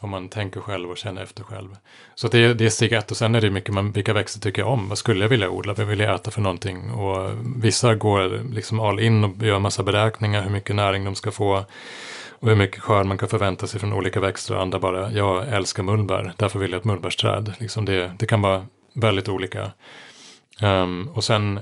om 0.00 0.10
man 0.10 0.28
tänker 0.28 0.60
själv 0.60 0.90
och 0.90 0.96
känner 0.96 1.22
efter 1.22 1.42
själv. 1.44 1.68
Så 2.14 2.28
det, 2.28 2.38
är- 2.38 2.54
det 2.54 2.64
är 2.66 2.70
steg 2.70 2.92
ett 2.92 3.10
och 3.10 3.16
sen 3.16 3.34
är 3.34 3.40
det 3.40 3.50
mycket 3.50 3.74
man, 3.74 3.92
vilka 3.92 4.12
växter 4.12 4.40
tycker 4.40 4.62
jag 4.62 4.70
om? 4.70 4.88
Vad 4.88 4.98
skulle 4.98 5.24
jag 5.24 5.28
vilja 5.28 5.50
odla? 5.50 5.74
Vad 5.74 5.86
vill 5.86 6.00
jag 6.00 6.14
äta 6.14 6.30
för 6.30 6.40
någonting? 6.40 6.90
Och 6.90 7.30
vissa 7.56 7.94
går 7.94 8.52
liksom 8.54 8.80
all 8.80 9.00
in 9.00 9.24
och 9.24 9.42
gör 9.42 9.58
massa 9.58 9.82
beräkningar 9.82 10.42
hur 10.42 10.50
mycket 10.50 10.76
näring 10.76 11.04
de 11.04 11.14
ska 11.14 11.30
få 11.30 11.64
och 12.30 12.48
hur 12.48 12.56
mycket 12.56 12.80
skörd 12.82 13.06
man 13.06 13.18
kan 13.18 13.28
förvänta 13.28 13.66
sig 13.66 13.80
från 13.80 13.92
olika 13.92 14.20
växter 14.20 14.54
och 14.54 14.62
andra 14.62 14.78
bara, 14.78 15.12
jag 15.12 15.48
älskar 15.48 15.82
mullbär, 15.82 16.32
därför 16.36 16.58
vill 16.58 16.70
jag 16.70 16.78
ett 16.78 16.84
mullbärsträd. 16.84 17.52
Liksom 17.58 17.84
det, 17.84 18.12
det 18.18 18.26
kan 18.26 18.42
vara 18.42 18.66
väldigt 18.94 19.28
olika. 19.28 19.72
Um, 20.62 21.08
och 21.14 21.24
sen 21.24 21.60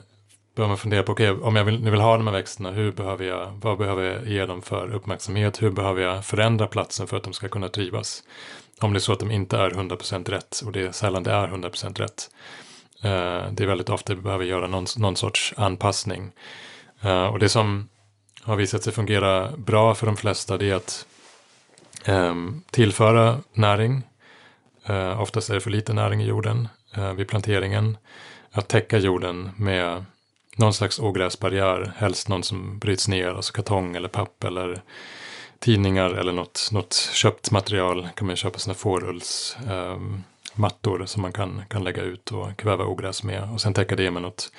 bör 0.54 0.68
man 0.68 0.78
fundera 0.78 1.02
på, 1.02 1.12
okay, 1.12 1.30
om 1.30 1.56
jag 1.56 1.64
vill, 1.64 1.80
nu 1.80 1.90
vill 1.90 2.00
ha 2.00 2.16
de 2.16 2.26
här 2.26 2.34
växterna, 2.34 2.70
hur 2.70 2.92
behöver 2.92 3.24
jag, 3.24 3.52
vad 3.62 3.78
behöver 3.78 4.02
jag 4.02 4.26
ge 4.26 4.46
dem 4.46 4.62
för 4.62 4.94
uppmärksamhet? 4.94 5.62
Hur 5.62 5.70
behöver 5.70 6.02
jag 6.02 6.24
förändra 6.24 6.66
platsen 6.66 7.06
för 7.06 7.16
att 7.16 7.22
de 7.22 7.32
ska 7.32 7.48
kunna 7.48 7.68
trivas? 7.68 8.22
Om 8.80 8.92
det 8.92 8.96
är 8.96 9.00
så 9.00 9.12
att 9.12 9.20
de 9.20 9.30
inte 9.30 9.58
är 9.58 9.70
100% 9.70 10.30
rätt, 10.30 10.62
och 10.66 10.72
det 10.72 10.80
är 10.80 10.92
sällan 10.92 11.22
det 11.22 11.32
är 11.32 11.48
100% 11.48 11.98
rätt. 11.98 12.30
Uh, 13.04 13.52
det 13.52 13.62
är 13.62 13.66
väldigt 13.66 13.90
ofta 13.90 14.14
vi 14.14 14.20
behöver 14.20 14.44
göra 14.44 14.66
någon, 14.66 14.86
någon 14.96 15.16
sorts 15.16 15.54
anpassning. 15.56 16.32
Uh, 17.04 17.26
och 17.26 17.38
det 17.38 17.48
som 17.48 17.88
har 18.42 18.56
visat 18.56 18.82
sig 18.82 18.92
fungera 18.92 19.50
bra 19.56 19.94
för 19.94 20.06
de 20.06 20.16
flesta 20.16 20.56
det 20.56 20.70
är 20.70 20.74
att 20.74 21.06
um, 22.08 22.62
tillföra 22.70 23.38
näring. 23.52 24.02
Uh, 24.90 25.20
oftast 25.20 25.50
är 25.50 25.54
det 25.54 25.60
för 25.60 25.70
lite 25.70 25.92
näring 25.92 26.22
i 26.22 26.26
jorden 26.26 26.68
uh, 26.98 27.12
vid 27.12 27.28
planteringen. 27.28 27.96
Att 28.50 28.68
täcka 28.68 28.98
jorden 28.98 29.50
med 29.56 30.04
någon 30.56 30.74
slags 30.74 30.98
ogräsbarriär, 30.98 31.92
helst 31.96 32.28
någon 32.28 32.42
som 32.42 32.78
bryts 32.78 33.08
ner, 33.08 33.28
alltså 33.28 33.52
kartong 33.52 33.96
eller 33.96 34.08
papp 34.08 34.44
eller 34.44 34.82
tidningar 35.58 36.10
eller 36.10 36.32
något, 36.32 36.68
något 36.72 36.94
köpt 37.12 37.50
material. 37.50 38.08
kan 38.14 38.26
man 38.26 38.36
köpa 38.36 38.58
sådana 38.58 38.74
fårulls 38.74 39.56
ehm, 39.70 40.22
mattor 40.54 41.06
som 41.06 41.22
man 41.22 41.32
kan, 41.32 41.62
kan 41.68 41.84
lägga 41.84 42.02
ut 42.02 42.32
och 42.32 42.56
kväva 42.56 42.84
ogräs 42.84 43.22
med 43.22 43.48
och 43.52 43.60
sen 43.60 43.74
täcka 43.74 43.96
det 43.96 44.10
med 44.10 44.22
något 44.22 44.50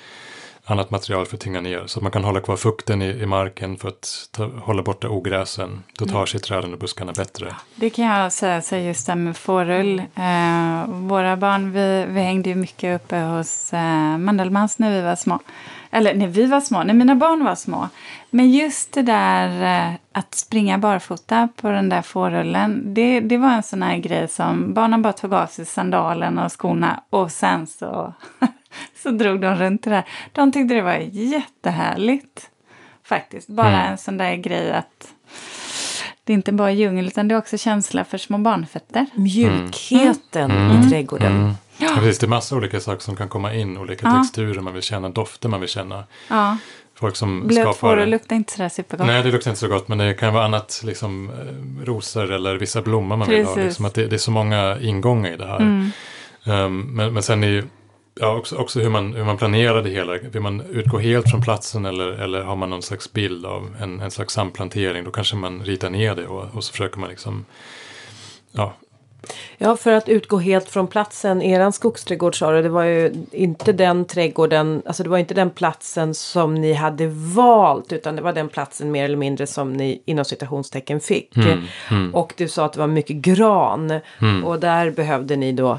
annat 0.68 0.90
material 0.90 1.26
för 1.26 1.36
att 1.36 1.40
tynga 1.40 1.60
ner. 1.60 1.86
Så 1.86 1.98
att 1.98 2.02
man 2.02 2.12
kan 2.12 2.24
hålla 2.24 2.40
kvar 2.40 2.56
fukten 2.56 3.02
i, 3.02 3.06
i 3.06 3.26
marken 3.26 3.76
för 3.76 3.88
att 3.88 4.28
ta, 4.30 4.46
hålla 4.46 4.82
borta 4.82 5.08
ogräsen. 5.08 5.82
Då 5.98 6.06
tar 6.06 6.26
sig 6.26 6.40
träden 6.40 6.72
och 6.72 6.78
buskarna 6.78 7.12
bättre. 7.12 7.56
Det 7.74 7.90
kan 7.90 8.04
jag 8.04 8.32
säga, 8.32 8.62
så 8.62 8.76
just 8.76 9.06
det 9.06 9.14
med 9.14 9.36
fårull. 9.36 9.98
Eh, 9.98 10.88
våra 10.88 11.36
barn, 11.36 11.72
vi, 11.72 12.06
vi 12.08 12.20
hängde 12.20 12.48
ju 12.48 12.54
mycket 12.54 13.02
uppe 13.02 13.16
hos 13.18 13.72
eh, 13.72 14.18
Mandelmans 14.18 14.78
när 14.78 14.90
vi 14.90 15.02
var 15.02 15.16
små. 15.16 15.40
Eller 15.90 16.14
när 16.14 16.26
vi 16.26 16.46
var 16.46 16.60
små, 16.60 16.82
när 16.82 16.94
mina 16.94 17.14
barn 17.14 17.44
var 17.44 17.54
små. 17.54 17.88
Men 18.30 18.50
just 18.50 18.92
det 18.92 19.02
där 19.02 19.62
eh, 19.88 19.94
att 20.12 20.34
springa 20.34 20.78
barfota 20.78 21.48
på 21.56 21.70
den 21.70 21.88
där 21.88 22.02
fårullen. 22.02 22.94
Det, 22.94 23.20
det 23.20 23.36
var 23.36 23.50
en 23.50 23.62
sån 23.62 23.82
här 23.82 23.96
grej 23.96 24.28
som 24.28 24.74
barnen 24.74 25.02
bara 25.02 25.12
tog 25.12 25.34
av 25.34 25.46
sig 25.46 25.66
sandalen 25.66 26.38
och 26.38 26.52
skorna 26.52 27.02
och 27.10 27.30
sen 27.32 27.66
så, 27.66 28.12
så 29.02 29.10
drog 29.10 29.40
de 29.40 29.54
runt 29.54 29.82
det 29.82 29.90
där. 29.90 30.04
De 30.32 30.52
tyckte 30.52 30.74
det 30.74 30.82
var 30.82 30.96
jättehärligt. 31.12 32.50
Faktiskt, 33.04 33.48
bara 33.48 33.68
Mm. 33.68 33.90
en 33.92 33.98
sån 33.98 34.16
där 34.18 34.34
grej 34.34 34.72
att 34.72 35.08
det 36.26 36.32
är 36.32 36.34
inte 36.34 36.52
bara 36.52 36.72
djungel 36.72 37.06
utan 37.06 37.28
det 37.28 37.34
är 37.34 37.38
också 37.38 37.58
känsla 37.58 38.04
för 38.04 38.18
små 38.18 38.38
barnfötter. 38.38 39.06
Mjukheten 39.14 40.50
Mm. 40.50 40.82
i 40.82 40.90
trädgården. 40.90 41.36
Mm. 41.36 41.52
Ja, 41.78 41.88
precis, 41.94 42.18
det 42.18 42.26
är 42.26 42.28
massa 42.28 42.56
olika 42.56 42.80
saker 42.80 43.02
som 43.02 43.16
kan 43.16 43.28
komma 43.28 43.54
in. 43.54 43.78
Olika 43.78 44.06
Ja. 44.06 44.22
texturer 44.22 44.60
man 44.60 44.72
vill 44.74 44.82
känna, 44.82 45.08
dofter 45.08 45.48
man 45.48 45.60
vill 45.60 45.68
känna. 45.68 46.04
Ja, 46.28 46.56
Folk 46.98 47.16
som 47.16 47.46
blöt 47.46 47.60
skapar... 47.62 47.72
fårull 47.78 48.08
luktar 48.10 48.36
inte 48.36 48.52
sådär 48.52 48.68
supergott. 48.68 49.06
Nej, 49.06 49.22
det 49.22 49.30
luktar 49.30 49.50
inte 49.50 49.60
så 49.60 49.68
gott, 49.68 49.88
men 49.88 49.98
det 49.98 50.14
kan 50.14 50.34
vara 50.34 50.44
annat, 50.44 50.80
liksom 50.84 51.30
eh, 51.30 51.84
rosor 51.86 52.32
eller 52.32 52.54
vissa 52.56 52.82
blommor 52.82 53.16
man 53.16 53.28
vill 53.28 53.44
ha. 53.44 53.54
Precis. 53.54 53.64
Liksom, 53.68 53.84
att 53.84 53.94
det, 53.94 54.06
det 54.06 54.16
är 54.16 54.18
så 54.18 54.30
många 54.30 54.78
ingångar 54.80 55.30
i 55.32 55.36
det 55.36 55.46
här. 55.46 55.56
Mm. 55.60 55.90
Um, 56.44 56.80
men, 56.96 57.12
men 57.14 57.22
sen 57.22 57.44
är 57.44 57.48
ju 57.48 57.64
ja, 58.20 58.36
också, 58.36 58.56
också 58.56 58.80
hur, 58.80 58.90
man, 58.90 59.14
hur 59.14 59.24
man 59.24 59.36
planerar 59.36 59.82
det 59.82 59.90
hela. 59.90 60.18
Vill 60.18 60.42
man 60.42 60.60
utgå 60.60 60.98
helt 60.98 61.30
från 61.30 61.42
platsen 61.42 61.84
eller, 61.84 62.06
eller 62.06 62.42
har 62.42 62.56
man 62.56 62.70
någon 62.70 62.82
slags 62.82 63.12
bild 63.12 63.46
av 63.46 63.76
en, 63.80 64.00
en 64.00 64.10
slags 64.10 64.34
samplantering. 64.34 65.04
Då 65.04 65.10
kanske 65.10 65.36
man 65.36 65.64
ritar 65.64 65.90
ner 65.90 66.14
det 66.14 66.26
och, 66.26 66.54
och 66.54 66.64
så 66.64 66.72
försöker 66.72 66.98
man 66.98 67.10
liksom 67.10 67.44
ja, 68.52 68.74
Ja, 69.58 69.76
för 69.76 69.92
att 69.92 70.08
utgå 70.08 70.38
helt 70.38 70.68
från 70.68 70.86
platsen. 70.86 71.42
Eran 71.42 71.72
skogsträdgård 71.72 72.38
sa 72.38 72.52
du, 72.52 72.62
det 72.62 72.68
var 72.68 72.84
ju 72.84 73.12
inte 73.32 73.72
den 73.72 74.04
trädgården, 74.04 74.82
alltså 74.86 75.02
det 75.02 75.08
var 75.08 75.18
inte 75.18 75.34
den 75.34 75.50
platsen 75.50 76.14
som 76.14 76.54
ni 76.54 76.72
hade 76.72 77.06
valt 77.06 77.92
utan 77.92 78.16
det 78.16 78.22
var 78.22 78.32
den 78.32 78.48
platsen 78.48 78.90
mer 78.90 79.04
eller 79.04 79.16
mindre 79.16 79.46
som 79.46 79.72
ni 79.72 80.02
inom 80.04 80.24
citationstecken 80.24 81.00
fick. 81.00 81.36
Mm, 81.90 82.14
Och 82.14 82.34
du 82.36 82.48
sa 82.48 82.64
att 82.64 82.72
det 82.72 82.78
var 82.78 82.86
mycket 82.86 83.16
gran 83.16 84.00
och 84.44 84.60
där 84.60 84.90
behövde 84.90 85.36
ni 85.36 85.52
då 85.52 85.78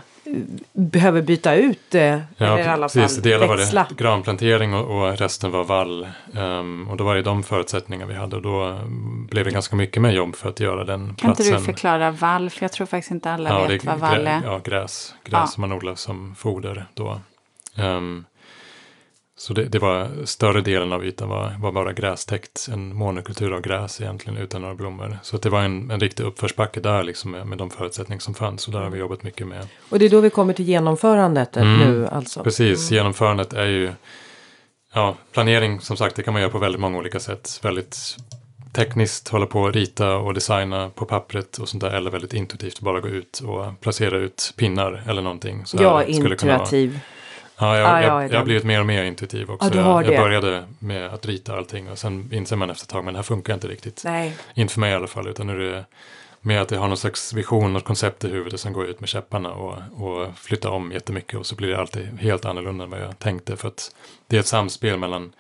behöver 0.74 1.22
byta 1.22 1.56
ut 1.56 1.96
eh, 1.96 2.02
Ja, 2.38 2.60
i 2.60 2.64
alla 2.64 2.86
precis. 2.90 3.14
fall 3.16 3.24
Delar 3.24 3.48
var 3.48 3.58
det 3.58 3.96
granplantering 3.98 4.74
och, 4.74 4.98
och 5.02 5.18
resten 5.18 5.52
var 5.52 5.64
vall. 5.64 6.08
Ehm, 6.36 6.88
och 6.90 6.98
då 6.98 7.04
var 7.04 7.16
det 7.16 7.22
de 7.22 7.44
förutsättningar 7.44 8.06
vi 8.06 8.14
hade 8.14 8.36
och 8.36 8.42
då 8.42 8.80
blev 9.30 9.46
det 9.46 9.52
ganska 9.52 9.76
mycket 9.76 10.02
mer 10.02 10.12
jobb 10.12 10.36
för 10.36 10.50
att 10.50 10.60
göra 10.60 10.84
den 10.84 11.08
Kan 11.08 11.16
platsen. 11.16 11.46
inte 11.46 11.58
du 11.60 11.66
förklara 11.66 12.12
vall? 12.12 12.50
För 12.50 12.64
jag 12.64 12.72
tror 12.72 12.88
faktiskt 12.88 13.12
inte 13.12 13.32
alla 13.32 13.50
ja, 13.50 13.66
vet 13.68 13.82
det, 13.82 13.88
vad 13.88 14.00
vall 14.00 14.28
är. 14.28 14.42
ja, 14.46 14.60
gräs. 14.64 15.16
Gräs 15.24 15.34
Ja. 15.34 15.48
som 15.48 15.62
man 15.62 15.72
odlar 15.74 15.96
som 15.96 16.36
foder 16.36 16.86
då. 16.94 17.20
Ehm, 17.76 18.26
så 19.40 19.54
det, 19.54 19.64
det 19.64 19.80
var 19.80 20.26
större 20.26 20.62
delen 20.62 20.94
av 20.94 21.06
ytan 21.06 21.30
var, 21.30 21.56
var 21.60 21.72
bara 21.72 21.94
grästäckt. 21.94 22.68
En 22.72 22.96
monokultur 22.96 23.54
av 23.54 23.62
gräs 23.62 24.02
egentligen 24.02 24.38
utan 24.38 24.62
några 24.62 24.76
blommor. 24.76 25.18
Så 25.24 25.38
det 25.38 25.50
var 25.50 25.62
en, 25.62 25.92
en 25.92 26.00
riktig 26.00 26.24
uppförsbacke 26.24 26.80
där 26.80 27.04
liksom 27.04 27.32
med, 27.32 27.48
med 27.48 27.58
de 27.58 27.70
förutsättningar 27.70 28.20
som 28.20 28.34
fanns. 28.34 28.68
Och 28.68 28.74
där 28.74 28.80
har 28.80 28.90
vi 28.90 29.00
jobbat 29.00 29.24
mycket 29.24 29.48
med. 29.48 29.68
Och 29.90 30.00
det 30.00 30.06
är 30.06 30.10
då 30.10 30.22
vi 30.22 30.30
kommer 30.30 30.54
till 30.54 30.66
genomförandet 30.66 31.58
Mm. 31.58 31.80
nu 31.80 32.08
alltså. 32.08 32.44
Precis, 32.44 32.92
genomförandet 32.92 33.54
är 33.54 33.66
ju 33.66 33.92
ja, 34.94 35.16
planering 35.32 35.82
som 35.82 35.98
sagt 35.98 36.16
det 36.16 36.24
kan 36.24 36.34
man 36.34 36.42
göra 36.42 36.52
på 36.52 36.60
väldigt 36.60 36.82
många 36.82 36.98
olika 36.98 37.20
sätt. 37.20 37.60
Väldigt 37.64 38.18
tekniskt 38.74 39.28
hålla 39.28 39.46
på 39.46 39.68
att 39.68 39.76
rita 39.76 40.16
och 40.18 40.34
designa 40.34 40.90
på 40.90 41.06
pappret 41.06 41.58
och 41.58 41.70
sånt 41.70 41.82
där 41.82 41.90
eller 41.92 42.12
väldigt 42.12 42.34
intuitivt 42.34 42.80
bara 42.80 43.00
gå 43.00 43.08
ut 43.08 43.40
och 43.40 43.82
placera 43.82 44.18
ut 44.18 44.54
pinnar 44.58 45.04
eller 45.08 45.22
någonting. 45.22 45.66
Så 45.66 45.78
Ja, 45.82 46.04
det 46.08 46.36
kunna 46.36 46.54
intuitiv. 46.54 47.00
Ja, 47.60 47.78
jag, 47.78 47.88
Ja, 47.90 48.02
jag 48.02 48.24
jag, 48.24 48.32
jag 48.32 48.38
har 48.38 48.46
blivit 48.46 48.64
mer 48.64 48.80
och 48.80 48.86
mer 48.86 49.04
intuitiv 49.04 49.52
också. 49.52 49.80
Har 49.80 50.04
jag, 50.04 50.14
jag 50.14 50.24
började 50.24 50.64
med 50.80 51.14
att 51.14 51.26
rita 51.26 51.58
allting 51.58 51.90
och 51.90 51.98
sen 51.98 52.30
inser 52.34 52.56
man 52.56 52.70
efter 52.70 52.86
ett 52.86 52.90
tag, 52.90 53.06
men 53.06 53.14
det 53.14 53.18
här 53.18 53.24
funkar 53.24 53.54
inte 53.54 53.68
riktigt. 53.68 54.02
Nej. 54.06 54.38
Inte 54.54 54.74
för 54.74 54.80
mig 54.80 54.92
i 54.92 54.96
alla 54.96 55.08
fall, 55.08 55.28
utan 55.28 55.48
nu 55.48 55.68
är 55.68 55.72
det 55.72 55.86
mer 56.42 56.62
att 56.62 56.72
jag 56.72 56.80
har 56.80 56.88
någon 56.88 56.98
slags 56.98 57.34
vision 57.34 57.76
och 57.76 57.84
koncept 57.84 58.24
i 58.24 58.30
huvudet 58.30 58.60
sen 58.60 58.74
går 58.74 58.86
ut 58.86 59.00
med 59.00 59.10
käpparna 59.10 59.52
och, 59.54 59.78
och 60.02 60.38
flyttar 60.38 60.70
om 60.70 60.92
jättemycket 60.92 61.40
och 61.40 61.46
så 61.46 61.56
blir 61.56 61.70
det 61.70 61.80
alltid 61.80 62.20
helt 62.20 62.46
annorlunda 62.46 62.84
än 62.84 62.90
vad 62.90 63.02
jag 63.02 63.20
tänkte. 63.20 63.58
För 63.58 63.68
att 63.68 63.96
det 64.28 64.36
är 64.36 64.40
ett 64.40 64.46
samspel 64.48 64.98
mellan, 64.98 65.34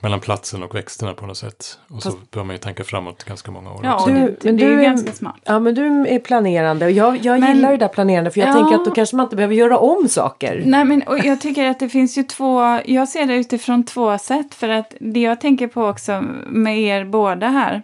mellan 0.00 0.20
platsen 0.20 0.62
och 0.62 0.74
växterna 0.74 1.14
på 1.14 1.26
något 1.26 1.36
sätt. 1.36 1.78
Och 1.88 2.02
så 2.02 2.10
Fast- 2.10 2.30
bör 2.30 2.44
man 2.44 2.54
ju 2.54 2.58
tänka 2.58 2.84
framåt 2.84 3.24
ganska 3.24 3.50
många 3.50 3.70
år 3.72 3.80
Ja, 3.82 4.04
Du- 4.06 4.12
det, 4.14 4.36
men 4.44 4.56
det 4.56 4.64
är 4.64 4.70
ju 4.70 4.80
ganska 4.82 5.12
smart. 5.12 5.36
Ja 5.44 5.58
men 5.58 5.74
du 5.74 6.06
är 6.08 6.18
planerande 6.18 6.84
och 6.86 6.90
jag, 6.92 7.16
jag 7.24 7.40
Men- 7.40 7.54
gillar 7.56 7.70
ju 7.70 7.76
det 7.76 7.84
där 7.84 7.92
planerande 7.92 8.30
för 8.30 8.40
jag 8.40 8.48
Ja. 8.48 8.52
tänker 8.52 8.74
att 8.74 8.84
då 8.84 8.90
kanske 8.90 9.16
man 9.16 9.24
inte 9.26 9.36
behöver 9.36 9.54
göra 9.54 9.78
om 9.78 10.08
saker. 10.08 10.62
Nej, 10.66 10.84
men 10.84 11.02
och 11.02 11.18
jag 11.18 11.40
tycker 11.40 11.66
att 11.70 11.78
det 11.80 11.88
finns 11.88 12.18
ju 12.18 12.22
två, 12.22 12.80
jag 12.84 13.08
ser 13.08 13.26
det 13.26 13.34
utifrån 13.34 13.84
två 13.84 14.18
sätt 14.18 14.54
för 14.54 14.68
att 14.68 14.94
det 15.00 15.20
jag 15.20 15.40
tänker 15.40 15.66
på 15.66 15.84
också 15.86 16.24
med 16.46 16.78
er 16.80 17.04
båda 17.04 17.48
här, 17.48 17.82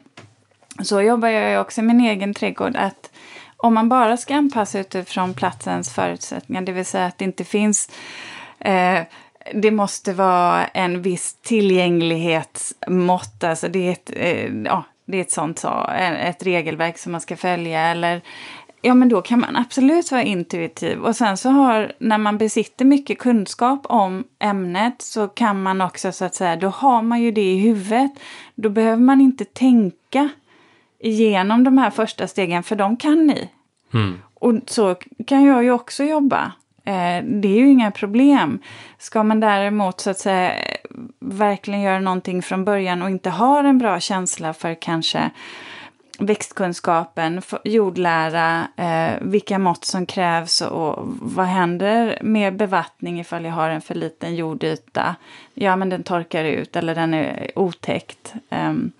så 0.83 1.01
jobbar 1.03 1.29
jag 1.29 1.51
ju 1.51 1.59
också 1.59 1.81
i 1.81 1.85
min 1.85 2.01
egen 2.01 2.35
trädgård, 2.35 2.77
att 2.77 3.11
om 3.57 3.75
man 3.75 3.89
bara 3.89 4.17
ska 4.17 4.35
anpassa 4.35 4.79
utifrån 4.79 5.35
platsens 5.35 5.95
förutsättningar, 5.95 6.63
det 6.63 6.73
vill 6.73 6.85
säga 6.87 7.07
att 7.07 7.19
det 7.19 7.25
inte 7.25 7.45
finns 7.45 7.91
eh, 8.59 8.99
det 9.53 9.71
måste 9.71 10.13
vara 10.13 10.67
en 10.67 11.03
viss 11.03 11.35
tillgänglighetsmått, 11.43 13.45
alltså 13.45 13.69
det 13.69 13.89
är 13.89 13.93
ett, 13.93 14.11
eh, 14.17 14.55
ja, 14.65 14.85
det 15.07 15.17
är 15.17 15.21
ett 15.21 15.33
sånt 15.33 15.59
så, 15.59 15.91
ett 16.19 16.43
regelverk 16.43 16.99
som 16.99 17.13
man 17.13 17.21
ska 17.21 17.37
följa 17.37 17.81
eller 17.81 18.23
Ja, 18.87 18.95
men 18.95 19.09
då 19.09 19.23
kan 19.23 19.41
man 19.41 19.57
absolut 19.57 20.13
vara 20.13 20.23
intuitiv. 20.23 20.99
Och 20.99 21.17
sen 21.17 21.37
så 21.37 21.49
har, 21.49 21.93
när 21.99 22.19
man 22.19 22.39
besitter 22.39 22.85
mycket 22.85 23.19
kunskap 23.19 23.87
om 23.87 24.25
ämnet 24.39 25.03
så 25.03 25.29
kan 25.29 25.63
man 25.63 25.81
också 25.81 26.13
så 26.13 26.25
att 26.25 26.35
säga, 26.35 26.57
då 26.57 26.69
har 26.69 27.03
man 27.03 27.23
ju 27.23 27.31
det 27.31 27.53
i 27.53 27.59
huvudet. 27.59 28.11
Då 28.55 28.69
behöver 28.69 29.03
man 29.03 29.21
inte 29.21 29.45
tänka 29.45 30.29
igenom 30.99 31.65
de 31.65 31.79
här 31.79 31.91
första 31.91 32.27
stegen, 32.27 32.63
för 32.63 32.77
de 32.77 32.97
kan 32.97 33.27
ni. 33.27 33.49
Mm. 33.95 34.19
Och 34.35 34.55
så 34.67 34.95
kan 35.27 35.45
jag 35.45 35.65
ju 35.65 35.71
också 35.71 36.05
jobba. 36.05 36.53
Eh, 36.85 37.25
det 37.25 37.49
är 37.49 37.57
ju 37.57 37.69
inga 37.69 37.91
problem. 37.91 38.59
Ska 38.99 39.23
man 39.23 39.41
däremot 39.41 40.01
så 40.01 40.11
att 40.11 40.19
säga 40.19 40.53
verkligen 41.21 41.81
göra 41.81 42.01
någonting 42.01 42.43
från 42.43 42.65
början 42.65 43.03
och 43.03 43.11
inte 43.11 43.31
har 43.31 43.65
en 43.65 43.79
bra 43.79 44.01
känsla 44.01 44.55
för 44.55 44.75
kanske 44.75 45.31
växtkunskapen, 46.19 47.43
jordlära, 47.65 48.69
eh, 48.77 49.13
vilka 49.21 49.59
mått 49.59 49.85
som 49.85 50.07
krävs 50.07 50.61
och 50.61 50.99
vad 51.23 51.47
händer 51.47 52.19
med 52.23 52.57
bevattning 52.57 53.21
ifall 53.21 53.45
jag 53.45 53.53
har 53.53 53.71
en 53.71 53.81
för 53.81 53.95
liten 53.95 54.35
jordyta. 54.35 55.17
Ja, 55.55 55.77
men 55.77 55.89
den 55.89 56.03
torkar 56.03 56.45
ut 56.45 56.77
eller 56.77 56.95
den 56.95 57.15
är 57.15 57.51
otäckt. 57.59 58.35
Ehm, 58.51 58.93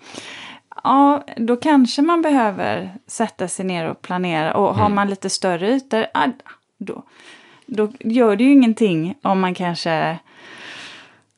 ja, 0.83 1.23
då 1.37 1.55
kanske 1.55 2.01
man 2.01 2.21
behöver 2.21 2.89
sätta 3.07 3.47
sig 3.47 3.65
ner 3.65 3.89
och 3.89 4.01
planera. 4.01 4.53
Och 4.53 4.75
har 4.75 4.89
man 4.89 5.09
lite 5.09 5.29
större 5.29 5.69
ytor, 5.69 6.05
då, 6.77 7.03
då 7.65 7.91
gör 7.99 8.35
det 8.35 8.43
ju 8.43 8.51
ingenting 8.51 9.15
om 9.21 9.39
man 9.39 9.53
kanske 9.53 10.19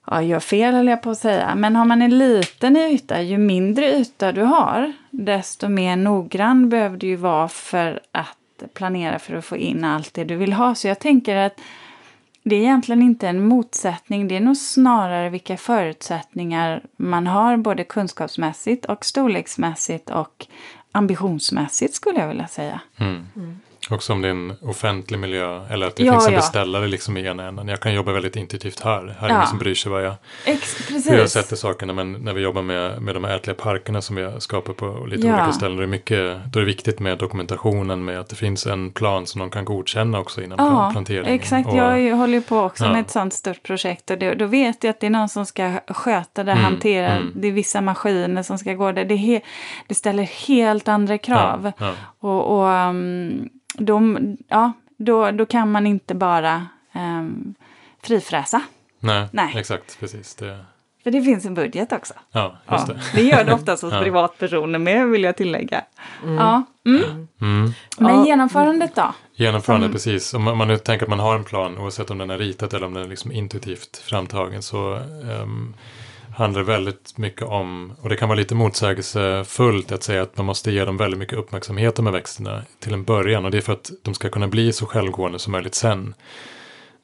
ja, 0.08 0.22
gör 0.22 0.40
fel 0.40 0.74
höll 0.74 0.88
jag 0.88 1.02
på 1.02 1.10
att 1.10 1.18
säga. 1.18 1.56
Men 1.56 1.76
har 1.76 1.86
man 1.86 2.02
en 2.02 2.18
liten 2.18 2.78
yta, 2.78 3.22
ju 3.22 3.38
mindre 3.38 3.86
yta 3.86 4.32
du 4.32 4.42
har, 4.42 4.94
desto 5.10 5.68
mer 5.68 5.96
noggrann 5.96 6.70
behöver 6.70 6.98
du 6.98 7.08
ju 7.08 7.16
vara 7.16 7.48
för 7.48 8.00
att 8.12 8.38
planera 8.74 9.20
för 9.20 9.36
att 9.36 9.46
få 9.46 9.58
in 9.58 9.84
allt 9.84 10.14
det 10.14 10.24
du 10.24 10.36
vill 10.36 10.54
ha. 10.54 10.76
Så 10.76 10.88
jag 10.88 11.00
tänker 11.00 11.36
att 11.36 11.60
det 12.44 12.56
är 12.56 12.60
egentligen 12.60 13.02
inte 13.02 13.28
en 13.28 13.48
motsättning, 13.48 14.28
det 14.28 14.36
är 14.36 14.40
nog 14.40 14.58
snarare 14.58 15.30
vilka 15.30 15.58
förutsättningar 15.58 16.82
man 16.98 17.28
har 17.28 17.58
både 17.58 17.84
kunskapsmässigt 17.84 18.86
och 18.86 19.06
storleksmässigt 19.06 20.10
och 20.10 20.48
ambitionsmässigt 20.92 21.94
skulle 21.94 22.20
jag 22.20 22.28
vilja 22.28 22.48
säga. 22.48 22.82
Mm. 22.98 23.26
Också 23.90 24.14
om 24.14 24.22
det 24.22 24.28
är 24.28 24.32
en 24.32 24.54
offentlig 24.62 25.20
miljö 25.20 25.66
eller 25.70 25.88
att 25.88 25.96
det 25.96 26.04
Ja, 26.04 26.14
finns 26.14 26.28
en 26.28 26.34
ja. 26.34 26.40
beställare 26.40 26.88
liksom 26.88 27.18
i 27.18 27.26
ena 27.28 27.48
änden. 27.48 27.68
Jag 27.68 27.80
kan 27.80 27.94
jobba 27.94 28.12
väldigt 28.12 28.36
intuitivt 28.36 28.80
här. 28.80 29.16
Här 29.20 29.28
är 29.28 29.32
Ja. 29.32 29.36
ingen 29.36 29.48
som 29.48 29.58
bryr 29.58 29.76
sig 29.76 29.92
vad 29.92 30.04
jag, 30.06 30.14
Ex- 30.46 30.88
precis. 30.88 31.12
hur 31.12 31.18
jag 31.18 31.30
sätter 31.30 31.56
sakerna. 31.56 31.94
Men 31.94 32.12
när 32.14 32.34
vi 32.34 32.42
jobbar 32.42 32.62
med, 32.62 33.02
med 33.02 33.16
de 33.16 33.24
här 33.24 33.36
ätliga 33.36 33.56
parkerna 33.56 34.02
som 34.02 34.16
vi 34.16 34.32
skapar 34.40 34.74
på 34.74 35.06
lite 35.10 35.28
Ja. 35.28 35.34
olika 35.34 35.52
ställen. 35.52 35.78
Då 35.78 35.84
är, 35.84 35.88
mycket, 35.88 36.38
då 36.54 36.60
är 36.60 36.62
det 36.62 36.68
viktigt 36.68 37.00
med 37.00 37.18
dokumentationen 37.18 38.06
med 38.06 38.20
att 38.20 38.30
det 38.30 38.36
finns 38.36 38.66
en 38.68 38.92
plan 38.92 39.26
som 39.28 39.40
de 39.40 39.50
kan 39.50 39.66
godkänna 39.66 40.20
också 40.20 40.42
innan 40.42 40.58
Ja, 40.60 40.90
planteringen. 40.94 41.34
exakt. 41.34 41.68
Och- 41.70 41.78
Jag 41.78 42.16
håller 42.18 42.34
ju 42.34 42.42
på 42.42 42.60
också 42.60 42.84
med 42.90 43.00
ett 43.02 43.12
sånt 43.12 43.34
stort 43.34 43.64
projekt. 43.64 44.12
Och 44.12 44.18
det, 44.18 44.36
då 44.36 44.46
vet 44.46 44.84
jag 44.84 44.92
att 44.92 45.00
det 45.00 45.06
är 45.08 45.12
någon 45.12 45.30
som 45.30 45.46
ska 45.46 45.80
sköta 45.88 46.44
det, 46.44 46.52
Mm, 46.52 46.64
hantera. 46.64 47.10
mm. 47.12 47.32
Det 47.36 47.48
är 47.48 47.52
vissa 47.52 47.82
maskiner 47.82 48.44
som 48.44 48.58
ska 48.58 48.74
gå 48.74 48.92
där. 48.92 49.06
Det, 49.06 49.42
det 49.88 49.96
ställer 49.96 50.24
helt 50.24 50.88
andra 50.88 51.18
krav. 51.18 51.72
Och, 52.20 52.58
och 52.60 52.66
um, 52.90 53.50
de, 53.74 54.18
ja, 54.48 54.72
då, 54.98 55.32
då 55.32 55.46
kan 55.46 55.72
man 55.72 55.88
inte 55.88 56.16
bara 56.16 56.68
um, 56.96 57.56
frifräsa. 58.04 58.62
Nej, 59.00 59.28
Nej. 59.32 59.54
exakt. 59.58 60.00
Precis. 60.00 60.36
Det, 60.36 60.66
För 61.04 61.12
det 61.12 61.22
finns 61.22 61.46
en 61.46 61.54
budget 61.54 61.92
också. 61.94 62.14
ja, 62.32 62.58
just 62.72 62.88
Ja, 62.88 62.94
det. 62.94 63.02
det 63.16 63.22
gör 63.24 63.44
det 63.44 63.54
oftast 63.54 63.84
hos 63.84 63.94
Ja. 63.94 64.02
privatpersoner 64.02 64.80
med, 64.80 65.08
vill 65.08 65.24
jag 65.24 65.38
tillägga. 65.38 65.84
Ja. 66.26 66.64
Mm. 66.86 67.28
Mm. 67.42 67.72
Men 67.98 68.26
genomförandet 68.26 68.96
då? 68.96 69.14
Genomförande, 69.36 69.86
Som- 69.88 69.94
precis. 69.94 70.34
Om 70.34 70.44
man, 70.44 70.68
nu 70.68 70.78
tänker 70.78 71.06
att 71.06 71.10
man 71.10 71.20
har 71.20 71.36
en 71.36 71.44
plan, 71.44 71.78
oavsett 71.78 72.12
om 72.12 72.18
den 72.18 72.30
är 72.30 72.38
ritad 72.38 72.74
eller 72.74 72.86
om 72.88 72.94
den 72.94 73.04
är 73.04 73.08
liksom 73.08 73.32
intuitivt 73.32 73.98
framtagen, 73.98 74.62
så 74.64 74.94
ehm, 75.32 75.74
handlar 76.38 76.64
väldigt 76.64 77.18
mycket 77.18 77.42
om, 77.42 77.94
och 78.02 78.10
det 78.10 78.16
kan 78.16 78.30
vara 78.30 78.40
lite 78.40 78.56
motsägelsefullt 78.56 79.92
att 79.92 80.04
säga 80.04 80.22
att 80.22 80.38
man 80.38 80.46
måste 80.46 80.72
ge 80.72 80.86
dem 80.86 80.98
väldigt 80.98 81.20
mycket 81.20 81.38
uppmärksamhet 81.38 81.96
de 81.96 82.06
här 82.06 82.14
växterna 82.14 82.62
till 82.80 82.94
en 82.94 83.04
början. 83.04 83.46
Och 83.46 83.52
det 83.52 83.58
är 83.58 83.62
för 83.62 83.74
att 83.74 83.92
de 84.04 84.14
ska 84.14 84.30
kunna 84.30 84.48
bli 84.48 84.74
så 84.74 84.86
självgående 84.86 85.40
som 85.40 85.52
möjligt 85.52 85.76
sen. 85.76 86.14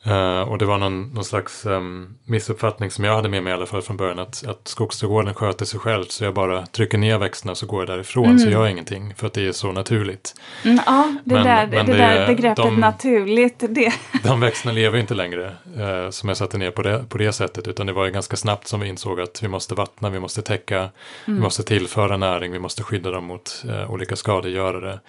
Eh, 0.05 0.41
och 0.41 0.57
det 0.57 0.65
var 0.65 0.77
någon, 0.77 1.09
någon 1.13 1.25
slags 1.25 1.65
um, 1.65 2.15
missuppfattning 2.25 2.91
som 2.91 3.03
jag 3.03 3.15
hade 3.15 3.29
med 3.29 3.43
mig 3.43 3.51
i 3.51 3.53
alla 3.53 3.65
fall 3.65 3.81
från 3.81 3.97
början 3.97 4.19
att, 4.19 4.43
att 4.47 4.67
skogsträdgården 4.67 5.33
sköter 5.33 5.65
sig 5.65 5.79
själv 5.79 6.05
så 6.05 6.23
jag 6.23 6.33
bara 6.33 6.65
trycker 6.65 6.97
ner 6.97 7.17
växterna 7.17 7.55
så 7.55 7.65
går 7.65 7.81
jag 7.81 7.87
därifrån 7.89 8.39
så 8.39 8.49
gör 8.49 8.61
jag 8.61 8.71
ingenting 8.71 9.13
för 9.15 9.27
att 9.27 9.33
det 9.33 9.47
är 9.47 9.51
så 9.51 9.71
naturligt. 9.71 10.35
Mm, 10.63 10.79
ja, 10.85 11.13
det, 11.25 11.33
Men- 11.35 11.43
där, 11.43 11.67
men 11.67 11.85
det, 11.85 11.91
det- 11.91 11.97
där 11.97 12.27
begreppet 12.27 12.55
de- 12.65 12.75
naturligt. 12.79 13.63
Det, 13.69 13.93
De 14.23 14.39
växterna 14.39 14.73
lever 14.73 14.99
inte 14.99 15.13
längre 15.13 15.45
eh, 15.77 16.09
som 16.09 16.29
jag 16.29 16.37
satte 16.37 16.57
ner 16.57 16.71
på 16.71 16.81
det, 16.81 17.05
på 17.09 17.17
det 17.17 17.31
sättet 17.33 17.67
utan 17.67 17.87
det 17.87 17.93
var 17.93 18.05
ju 18.05 18.11
ganska 18.11 18.35
snabbt 18.37 18.67
som 18.67 18.79
vi 18.79 18.87
insåg 18.87 19.21
att 19.21 19.43
vi 19.43 19.47
måste 19.47 19.75
vattna, 19.75 20.09
vi 20.09 20.19
måste 20.19 20.41
täcka, 20.41 20.89
vi 21.25 21.33
måste 21.33 21.63
tillföra 21.63 22.17
näring, 22.17 22.51
vi 22.51 22.59
måste 22.59 22.83
skydda 22.83 23.11
dem 23.11 23.25
mot 23.25 23.63
eh, 23.69 23.91
olika 23.91 24.15
skadegörare. 24.15 24.99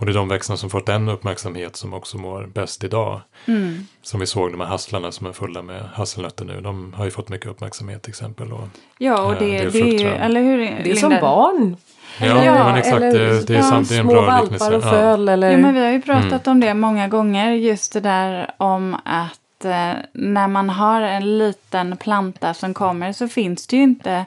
Och 0.00 0.06
det 0.06 0.12
är 0.12 0.14
de 0.14 0.28
växterna 0.28 0.56
som 0.56 0.70
fått 0.70 0.86
den 0.86 1.08
uppmärksamhet 1.08 1.76
som 1.76 1.94
också 1.94 2.18
mår 2.18 2.46
bäst 2.54 2.84
idag. 2.84 3.20
mm. 3.46 3.86
Som 4.02 4.20
vi 4.20 4.26
såg 4.26 4.50
de 4.52 4.60
här 4.60 4.66
hasslarna 4.68 5.12
som 5.12 5.26
är 5.26 5.32
fulla 5.32 5.62
med 5.62 5.82
hasselnötter 5.94 6.44
nu, 6.44 6.60
de 6.60 6.92
har 6.96 7.04
ju 7.04 7.10
fått 7.10 7.28
mycket 7.28 7.46
uppmärksamhet 7.50 8.02
till 8.02 8.10
exempel. 8.10 8.52
Och, 8.52 8.68
Ja, 8.98 9.22
och 9.22 9.32
Eh, 9.32 9.38
det, 9.38 9.46
det 9.46 9.58
är 9.58 9.70
det, 9.70 9.78
är 9.80 9.98
ju, 10.00 10.08
eller 10.08 10.42
hur 10.42 10.58
Det 10.58 10.90
är 10.90 10.94
som 10.94 11.16
barn. 11.20 11.76
ja, 12.20 12.44
Ja, 12.44 12.64
men 12.64 12.74
exakt, 12.76 12.96
eller- 12.96 13.10
det, 13.18 13.46
det 13.46 13.54
är 13.56 13.58
ja, 13.58 13.70
det 13.70 13.94
är 13.94 13.98
en 14.00 14.04
små 14.04 14.12
bra 14.12 14.40
liknelse. 14.40 14.76
och 14.76 14.82
Ja. 14.84 14.90
föl 14.90 15.28
eller... 15.28 15.50
Ja, 15.50 15.58
men 15.58 15.74
vi 15.74 15.80
har 15.80 15.90
ju 15.92 16.02
pratat 16.02 16.46
Mm. 16.46 16.56
om 16.56 16.60
det 16.60 16.74
många 16.74 17.08
gånger, 17.08 17.52
just 17.52 17.92
det 17.92 18.00
där 18.00 18.50
om 18.56 18.96
att 19.04 19.64
eh, 19.64 19.92
när 20.12 20.48
man 20.48 20.70
har 20.70 21.00
en 21.02 21.38
liten 21.38 21.96
planta 21.96 22.54
som 22.54 22.74
kommer 22.74 23.12
så 23.12 23.28
finns 23.28 23.66
det 23.66 23.76
ju 23.76 23.82
inte 23.82 24.26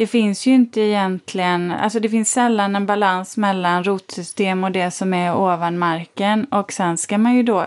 det 0.00 0.06
finns 0.06 0.46
ju 0.46 0.54
inte 0.54 0.80
egentligen, 0.80 1.70
alltså 1.70 2.00
det 2.00 2.08
finns 2.08 2.30
sällan 2.30 2.76
en 2.76 2.86
balans 2.86 3.36
mellan 3.36 3.84
rotsystem 3.84 4.64
och 4.64 4.72
det 4.72 4.90
som 4.90 5.14
är 5.14 5.34
ovan 5.34 5.78
marken 5.78 6.44
och 6.44 6.72
sen 6.72 6.98
ska 6.98 7.18
man 7.18 7.34
ju 7.34 7.42
då 7.42 7.66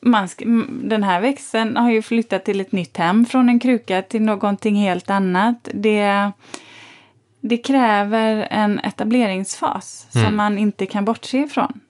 man 0.00 0.28
ska, 0.28 0.44
den 0.68 1.02
här 1.02 1.20
växten 1.20 1.76
har 1.76 1.90
ju 1.90 2.02
flyttat 2.02 2.44
till 2.44 2.60
ett 2.60 2.72
nytt 2.72 2.96
hem 2.96 3.26
från 3.26 3.48
en 3.48 3.60
kruka 3.60 4.02
till 4.02 4.22
någonting 4.22 4.74
helt 4.76 5.10
annat. 5.10 5.68
Det, 5.74 6.30
det 7.40 7.56
kräver 7.56 8.48
en 8.50 8.78
etableringsfas 8.78 10.06
Mm. 10.14 10.26
som 10.26 10.36
man 10.36 10.58
inte 10.58 10.86
kan 10.86 11.04
bortse 11.04 11.38
ifrån. 11.38 11.80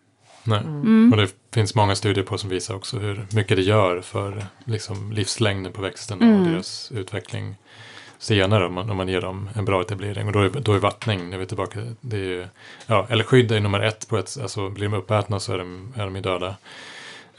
Nej. 0.45 0.61
Mm. 0.61 1.11
Och 1.13 1.17
det 1.21 1.29
finns 1.55 1.75
många 1.75 1.95
studier 1.95 2.25
på 2.25 2.39
som 2.39 2.51
visar 2.51 2.75
också 2.75 2.99
hur 2.99 3.27
mycket 3.33 3.57
det 3.57 3.63
gör 3.63 4.01
för 4.01 4.45
liksom, 4.65 5.13
livslängden 5.13 5.73
på 5.73 5.83
växterna 5.83 6.27
och 6.27 6.37
Mm. 6.41 6.53
deras 6.53 6.93
utveckling 6.93 7.55
senare 8.23 8.67
om 8.67 8.75
man, 8.75 8.91
om 8.91 8.97
man 8.97 9.09
ger 9.09 9.21
dem 9.21 9.49
en 9.55 9.65
bra 9.65 9.81
etablering. 9.81 10.27
Och 10.27 10.33
då 10.33 10.41
är, 10.41 10.49
då 10.49 10.73
är 10.73 10.79
vattning, 10.79 11.31
när 11.31 11.37
vi 11.37 11.43
är 11.43 11.49
tillbaka, 11.49 11.81
det 12.01 12.17
är 12.17 12.21
ju, 12.21 12.47
ja, 12.87 13.07
eller 13.11 13.25
skydd 13.25 13.53
är 13.53 13.61
nummer 13.61 13.81
ett 13.81 14.09
på 14.09 14.19
ett, 14.19 14.39
alltså 14.43 14.69
blir 14.69 14.89
de 14.89 14.95
uppätna 14.95 15.41
så 15.41 15.53
är 15.53 15.59
de, 15.59 15.93
är 15.97 16.05
de 16.05 16.17
ju 16.17 16.23
döda. 16.23 16.57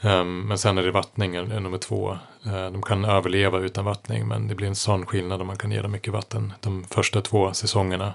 Um, 0.00 0.40
men 0.40 0.58
sen 0.58 0.78
är 0.78 0.82
det 0.82 0.90
vattning 0.90 1.36
är, 1.36 1.52
är 1.52 1.60
nummer 1.60 1.78
två. 1.78 2.18
Uh, 2.46 2.70
de 2.70 2.82
kan 2.82 3.04
överleva 3.04 3.58
utan 3.58 3.84
vattning 3.84 4.28
men 4.28 4.48
det 4.48 4.54
blir 4.54 4.66
en 4.68 4.74
sån 4.74 5.06
skillnad 5.06 5.40
om 5.40 5.46
man 5.46 5.56
kan 5.56 5.72
ge 5.72 5.82
dem 5.82 5.92
mycket 5.92 6.12
vatten 6.12 6.52
de 6.60 6.84
första 6.84 7.20
två 7.20 7.52
säsongerna. 7.52 8.14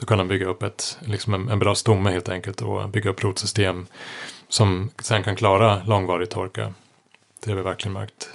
Då 0.00 0.06
kan 0.06 0.18
de 0.18 0.28
bygga 0.28 0.46
upp 0.46 0.62
ett, 0.62 0.98
liksom 1.00 1.34
en, 1.34 1.48
en 1.48 1.58
bra 1.58 1.74
stomme 1.74 2.10
helt 2.10 2.28
enkelt 2.28 2.62
och 2.62 2.88
bygga 2.88 3.10
upp 3.10 3.24
rotsystem 3.24 3.86
som 4.48 4.90
sen 5.02 5.22
kan 5.22 5.36
klara 5.36 5.82
långvarig 5.84 6.30
torka. 6.30 6.74
Det 7.44 7.50
har 7.50 7.56
vi 7.56 7.62
verkligen 7.62 7.92
märkt 7.92 8.30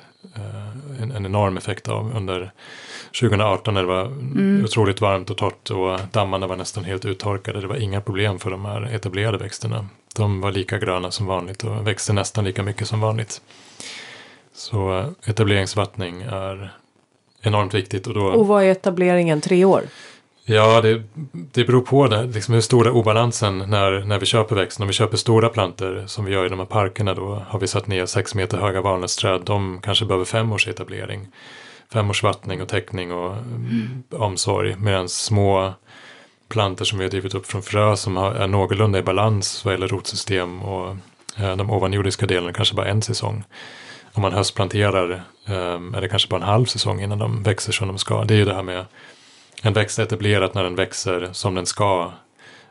en, 0.99 1.11
en 1.11 1.25
enorm 1.25 1.57
effekt 1.57 1.89
av 1.89 2.15
under 2.15 2.51
2018 3.19 3.73
när 3.73 3.81
det 3.81 3.87
var 3.87 4.11
otroligt 4.63 5.01
varmt 5.01 5.29
och 5.29 5.37
torrt 5.37 5.69
och 5.69 5.99
dammarna 6.11 6.47
var 6.47 6.55
nästan 6.55 6.83
helt 6.83 7.05
uttorkade. 7.05 7.61
Det 7.61 7.67
var 7.67 7.75
inga 7.75 8.01
problem 8.01 8.39
för 8.39 8.51
de 8.51 8.65
här 8.65 8.95
etablerade 8.95 9.37
växterna. 9.37 9.87
De 10.15 10.41
var 10.41 10.51
lika 10.51 10.77
gröna 10.77 11.11
som 11.11 11.25
vanligt 11.25 11.63
och 11.63 11.87
växte 11.87 12.13
nästan 12.13 12.45
lika 12.45 12.63
mycket 12.63 12.87
som 12.87 13.01
vanligt. 13.01 13.41
Så 14.53 14.99
eh, 14.99 15.29
etableringsvattning 15.29 16.21
är 16.21 16.73
enormt 17.41 17.73
viktigt. 17.73 18.07
Och 18.07 18.13
då, 18.13 18.25
Och 18.25 18.47
vad 18.47 18.63
är 18.63 18.71
etableringen? 18.71 19.41
Tre 19.41 19.65
år? 19.65 19.83
Ja, 20.45 20.81
det, 20.81 21.03
det 21.31 21.63
beror 21.65 21.81
på 21.81 22.07
det, 22.07 22.23
liksom 22.23 22.53
hur 22.53 22.61
stora 22.61 22.91
obalansen 22.91 23.57
när, 23.57 24.03
när 24.05 24.19
vi 24.19 24.25
köper 24.25 24.55
växten. 24.55 24.83
Om 24.83 24.87
vi 24.87 24.93
köper 24.93 25.17
stora 25.17 25.49
plantor 25.49 26.03
som 26.07 26.25
vi 26.25 26.33
gör 26.33 26.45
i 26.45 26.49
de 26.49 26.59
här 26.59 26.65
parkerna 26.65 27.13
då 27.13 27.43
har 27.47 27.59
vi 27.59 27.67
satt 27.67 27.87
ner 27.87 28.05
sex 28.05 28.35
meter 28.35 28.57
höga 28.57 28.81
valnötsträd. 28.81 29.41
De 29.45 29.79
kanske 29.83 30.05
behöver 30.05 30.25
fem 30.25 30.51
års 30.51 30.67
etablering. 30.67 31.27
Fem 31.93 32.09
års 32.09 32.23
vattning 32.23 32.61
och 32.61 32.67
täckning 32.67 33.11
och 33.11 33.31
mm. 33.31 34.03
omsorg. 34.09 34.75
Medan 34.79 35.09
små 35.09 35.73
plantor 36.49 36.85
som 36.85 36.97
vi 36.97 37.05
har 37.05 37.11
drivit 37.11 37.35
upp 37.35 37.45
från 37.45 37.61
frö 37.61 37.95
som 37.95 38.17
har, 38.17 38.31
är 38.31 38.47
någorlunda 38.47 38.99
i 38.99 39.03
balans 39.03 39.65
vad 39.65 39.73
gäller 39.73 39.87
rotsystem 39.87 40.61
och 40.61 40.97
eh, 41.37 41.55
de 41.55 41.71
ovanjordiska 41.71 42.25
delarna 42.25 42.53
kanske 42.53 42.75
bara 42.75 42.87
en 42.87 43.01
säsong. 43.01 43.43
Om 44.13 44.21
man 44.21 44.33
höstplanterar 44.33 45.11
eh, 45.45 45.53
är 45.95 46.01
det 46.01 46.09
kanske 46.09 46.29
bara 46.29 46.41
en 46.41 46.47
halv 46.47 46.65
säsong 46.65 47.01
innan 47.01 47.19
de 47.19 47.43
växer 47.43 47.71
som 47.71 47.87
de 47.87 47.97
ska. 47.97 48.23
Det 48.23 48.33
är 48.33 48.37
ju 48.37 48.45
det 48.45 48.55
här 48.55 48.63
med 48.63 48.85
en 49.65 49.73
växt 49.73 49.99
är 49.99 50.03
etablerad 50.03 50.55
när 50.55 50.63
den 50.63 50.75
växer 50.75 51.29
som 51.31 51.55
den 51.55 51.65
ska 51.65 52.11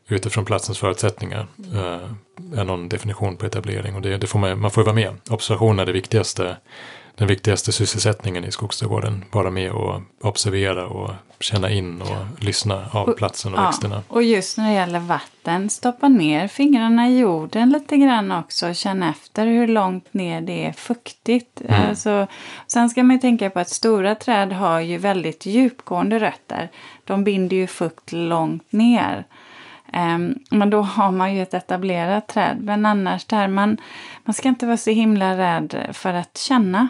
utifrån 0.08 0.44
platsens 0.44 0.78
förutsättningar. 0.78 1.46
Eh, 1.74 2.58
är 2.58 2.64
någon 2.64 2.88
definition 2.88 3.36
på 3.36 3.46
etablering 3.46 3.94
och 3.94 4.02
det, 4.02 4.16
det 4.16 4.26
får 4.26 4.38
man, 4.38 4.60
man 4.60 4.70
får 4.70 4.82
ju 4.82 4.84
vara 4.84 4.94
med. 4.94 5.14
Observation 5.30 5.78
är 5.78 5.86
det 5.86 5.92
viktigaste, 5.92 6.56
den 7.22 7.28
viktigaste 7.28 7.72
sysselsättningen 7.72 8.44
i 8.44 8.50
skogsträdgården. 8.52 9.24
Vara 9.30 9.50
med 9.50 9.72
och 9.72 10.00
observera 10.22 10.86
och 10.86 11.10
känna 11.40 11.70
in 11.70 12.02
och 12.02 12.42
lyssna 12.44 12.86
av 12.92 13.08
Och- 13.08 13.16
platsen 13.16 13.54
och 13.54 13.60
Ja, 13.60 13.64
växterna. 13.66 14.02
och 14.08 14.22
just 14.22 14.58
när 14.58 14.68
det 14.68 14.74
gäller 14.74 14.98
vatten, 14.98 15.70
stoppa 15.70 16.08
ner 16.08 16.48
fingrarna 16.48 17.08
i 17.08 17.18
jorden 17.18 17.70
lite 17.70 17.96
grann 17.96 18.32
också 18.32 18.68
och 18.68 18.76
känna 18.76 19.10
efter 19.10 19.46
hur 19.46 19.68
långt 19.68 20.14
ner 20.14 20.40
det 20.40 20.66
är 20.66 20.72
fuktigt. 20.72 21.60
Mm. 21.60 21.88
Alltså, 21.88 22.26
sen 22.66 22.90
ska 22.90 23.02
man 23.02 23.16
ju 23.16 23.20
tänka 23.20 23.50
på 23.50 23.58
att 23.60 23.68
stora 23.68 24.14
träd 24.14 24.52
har 24.52 24.80
ju 24.80 24.98
väldigt 24.98 25.46
djupgående 25.46 26.18
rötter. 26.20 26.70
De 27.04 27.24
binder 27.24 27.56
ju 27.56 27.66
fukt 27.66 28.12
långt 28.12 28.72
ner. 28.72 29.24
Ehm, 29.92 30.34
men 30.50 30.70
då 30.70 30.82
har 30.82 31.10
man 31.10 31.34
ju 31.34 31.42
ett 31.42 31.54
etablerat 31.54 32.28
träd. 32.28 32.56
Men 32.60 32.86
annars 32.86 33.24
där, 33.24 33.48
man, 33.48 33.76
man 34.24 34.34
ska 34.34 34.48
inte 34.48 34.66
vara 34.66 34.76
så 34.76 34.90
himla 34.90 35.36
rädd 35.38 35.88
för 35.92 36.14
att 36.14 36.38
känna 36.38 36.88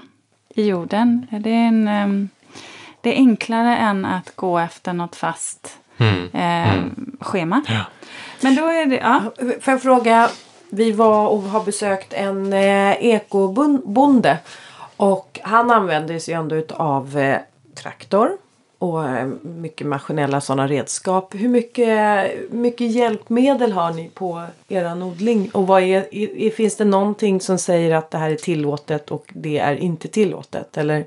i 0.54 0.66
jorden. 0.66 1.26
Det 1.30 1.50
är, 1.50 1.66
en, 1.68 1.88
ehm, 1.88 2.28
det 3.00 3.10
är 3.14 3.16
enklare 3.16 3.76
än 3.76 4.04
att 4.04 4.36
gå 4.36 4.58
efter 4.58 4.92
något 4.92 5.16
fast 5.16 5.78
Mm. 5.98 6.30
eh, 6.32 6.84
schema. 7.20 7.62
Ja. 7.68 7.80
Men 8.40 8.54
då 8.54 8.66
är 8.66 8.86
det, 8.86 8.96
ja. 8.96 9.22
Får 9.60 9.72
jag 9.72 9.82
fråga, 9.82 10.30
vi 10.70 10.92
var 10.92 11.28
och 11.28 11.42
har 11.42 11.64
besökt 11.64 12.12
en 12.12 12.52
eh, 12.52 12.92
ekobonde. 13.04 14.38
Och 14.96 15.40
han 15.42 15.70
använder 15.70 16.18
sig 16.18 16.34
ändå 16.34 16.56
utav 16.56 17.18
eh, 17.18 17.38
traktor. 17.74 18.30
Och 18.82 19.08
eh, 19.08 19.26
mycket 19.42 19.86
maskinella 19.86 20.40
sådana 20.40 20.66
redskap. 20.66 21.34
Hur 21.34 21.48
mycket, 21.48 22.30
mycket 22.50 22.92
hjälpmedel 22.92 23.72
har 23.72 23.92
ni 23.92 24.10
på 24.14 24.42
er 24.68 25.02
odling? 25.02 25.50
Och 25.52 25.66
vad 25.66 25.82
är, 25.82 26.14
är, 26.14 26.50
finns 26.50 26.76
det 26.76 26.84
någonting 26.84 27.40
som 27.40 27.58
säger 27.58 27.94
att 27.94 28.10
det 28.10 28.18
här 28.18 28.30
är 28.30 28.36
tillåtet 28.36 29.10
och 29.10 29.30
det 29.34 29.58
är 29.58 29.76
inte 29.76 30.08
tillåtet? 30.08 30.76
Eller? 30.76 31.04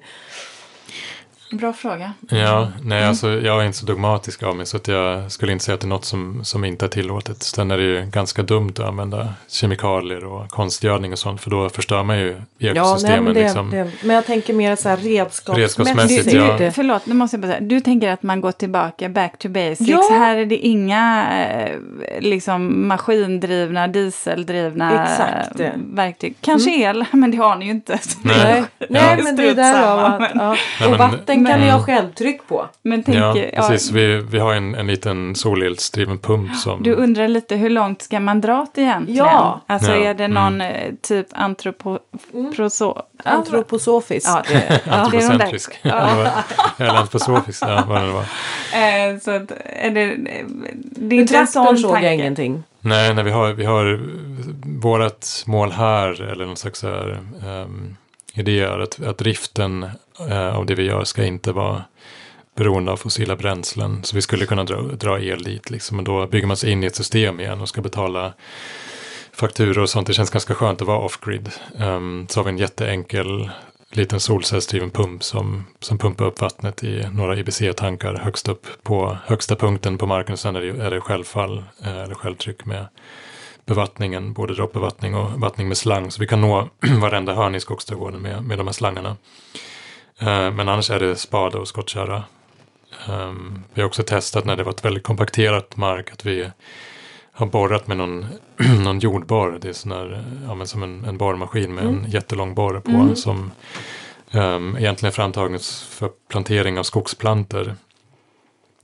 Bra 1.57 1.73
fråga. 1.73 2.13
Ja, 2.29 2.67
nej 2.81 2.97
Mm. 2.97 3.09
alltså 3.09 3.29
jag 3.29 3.61
är 3.61 3.65
inte 3.65 3.77
så 3.77 3.85
dogmatisk 3.85 4.43
av 4.43 4.55
mig 4.55 4.65
så 4.65 4.77
att 4.77 4.87
jag 4.87 5.31
skulle 5.31 5.51
inte 5.51 5.65
säga 5.65 5.75
att 5.75 5.81
det 5.81 5.85
är 5.87 5.89
något 5.89 6.05
som, 6.05 6.45
som 6.45 6.65
inte 6.65 6.85
är 6.85 6.89
tillåtet. 6.89 7.43
Sen 7.43 7.71
är 7.71 7.77
det 7.77 7.83
ju 7.83 8.05
ganska 8.05 8.43
dumt 8.43 8.69
att 8.69 8.79
använda 8.79 9.27
kemikalier 9.47 10.25
och 10.25 10.49
konstgödning 10.49 11.11
och 11.11 11.19
sånt 11.19 11.41
för 11.41 11.49
då 11.49 11.69
förstör 11.69 12.03
man 12.03 12.19
ju 12.19 12.41
ekosystemen. 12.59 13.23
men, 13.23 13.33
det, 13.33 13.41
liksom. 13.43 13.69
det, 13.71 13.91
men 14.03 14.15
jag 14.15 14.25
tänker 14.25 14.53
mer 14.53 14.75
så 14.75 14.89
här 14.89 14.97
redskapsmässigt. 14.97 15.79
Redskapsmässigt, 15.79 16.31
Du, 16.31 16.37
ja. 16.37 16.57
du, 16.57 16.71
förlåt, 16.71 17.05
nu 17.05 17.13
måste 17.15 17.35
jag 17.35 17.41
bara 17.41 17.47
säga. 17.51 17.59
Du 17.61 17.79
tänker 17.79 18.09
att 18.11 18.23
man 18.23 18.41
går 18.41 18.51
tillbaka, 18.51 19.09
back 19.09 19.37
to 19.39 19.49
basics. 19.49 19.89
Ja. 19.89 20.07
Här 20.11 20.35
är 20.37 20.45
det 20.45 20.57
inga 20.57 21.27
eh, 21.47 21.75
liksom 22.21 22.87
maskindrivna, 22.87 23.87
dieseldrivna 23.87 25.03
Exakt. 25.03 25.59
eh, 25.59 25.69
verktyg. 25.93 26.35
Kanske 26.41 26.71
el, 26.71 27.05
men 27.11 27.31
det 27.31 27.37
har 27.37 27.55
ni 27.55 27.65
ju 27.65 27.71
inte. 27.71 27.99
Nej. 28.23 28.35
Nej, 28.45 28.63
nej 28.89 29.23
men 29.23 29.35
det 29.35 29.49
är 29.49 29.55
därav 29.55 29.99
att, 29.99 30.31
ja. 30.35 30.55
Nej, 30.79 30.89
Och 30.91 30.97
vatten 30.97 31.44
Men- 31.51 31.61
ni 31.61 31.69
ha 31.69 31.83
självtryck 31.83 32.47
på. 32.47 32.65
Men 32.81 33.03
tänk, 33.03 33.17
Ja, 33.17 33.37
ja, 33.37 33.67
precis. 33.67 33.91
Vi, 33.91 34.15
vi 34.15 34.39
har 34.39 34.53
en, 34.53 34.75
en 34.75 34.87
liten 34.87 35.35
solelsdriven 35.35 36.17
pump 36.17 36.55
som... 36.63 36.83
Du 36.83 36.93
undrar 36.93 37.27
lite 37.27 37.55
hur 37.55 37.69
långt 37.69 38.01
ska 38.01 38.19
man 38.19 38.41
dra 38.41 38.65
det 38.73 38.81
egentligen? 38.81 39.25
Ja. 39.25 39.61
Alltså 39.67 39.91
Ja, 39.91 40.09
är 40.09 40.13
det 40.13 40.27
någon 40.27 40.61
eh, 40.61 40.93
typ 41.01 41.27
antroposo... 41.31 43.01
Antroposofiskt. 43.23 44.29
Ja, 44.29 44.43
det, 44.47 44.81
ja, 44.85 45.09
det 45.11 45.17
är 45.17 45.29
de 45.29 45.37
där. 45.37 45.59
Ja. 45.81 46.27
Eller 46.77 46.95
antroposofisk, 46.95 47.63
ja, 47.63 47.83
vad 47.87 48.01
det 48.01 48.11
var. 48.11 48.25
Eh, 48.75 49.19
så 49.19 49.31
att, 49.31 49.51
är 49.65 49.91
det, 49.91 50.15
det 50.75 51.15
är 51.15 51.19
inte 51.19 51.37
en 51.37 51.45
traktorn 51.45 51.65
sån 51.65 51.77
såg 51.77 52.03
jag 52.03 52.13
ingenting. 52.13 52.63
Nej, 52.79 53.13
nej 53.13 53.23
vi, 53.23 53.31
har, 53.31 53.53
vi 53.53 53.65
har 53.65 53.99
vårat 54.81 55.43
mål 55.47 55.71
här, 55.71 56.31
eller 56.31 56.45
någon 56.45 56.57
slags 56.57 56.79
så 56.79 56.87
här, 56.87 57.19
ehm, 57.45 57.95
idé 58.35 58.59
är 58.59 58.79
att, 58.79 59.01
att 59.01 59.17
driften 59.17 59.89
eh, 60.29 60.55
av 60.55 60.65
det 60.65 60.75
vi 60.75 60.83
gör 60.83 61.03
ska 61.03 61.25
inte 61.25 61.51
vara 61.51 61.83
beroende 62.55 62.91
av 62.91 62.97
fossila 62.97 63.35
bränslen. 63.35 64.03
Så 64.03 64.15
vi 64.15 64.21
skulle 64.21 64.45
kunna 64.45 64.63
dra, 64.63 64.81
dra 64.81 65.19
el 65.19 65.43
dit, 65.43 65.69
liksom, 65.69 65.97
men 65.97 66.05
då 66.05 66.27
bygger 66.27 66.47
man 66.47 66.57
sig 66.57 66.71
in 66.71 66.83
i 66.83 66.87
ett 66.87 66.95
system 66.95 67.39
igen 67.39 67.61
och 67.61 67.69
ska 67.69 67.81
betala 67.81 68.33
fakturor 69.31 69.79
och 69.79 69.89
sånt. 69.89 70.07
Det 70.07 70.13
känns 70.13 70.29
ganska 70.29 70.55
skönt 70.55 70.81
att 70.81 70.87
vara 70.87 70.99
off-grid. 70.99 71.49
Um, 71.79 72.27
så 72.29 72.39
har 72.39 72.45
vi 72.45 72.49
en 72.49 72.57
jätteenkel 72.57 73.49
liten 73.91 74.19
solcellsdriven 74.19 74.91
pump 74.91 75.23
som, 75.23 75.65
som 75.79 75.97
pumpar 75.97 76.25
upp 76.25 76.41
vattnet 76.41 76.83
i 76.83 77.07
några 77.13 77.35
IBC-tankar 77.35 78.13
högst 78.13 78.47
upp 78.47 78.67
på 78.83 79.17
högsta 79.25 79.55
punkten 79.55 79.97
på 79.97 80.05
marken. 80.05 80.37
Sen 80.37 80.55
är 80.55 80.61
det, 80.61 80.83
är 80.83 80.91
det 80.91 81.01
självfall 81.01 81.63
eh, 81.83 81.97
eller 81.97 82.15
självtryck 82.15 82.65
med 82.65 82.85
bevattningen, 83.65 84.33
både 84.33 84.53
droppbevattning 84.53 85.15
och 85.15 85.31
vattning 85.39 85.67
med 85.67 85.77
slang. 85.77 86.11
Så 86.11 86.21
vi 86.21 86.27
kan 86.27 86.41
nå 86.41 86.69
varenda 87.01 87.33
hörn 87.33 87.55
i 87.55 87.59
skogsträdgården 87.59 88.21
med, 88.21 88.43
med 88.43 88.57
de 88.57 88.67
här 88.67 88.73
slangarna. 88.73 89.17
Eh, 90.19 90.51
men 90.51 90.69
annars 90.69 90.89
är 90.89 90.99
det 90.99 91.15
spade 91.15 91.57
och 91.57 91.67
skottkärra. 91.67 92.23
Um, 93.09 93.63
vi 93.73 93.81
har 93.81 93.87
också 93.87 94.03
testat 94.03 94.45
när 94.45 94.55
det 94.55 94.63
varit 94.63 94.85
väldigt 94.85 95.03
kompakterat 95.03 95.77
mark 95.77 96.11
att 96.11 96.25
vi 96.25 96.49
har 97.31 97.45
borrat 97.45 97.87
med 97.87 97.97
någon, 97.97 98.25
någon 98.83 98.99
jordborr. 98.99 99.57
Det 99.61 99.69
är 99.69 99.73
sån 99.73 99.91
här, 99.91 100.25
ja, 100.47 100.65
som 100.65 100.83
en, 100.83 101.05
en 101.05 101.17
borrmaskin 101.17 101.75
med 101.75 101.85
en 101.85 102.05
jättelång 102.07 102.55
borr 102.55 102.79
på 102.79 103.15
som 103.15 103.51
um, 104.31 104.77
egentligen 104.77 105.07
är 105.07 105.15
framtagen 105.15 105.59
för 105.89 106.09
plantering 106.29 106.79
av 106.79 106.83
skogsplantor. 106.83 107.75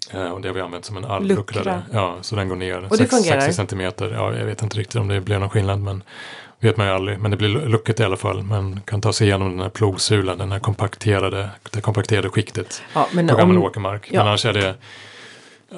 Eh, 0.10 0.30
och 0.32 0.42
det 0.42 0.48
har 0.50 0.54
vi 0.56 0.62
använt 0.62 0.86
som 0.86 0.98
en 0.98 1.06
alvluckrare. 1.06 1.64
Luckra. 1.64 1.82
Ja, 1.94 2.16
så 2.22 2.36
den 2.36 2.50
går 2.50 2.56
ner 2.56 2.82
det 2.90 2.98
sex- 2.98 3.10
fungerar? 3.16 3.40
60 3.40 3.54
centimeter. 3.56 4.12
Ja, 4.16 4.34
jag 4.36 4.46
vet 4.46 4.62
inte 4.62 4.78
riktigt 4.80 4.96
om 4.96 5.08
det 5.08 5.22
blir 5.22 5.40
någon 5.40 5.50
skillnad 5.50 5.80
men 5.80 6.04
vet 6.60 6.78
man 6.78 6.88
ju 6.88 6.94
aldrig. 6.94 7.20
Men 7.20 7.32
det 7.32 7.38
blir 7.38 7.50
lucket 7.50 8.00
i 8.00 8.04
alla 8.04 8.18
fall. 8.18 8.44
Man 8.44 8.80
kan 8.86 9.02
ta 9.02 9.14
sig 9.14 9.28
igenom 9.28 9.50
den 9.52 9.60
här 9.60 9.70
plogsulan, 9.70 10.38
den 10.38 10.52
här 10.52 10.60
kompakterade, 10.60 11.50
det 11.72 11.82
kompakterade 11.82 12.30
skiktet 12.30 12.82
Ja, 12.94 13.08
men 13.14 13.28
på 13.28 13.36
gammal 13.36 13.58
om, 13.58 13.64
åkermark. 13.64 14.08
ja. 14.12 14.20
Men 14.20 14.28
annars 14.28 14.46
är 14.46 14.54
det 14.54 14.76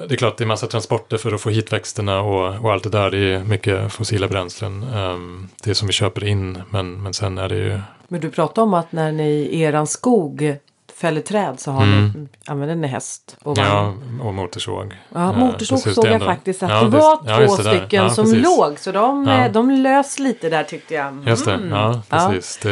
det 0.07 0.13
är 0.13 0.17
klart 0.17 0.37
det 0.37 0.43
är 0.43 0.45
massa 0.45 0.67
transporter 0.67 1.17
för 1.17 1.31
att 1.33 1.41
få 1.41 1.49
hit 1.49 1.73
växterna 1.73 2.21
och, 2.21 2.65
och 2.65 2.71
allt 2.73 2.83
det 2.83 2.89
där. 2.89 3.11
Det 3.11 3.17
är 3.33 3.43
mycket 3.43 3.93
fossila 3.93 4.27
bränslen. 4.27 4.83
Um, 4.95 5.49
det 5.63 5.75
som 5.75 5.87
vi 5.87 5.93
köper 5.93 6.23
in 6.23 6.61
men, 6.69 7.03
men 7.03 7.13
sen 7.13 7.37
är 7.37 7.49
det 7.49 7.55
ju 7.55 7.79
men 8.07 8.21
du 8.21 8.29
pratade 8.29 8.61
om 8.65 8.73
att 8.73 8.91
när 8.91 9.11
ni 9.11 9.59
eran 9.61 9.87
skog 9.87 10.55
fäller 10.95 11.21
träd 11.21 11.59
så 11.59 11.71
har 11.71 11.85
ni, 11.85 12.27
använder 12.47 12.75
ni 12.75 12.87
häst 12.87 13.37
och 13.43 13.57
vagn. 13.57 13.69
Mm. 13.69 14.17
ja, 14.19 14.25
och 14.27 14.33
motorsåg. 14.33 14.97
Ja, 15.13 15.29
Eh, 15.31 15.37
motorsåg 15.37 15.79
såg 15.79 16.05
jag 16.05 16.13
ändå- 16.13 16.25
faktiskt 16.25 16.63
att 16.63 16.69
Ja, 16.69 16.81
det 16.83 16.87
var 16.97 17.19
ja, 17.25 17.37
två 17.47 17.55
stycken 17.55 18.11
som 18.11 18.25
precis. 18.25 18.43
låg. 18.43 18.79
Så 18.79 18.91
de, 18.91 19.27
Ja. 19.27 19.49
de 19.49 19.71
lös 19.71 20.19
lite 20.19 20.49
där 20.49 20.63
tyckte 20.63 20.93
jag. 20.93 21.23
Just 21.27 21.45
det, 21.45 21.53
Mm. 21.53 21.69
ja 21.69 22.01
Ja. 22.09 22.29
precis. 22.31 22.57
Det, 22.63 22.71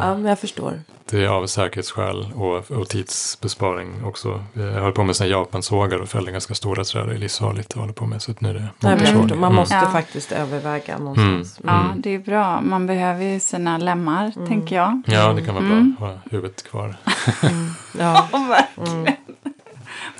Ja, 0.00 0.14
men 0.14 0.24
jag 0.24 0.38
förstår. 0.38 0.80
Det 1.10 1.24
är 1.24 1.28
av 1.28 1.46
säkerhetsskäl 1.46 2.32
och, 2.34 2.70
och 2.70 2.88
tidsbesparing 2.88 4.04
också. 4.04 4.44
Jag 4.52 4.62
höll 4.62 4.92
på 4.92 5.04
med 5.04 5.16
såna 5.16 5.30
Japansågar 5.30 5.98
och 5.98 6.08
fällde 6.08 6.32
ganska 6.32 6.54
stora 6.54 6.84
träd. 6.84 7.08
Det 7.08 7.14
är 7.14 7.18
livsfarligt 7.18 7.72
att 7.72 7.80
hålla 7.80 7.92
på 7.92 8.06
med. 8.06 8.22
Så 8.22 8.30
att 8.30 8.40
nu 8.40 8.48
är 8.50 8.54
det 8.54 8.68
Nej. 8.80 9.14
Man 9.14 9.32
Mm. 9.32 9.54
måste 9.54 9.74
Ja. 9.74 9.90
faktiskt 9.90 10.32
överväga 10.32 10.98
någonstans. 10.98 11.60
Ja, 11.64 11.84
det 11.96 12.14
är 12.14 12.18
bra. 12.18 12.60
Man 12.60 12.86
behöver 12.86 13.24
ju 13.24 13.40
sina 13.40 13.78
lemmar, 13.78 14.32
tänker 14.48 14.76
jag. 14.76 15.02
Ja, 15.06 15.32
det 15.32 15.42
kan 15.42 15.54
vara 15.54 15.64
Mm. 15.64 15.96
bra 15.98 16.08
att 16.08 16.14
ha 16.14 16.20
huvudet 16.30 16.68
kvar. 16.70 16.96
Ja. 17.98 18.28
verkligen. 18.32 19.16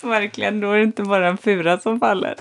verkligen. 0.03 0.61
Då 0.61 0.70
är 0.72 0.76
det 0.78 0.84
inte 0.84 1.03
bara 1.03 1.28
en 1.28 1.39
fura 1.39 1.78
som 1.80 2.01
faller. 2.01 2.34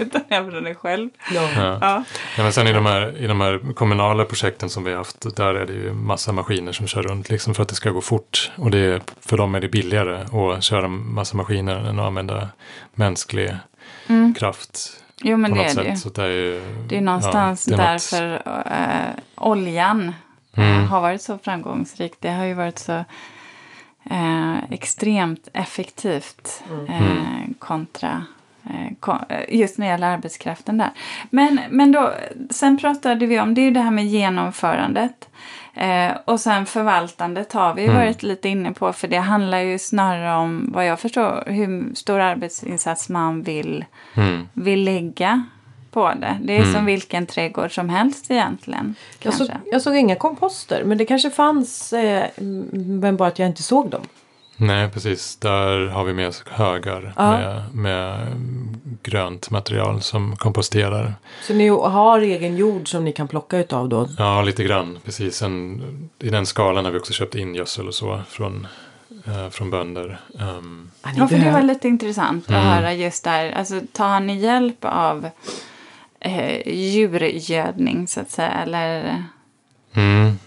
Utan 0.00 0.20
jag 0.28 0.46
bränner 0.46 0.74
själv. 0.74 1.10
Ja. 1.34 1.48
Ja. 1.56 1.78
Ja. 1.80 2.04
Men 2.42 2.52
sen 2.52 2.66
i 2.66 2.72
de, 2.72 2.86
här, 2.86 3.16
i 3.16 3.26
de 3.26 3.40
här 3.40 3.72
kommunala 3.74 4.24
projekten 4.24 4.70
som 4.70 4.84
vi 4.84 4.90
har 4.90 4.98
haft, 4.98 5.36
där 5.36 5.54
är 5.54 5.66
det 5.66 5.72
ju 5.72 5.92
massa 5.92 6.32
maskiner 6.32 6.72
som 6.72 6.86
kör 6.86 7.02
runt 7.02 7.28
liksom 7.30 7.54
för 7.54 7.62
att 7.62 7.68
det 7.68 7.74
ska 7.74 7.90
gå 7.90 8.00
fort. 8.00 8.50
Och 8.56 8.70
det, 8.70 8.78
är- 8.78 9.00
för 9.20 9.36
dem 9.36 9.54
är 9.54 9.60
det 9.60 9.68
billigare 9.68 10.18
att 10.56 10.62
köra 10.64 10.88
massa 10.88 11.36
maskiner 11.36 11.76
än 11.76 11.98
att 11.98 12.06
använda 12.06 12.48
mänsklig 12.94 13.56
Mm. 14.08 14.34
kraft 14.34 15.02
Jo, 15.22 15.36
men 15.36 15.50
på 15.50 15.56
det 15.56 15.62
något 15.62 15.70
är 15.70 15.74
sätt. 15.74 15.84
det 15.84 15.90
ju. 15.90 15.96
Så 15.96 16.08
det 16.08 16.22
är 16.22 16.28
ju 16.30 16.60
Det 16.88 16.96
är 16.96 17.00
någonstans 17.00 17.68
ja, 17.70 17.76
det 17.76 17.82
är 17.82 17.92
något- 17.92 18.10
därför 18.10 18.42
eh, 18.66 19.14
oljan 19.34 20.14
Mm. 20.56 20.86
har 20.88 21.00
varit 21.00 21.22
så 21.22 21.38
framgångsrik. 21.38 22.12
Det 22.20 22.30
har 22.30 22.44
ju 22.44 22.54
varit 22.54 22.78
så 22.78 23.04
eh, 24.10 24.58
extremt 24.70 25.48
effektivt 25.52 26.62
eh, 26.88 27.02
Mm. 27.02 27.54
kontra 27.58 28.08
eh, 28.08 28.12
ko- 28.12 28.16
eh, 28.16 28.20
just 29.48 29.78
när 29.78 29.86
det 29.86 29.90
gäller 29.92 30.06
arbetskraften 30.10 30.78
där. 30.78 30.90
Men, 31.30 31.60
men 31.70 31.92
då, 31.92 32.12
sen 32.50 32.78
pratade 32.78 33.26
vi 33.26 33.40
om 33.40 33.54
det 33.54 33.60
är 33.60 33.64
ju 33.64 33.70
det 33.70 33.80
här 33.80 33.90
med 33.90 34.06
genomförandet. 34.06 35.28
Eh, 35.74 36.12
och 36.24 36.40
sen 36.40 36.66
förvaltandet 36.66 37.52
har 37.52 37.74
vi 37.74 37.82
ju 37.82 37.88
Mm. 37.88 38.00
varit 38.00 38.22
lite 38.22 38.48
inne 38.48 38.72
på. 38.72 38.92
För 38.92 39.08
det 39.08 39.16
handlar 39.18 39.58
ju 39.58 39.78
snarare 39.78 40.36
om, 40.36 40.70
vad 40.74 40.86
jag 40.86 41.00
förstår, 41.00 41.44
hur 41.46 41.94
stor 41.94 42.20
arbetsinsats 42.20 43.08
man 43.08 43.42
vill 43.42 43.84
Mm. 44.14 44.48
vill 44.52 44.84
lägga 44.84 45.44
på 45.90 46.12
det. 46.20 46.38
Det 46.42 46.56
är 46.56 46.60
Mm. 46.60 46.72
som 46.74 46.84
vilken 46.84 47.26
trädgård 47.26 47.74
som 47.74 47.88
helst 47.88 48.30
egentligen. 48.30 48.94
Jag, 49.22 49.34
såg, 49.34 49.48
jag 49.72 49.82
såg 49.82 49.96
inga 49.96 50.16
komposter 50.16 50.84
men 50.84 50.98
det 50.98 51.04
kanske 51.04 51.30
fanns 51.30 51.92
eh, 51.92 52.24
men 53.00 53.16
bara 53.16 53.28
att 53.28 53.38
jag 53.38 53.48
inte 53.48 53.62
såg 53.62 53.90
dem. 53.90 54.02
Nej, 54.62 54.88
precis. 54.90 55.36
Där 55.36 55.86
har 55.86 56.04
vi 56.04 56.12
med 56.12 56.28
oss 56.28 56.44
högar 56.50 57.12
Ja. 57.16 57.30
med, 57.38 57.74
med 57.74 58.26
grönt 59.02 59.50
material 59.50 60.02
som 60.02 60.36
komposterar. 60.36 61.14
Så 61.42 61.54
ni 61.54 61.68
har 61.68 62.20
egen 62.20 62.56
jord 62.56 62.88
som 62.90 63.04
ni 63.04 63.12
kan 63.12 63.28
plocka 63.28 63.58
utav 63.58 63.88
då? 63.88 64.08
Ja, 64.18 64.42
lite 64.42 64.64
grann. 64.64 64.98
Precis. 65.04 65.36
Sen, 65.36 65.82
I 66.18 66.28
den 66.30 66.46
skalan 66.46 66.84
har 66.84 66.92
vi 66.92 66.98
också 66.98 67.12
köpt 67.12 67.34
in 67.34 67.54
gödsel 67.54 67.88
och 67.88 67.94
så 67.94 68.20
från, 68.28 68.66
eh, 69.26 69.48
från 69.50 69.70
bönder. 69.70 70.20
Um, 70.32 70.90
Ja, 71.16 71.28
för 71.28 71.38
det 71.38 71.50
var 71.50 71.62
lite 71.62 71.88
intressant 71.88 72.44
att 72.44 72.50
Mm. 72.50 72.62
höra 72.66 72.94
just 72.94 73.24
där. 73.24 73.52
Alltså, 73.52 73.80
tar 73.92 74.20
ni 74.20 74.36
hjälp 74.38 74.78
av 74.84 75.30
eh, 76.20 76.68
djurgödning 76.68 78.06
så 78.08 78.20
att 78.20 78.30
säga? 78.30 78.50
Eller... 78.50 79.24
mm, 79.94 80.38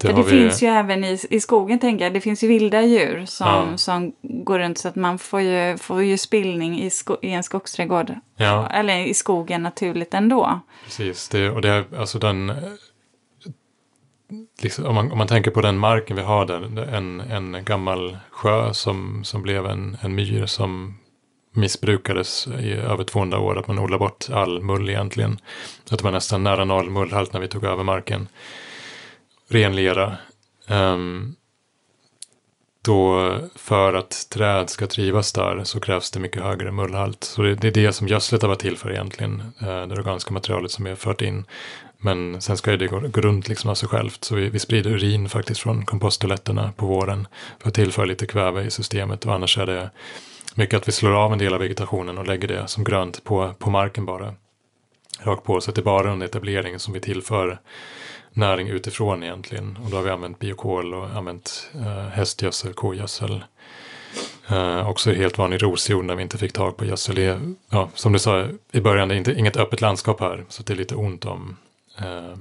det 0.00 0.06
för 0.08 0.16
det 0.16 0.22
vi, 0.22 0.30
finns 0.30 0.62
ju 0.62 0.66
även 0.66 1.04
i, 1.04 1.18
i 1.30 1.40
skogen, 1.40 1.78
tänker 1.78 2.04
jag. 2.04 2.14
Det 2.14 2.20
finns 2.20 2.44
ju 2.44 2.48
vilda 2.48 2.82
djur 2.82 3.24
som, 3.26 3.46
Ja. 3.46 3.76
som 3.76 4.12
går 4.22 4.58
runt 4.58 4.78
så 4.78 4.88
att 4.88 4.96
man 4.96 5.18
får 5.18 5.40
ju, 5.40 5.78
får 5.78 6.02
ju 6.02 6.18
spillning 6.18 6.80
i, 6.80 6.90
sko, 6.90 7.16
i 7.22 7.30
en 7.30 7.42
skogsträdgård. 7.42 8.14
Ja. 8.36 8.68
Eller 8.68 8.98
i 8.98 9.14
skogen 9.14 9.62
naturligt 9.62 10.14
ändå. 10.14 10.60
Precis, 10.84 11.28
det, 11.28 11.50
och 11.50 11.62
det 11.62 11.68
är 11.68 11.84
alltså 11.98 12.18
den... 12.18 12.52
Liksom, 14.62 14.84
om, 14.86 14.94
man, 14.94 15.12
om 15.12 15.18
man 15.18 15.26
tänker 15.26 15.50
på 15.50 15.60
den 15.60 15.78
marken 15.78 16.16
vi 16.16 16.22
har 16.22 16.46
där, 16.46 16.94
en, 16.94 17.20
en 17.20 17.64
gammal 17.64 18.18
sjö 18.30 18.72
som, 18.74 19.24
som 19.24 19.42
blev 19.42 19.66
en, 19.66 19.96
en 20.00 20.14
myr 20.14 20.46
som 20.46 20.94
missbrukades 21.52 22.46
i 22.46 22.72
över 22.72 23.04
200 23.04 23.38
år, 23.38 23.58
att 23.58 23.66
man 23.66 23.78
odlar 23.78 23.98
bort 23.98 24.26
all 24.32 24.62
mull 24.62 24.88
egentligen. 24.88 25.38
Att 25.90 25.98
det 25.98 26.04
var 26.04 26.10
nästan 26.10 26.42
nära 26.42 26.64
noll 26.64 26.90
mullhalt 26.90 27.32
när 27.32 27.40
vi 27.40 27.48
tog 27.48 27.64
över 27.64 27.84
marken. 27.84 28.28
Ren 29.52 29.76
lera. 29.76 30.16
Ehm, 30.66 31.34
då 32.82 33.34
för 33.54 33.94
att 33.94 34.26
träd 34.30 34.70
ska 34.70 34.86
trivas 34.86 35.32
där 35.32 35.64
så 35.64 35.80
krävs 35.80 36.10
det 36.10 36.20
mycket 36.20 36.42
högre 36.42 36.72
mullhalt. 36.72 37.24
Så 37.24 37.42
det, 37.42 37.54
det 37.54 37.68
är 37.68 37.72
det 37.72 37.92
som 37.92 38.08
gödslet 38.08 38.42
har 38.42 38.48
varit 38.48 38.60
till 38.60 38.76
för 38.76 38.90
egentligen. 38.92 39.42
Eh, 39.60 39.86
det 39.86 39.94
organiska 39.94 40.32
materialet 40.32 40.70
som 40.70 40.84
vi 40.84 40.90
har 40.90 40.96
fört 40.96 41.22
in. 41.22 41.44
Men 41.98 42.40
sen 42.40 42.56
ska 42.56 42.70
ju 42.70 42.76
det 42.76 42.86
gå, 42.86 43.00
gå 43.00 43.20
runt 43.20 43.48
liksom 43.48 43.70
av 43.70 43.74
sig 43.74 43.88
självt. 43.88 44.24
Så 44.24 44.34
vi, 44.34 44.48
vi 44.48 44.58
sprider 44.58 44.90
urin 44.90 45.28
faktiskt 45.28 45.60
från 45.60 45.84
komposttoaletterna 45.84 46.72
på 46.76 46.86
våren. 46.86 47.26
För 47.58 47.68
att 47.68 47.74
tillföra 47.74 48.04
lite 48.04 48.26
kväve 48.26 48.62
i 48.62 48.70
systemet. 48.70 49.26
Och 49.26 49.34
annars 49.34 49.58
är 49.58 49.66
det 49.66 49.90
mycket 50.54 50.76
att 50.76 50.88
vi 50.88 50.92
slår 50.92 51.12
av 51.12 51.32
en 51.32 51.38
del 51.38 51.54
av 51.54 51.60
vegetationen 51.60 52.18
och 52.18 52.26
lägger 52.26 52.48
det 52.48 52.68
som 52.68 52.84
grönt 52.84 53.24
på, 53.24 53.54
på 53.58 53.70
marken 53.70 54.06
bara. 54.06 54.34
Rakt 55.20 55.44
på. 55.44 55.60
Så 55.60 55.70
att 55.70 55.74
det 55.74 55.80
är 55.80 55.84
bara 55.84 56.12
under 56.12 56.26
etableringen 56.26 56.80
som 56.80 56.94
vi 56.94 57.00
tillför 57.00 57.60
näring 58.32 58.68
utifrån 58.68 59.22
egentligen. 59.22 59.78
Och 59.84 59.90
då 59.90 59.96
har 59.96 60.04
vi 60.04 60.10
använt 60.10 60.38
biokol 60.38 60.94
och 60.94 61.10
använt 61.10 61.70
eh, 61.74 62.08
hästgödsel, 62.08 62.72
kogödsel. 62.72 63.44
Eh, 64.48 64.88
också 64.88 65.12
helt 65.12 65.38
vanlig 65.38 65.62
rosjord 65.62 66.04
när 66.04 66.14
vi 66.14 66.22
inte 66.22 66.38
fick 66.38 66.52
tag 66.52 66.76
på 66.76 66.84
gödsel. 66.84 67.14
Det 67.14 67.24
är, 67.24 67.40
ja, 67.68 67.90
som 67.94 68.12
du 68.12 68.18
sa 68.18 68.46
i 68.72 68.80
början, 68.80 69.08
det 69.08 69.14
är 69.14 69.16
inte, 69.16 69.32
inget 69.32 69.56
öppet 69.56 69.80
landskap 69.80 70.20
här. 70.20 70.44
Så 70.48 70.62
det 70.62 70.72
är 70.72 70.76
lite 70.76 70.94
ont 70.94 71.24
om 71.24 71.56
eh, 71.98 72.34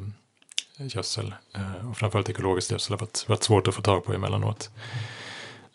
gödsel. 0.78 1.34
Eh, 1.56 1.90
och 1.90 1.98
framförallt 1.98 2.30
ekologiskt 2.30 2.72
gödsel 2.72 2.94
har 2.94 3.00
varit, 3.00 3.26
varit 3.28 3.44
svårt 3.44 3.68
att 3.68 3.76
få 3.76 3.82
tag 3.82 4.06
på 4.06 4.14
emellanåt. 4.14 4.70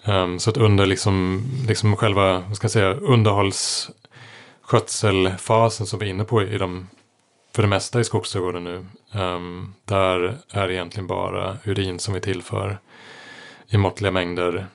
Um, 0.07 0.39
så 0.39 0.51
att 0.51 0.57
under 0.57 0.87
liksom, 0.87 1.45
liksom 1.69 1.97
själva, 1.97 2.39
vad 2.39 2.57
ska 2.57 2.65
jag 2.65 2.71
säga, 2.71 2.95
underhållsskötselfasen 2.95 5.87
som 5.87 5.99
vi 5.99 6.07
är 6.07 6.11
inne 6.11 6.25
på 6.25 6.43
i 6.43 6.59
de 6.59 6.89
för 7.55 7.63
det 7.63 7.69
mesta 7.69 8.01
i 8.01 8.05
skogsträdgården 8.05 8.65
nu. 8.65 8.87
Um, 9.21 9.75
där 9.85 10.39
är 10.51 10.69
det 10.69 10.75
egentligen 10.75 11.07
bara 11.07 11.57
urin 11.65 11.99
som 11.99 12.15
vi 12.15 12.21
tillför 12.21 12.79
i 13.69 13.77
måttliga 13.77 14.11
mängder 14.11 14.67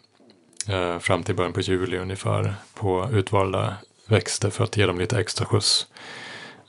uh, 0.70 1.00
fram 1.00 1.24
till 1.24 1.36
början 1.36 1.54
på 1.54 1.62
juli 1.62 1.98
ungefär 1.98 2.56
på 2.74 3.10
utvalda 3.12 3.76
växter 4.08 4.50
för 4.50 4.64
att 4.64 4.78
ge 4.78 4.86
dem 4.86 5.00
lite 5.00 5.20
extra 5.20 5.46
skjuts. 5.46 5.88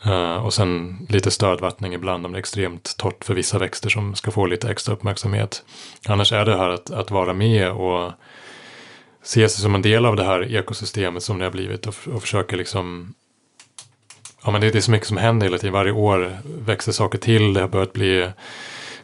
Uh, 0.07 0.47
och 0.47 0.55
sen 0.55 0.99
lite 1.09 1.31
stödvattning 1.31 1.95
ibland 1.95 2.27
om 2.27 2.33
det 2.33 2.39
är 2.39 2.41
extremt 2.41 2.97
torrt 2.97 3.25
för 3.25 3.35
vissa 3.35 3.59
växter 3.59 3.89
som 3.89 4.15
ska 4.15 4.31
få 4.31 4.47
lite 4.47 4.71
extra 4.71 4.95
uppmärksamhet. 4.95 5.65
Annars 6.07 6.33
är 6.33 6.45
det 6.45 6.57
här 6.57 6.69
att, 6.69 6.91
att 6.91 7.11
vara 7.11 7.33
med 7.33 7.71
och 7.71 8.13
se 9.23 9.49
sig 9.49 9.63
som 9.63 9.75
en 9.75 9.83
del 9.83 10.07
av 10.07 10.17
det 10.17 10.25
här 10.25 10.55
ekosystemet 10.55 11.23
som 11.23 11.39
det 11.39 11.45
har 11.45 11.53
blivit 11.53 11.87
och, 11.87 11.95
och 12.15 12.23
försöka 12.23 12.57
liksom 12.57 13.15
Ja 14.45 14.51
men 14.51 14.61
det, 14.61 14.71
det 14.71 14.79
är 14.79 14.83
så 14.83 14.91
mycket 14.91 15.09
som 15.09 15.17
händer 15.17 15.47
hela 15.47 15.59
tiden. 15.59 15.73
Varje 15.73 15.93
år 15.93 16.39
växer 16.45 16.93
saker 16.93 17.19
till. 17.19 17.55
Det 17.55 17.61
har 17.61 17.69
börjat 17.69 17.93
bli 17.93 18.31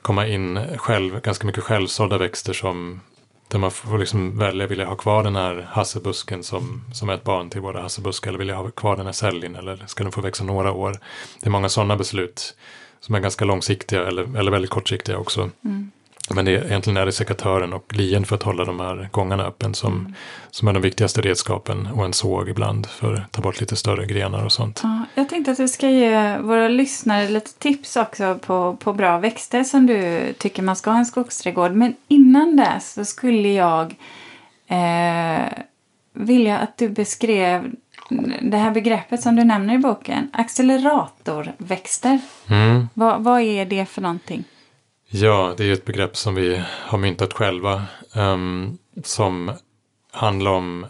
komma 0.02 0.26
in 0.26 0.60
själv, 0.76 1.20
ganska 1.20 1.46
mycket 1.46 1.64
självsådda 1.64 2.18
växter 2.18 2.52
som 2.52 3.00
där 3.48 3.58
man 3.58 3.70
får 3.70 3.98
liksom 3.98 4.38
välja, 4.38 4.66
vill 4.66 4.78
jag 4.78 4.86
ha 4.86 4.96
kvar 4.96 5.24
den 5.24 5.36
här 5.36 5.68
hassebusken 5.70 6.42
som, 6.42 6.82
som 6.94 7.08
är 7.08 7.14
ett 7.14 7.24
barn 7.24 7.50
till 7.50 7.60
våra 7.60 7.82
hassebuskar 7.82 8.28
eller 8.28 8.38
vill 8.38 8.48
jag 8.48 8.56
ha 8.56 8.70
kvar 8.70 8.96
den 8.96 9.06
här 9.06 9.12
sällin 9.12 9.56
eller 9.56 9.84
ska 9.86 10.02
den 10.02 10.12
få 10.12 10.20
växa 10.20 10.44
några 10.44 10.72
år? 10.72 10.98
Det 11.40 11.46
är 11.46 11.50
många 11.50 11.68
sådana 11.68 11.96
beslut 11.96 12.56
som 13.00 13.14
är 13.14 13.20
ganska 13.20 13.44
långsiktiga 13.44 14.06
eller, 14.06 14.38
eller 14.38 14.50
väldigt 14.50 14.70
kortsiktiga 14.70 15.18
också. 15.18 15.50
Mm. 15.64 15.90
Men 16.34 16.44
det 16.44 16.50
är, 16.50 16.66
egentligen 16.66 16.96
är 16.96 17.06
det 17.06 17.12
sekatören 17.12 17.72
och 17.72 17.94
lien 17.94 18.24
för 18.24 18.36
att 18.36 18.42
hålla 18.42 18.64
de 18.64 18.80
här 18.80 19.08
gångarna 19.12 19.44
öppen 19.44 19.74
som, 19.74 20.14
som 20.50 20.68
är 20.68 20.72
de 20.72 20.82
viktigaste 20.82 21.20
redskapen 21.20 21.86
och 21.86 22.04
en 22.04 22.12
såg 22.12 22.48
ibland 22.48 22.86
för 22.86 23.14
att 23.14 23.32
ta 23.32 23.42
bort 23.42 23.60
lite 23.60 23.76
större 23.76 24.06
grenar 24.06 24.44
och 24.44 24.52
sånt. 24.52 24.80
Ja, 24.82 25.04
jag 25.14 25.28
tänkte 25.28 25.52
att 25.52 25.60
vi 25.60 25.68
ska 25.68 25.88
ge 25.88 26.38
våra 26.38 26.68
lyssnare 26.68 27.28
lite 27.28 27.52
tips 27.58 27.96
också 27.96 28.38
på, 28.46 28.76
på 28.80 28.92
bra 28.92 29.18
växter 29.18 29.64
som 29.64 29.86
du 29.86 30.32
tycker 30.38 30.62
man 30.62 30.76
ska 30.76 30.90
ha 30.90 30.96
i 30.96 30.98
en 30.98 31.06
skogsträdgård. 31.06 31.72
Men 31.72 31.94
innan 32.08 32.56
dess 32.56 32.92
så 32.92 33.04
skulle 33.04 33.48
jag 33.48 33.94
eh, 34.66 35.52
vilja 36.12 36.58
att 36.58 36.78
du 36.78 36.88
beskrev 36.88 37.72
det 38.42 38.56
här 38.56 38.70
begreppet 38.70 39.22
som 39.22 39.36
du 39.36 39.44
nämner 39.44 39.74
i 39.74 39.78
boken. 39.78 40.30
Acceleratorväxter. 40.32 42.20
Mm. 42.48 42.88
Vad, 42.94 43.24
vad 43.24 43.40
är 43.40 43.66
det 43.66 43.86
för 43.86 44.02
någonting? 44.02 44.44
Ja, 45.08 45.54
det 45.56 45.64
är 45.64 45.72
ett 45.72 45.84
begrepp 45.84 46.16
som 46.16 46.34
vi 46.34 46.62
har 46.70 46.98
myntat 46.98 47.32
själva. 47.32 47.82
um, 48.14 48.78
som 49.04 49.52
handlar 50.12 50.50
om 50.50 50.86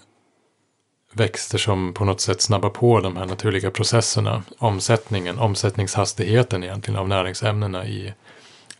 växter 1.12 1.58
som 1.58 1.94
på 1.94 2.04
något 2.04 2.20
sätt 2.20 2.40
snabbar 2.40 2.70
på 2.70 3.00
de 3.00 3.16
här 3.16 3.26
naturliga 3.26 3.70
processerna. 3.70 4.42
Omsättningen, 4.58 5.38
omsättningshastigheten 5.38 6.64
egentligen 6.64 7.00
av 7.00 7.08
näringsämnena 7.08 7.86
i 7.86 8.12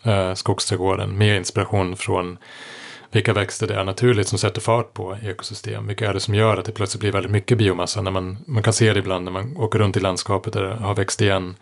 uh, 0.07 0.35
skogsträdgården. 0.35 1.19
Med 1.19 1.37
inspiration 1.37 1.97
från 1.97 2.39
vilka 3.11 3.33
växter 3.33 3.67
det 3.67 3.75
är 3.75 3.85
naturligt 3.85 4.29
som 4.29 4.39
sätter 4.39 4.61
fart 4.61 4.93
på 4.93 5.17
ekosystem. 5.23 5.87
Vilka 5.87 6.09
är 6.09 6.15
det 6.15 6.21
som 6.21 6.35
gör 6.35 6.57
att 6.57 6.65
det 6.65 6.73
plötsligt 6.73 7.01
blir 7.01 7.13
väldigt 7.13 7.33
mycket 7.33 7.59
biomassa. 7.59 8.03
När 8.03 8.11
man, 8.11 8.39
man 8.47 8.63
kan 8.63 8.73
se 8.73 8.93
det 8.93 8.99
ibland 8.99 9.25
när 9.25 9.33
man 9.33 9.57
åker 9.57 9.79
runt 9.79 9.97
i 9.97 10.01
landskapet 10.01 10.53
där 10.53 10.63
det 10.63 10.75
har 10.75 10.95
växt 10.95 11.23
igen. 11.23 11.57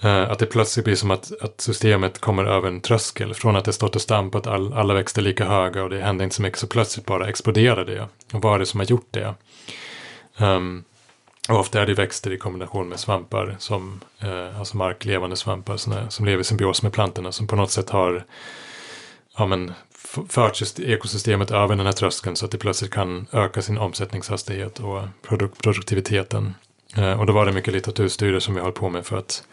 Eh, 0.00 0.30
att 0.30 0.38
det 0.38 0.46
plötsligt 0.46 0.84
blir 0.84 0.96
som 0.96 1.10
att, 1.10 1.32
att 1.40 1.60
systemet 1.60 2.18
kommer 2.18 2.44
över 2.44 2.68
en 2.68 2.80
tröskel. 2.80 3.34
Från 3.34 3.56
att 3.56 3.64
det 3.64 3.72
stått 3.72 3.96
och 3.96 4.02
stampat, 4.02 4.46
all, 4.46 4.72
alla 4.72 4.94
växter 4.94 5.22
lika 5.22 5.44
höga 5.44 5.82
och 5.82 5.90
det 5.90 6.00
händer 6.00 6.24
inte 6.24 6.36
så 6.36 6.42
mycket. 6.42 6.58
Så 6.58 6.66
plötsligt 6.66 7.06
bara 7.06 7.28
exploderar 7.28 7.84
det. 7.84 8.08
Och 8.32 8.42
vad 8.42 8.54
är 8.54 8.58
det 8.58 8.66
som 8.66 8.80
har 8.80 8.86
gjort 8.86 9.08
det? 9.10 9.34
Um, 10.38 10.84
och 11.48 11.60
ofta 11.60 11.82
är 11.82 11.86
det 11.86 11.94
växter 11.94 12.32
i 12.32 12.38
kombination 12.38 12.88
med 12.88 13.00
svampar. 13.00 13.56
Som, 13.58 14.00
eh, 14.20 14.58
alltså 14.58 14.76
marklevande 14.76 15.36
svampar 15.36 15.76
såna, 15.76 16.10
som 16.10 16.26
lever 16.26 16.40
i 16.40 16.44
symbios 16.44 16.82
med 16.82 16.92
plantorna. 16.92 17.32
Som 17.32 17.46
på 17.46 17.56
något 17.56 17.70
sätt 17.70 17.90
har 17.90 18.24
ja, 19.38 19.46
men, 19.46 19.72
fört 20.28 20.78
ekosystemet 20.78 21.50
över 21.50 21.76
den 21.76 21.86
här 21.86 21.92
tröskeln. 21.92 22.36
Så 22.36 22.44
att 22.44 22.50
det 22.50 22.58
plötsligt 22.58 22.90
kan 22.90 23.26
öka 23.32 23.62
sin 23.62 23.78
omsättningshastighet 23.78 24.78
och 24.78 25.02
produk- 25.28 25.62
produktiviteten. 25.62 26.54
Eh, 26.96 27.20
och 27.20 27.26
då 27.26 27.32
var 27.32 27.46
det 27.46 27.52
mycket 27.52 27.74
litteraturstudier 27.74 28.40
som 28.40 28.54
vi 28.54 28.60
höll 28.60 28.72
på 28.72 28.88
med 28.88 29.06
för 29.06 29.16
att 29.16 29.44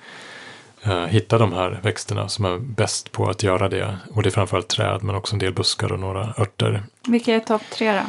hitta 1.08 1.38
de 1.38 1.54
här 1.54 1.80
växterna 1.84 2.30
som 2.30 2.46
är 2.46 2.58
bäst 2.58 3.12
på 3.12 3.30
att 3.30 3.44
göra 3.44 3.70
det. 3.70 3.98
Och 4.12 4.24
det 4.24 4.30
är 4.30 4.32
framförallt 4.32 4.68
träd 4.68 5.04
men 5.04 5.16
också 5.16 5.36
en 5.36 5.40
del 5.40 5.54
buskar 5.54 5.92
och 5.92 6.00
några 6.00 6.34
örter. 6.38 6.84
Vilka 7.08 7.36
är 7.36 7.40
topp 7.40 7.62
tre 7.72 7.92
då? 7.94 8.02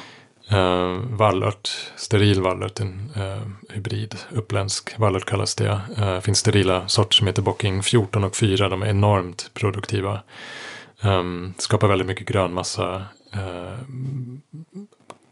Uh, 0.52 1.00
vallört, 1.10 1.90
steril 1.96 2.42
vallört, 2.42 2.80
en 2.80 3.12
uh, 3.16 3.74
hybrid, 3.74 4.16
uppländsk 4.30 4.98
vallört 4.98 5.24
kallas 5.24 5.54
det. 5.54 5.80
Uh, 5.98 6.20
finns 6.20 6.38
sterila 6.38 6.88
sorter 6.88 7.14
som 7.14 7.26
heter 7.26 7.42
Bocking 7.42 7.82
14 7.82 8.24
och 8.24 8.36
4, 8.36 8.68
de 8.68 8.82
är 8.82 8.86
enormt 8.86 9.50
produktiva. 9.54 10.20
Um, 11.02 11.54
skapar 11.58 11.88
väldigt 11.88 12.06
mycket 12.06 12.28
grönmassa. 12.28 13.04
Uh, 13.36 13.78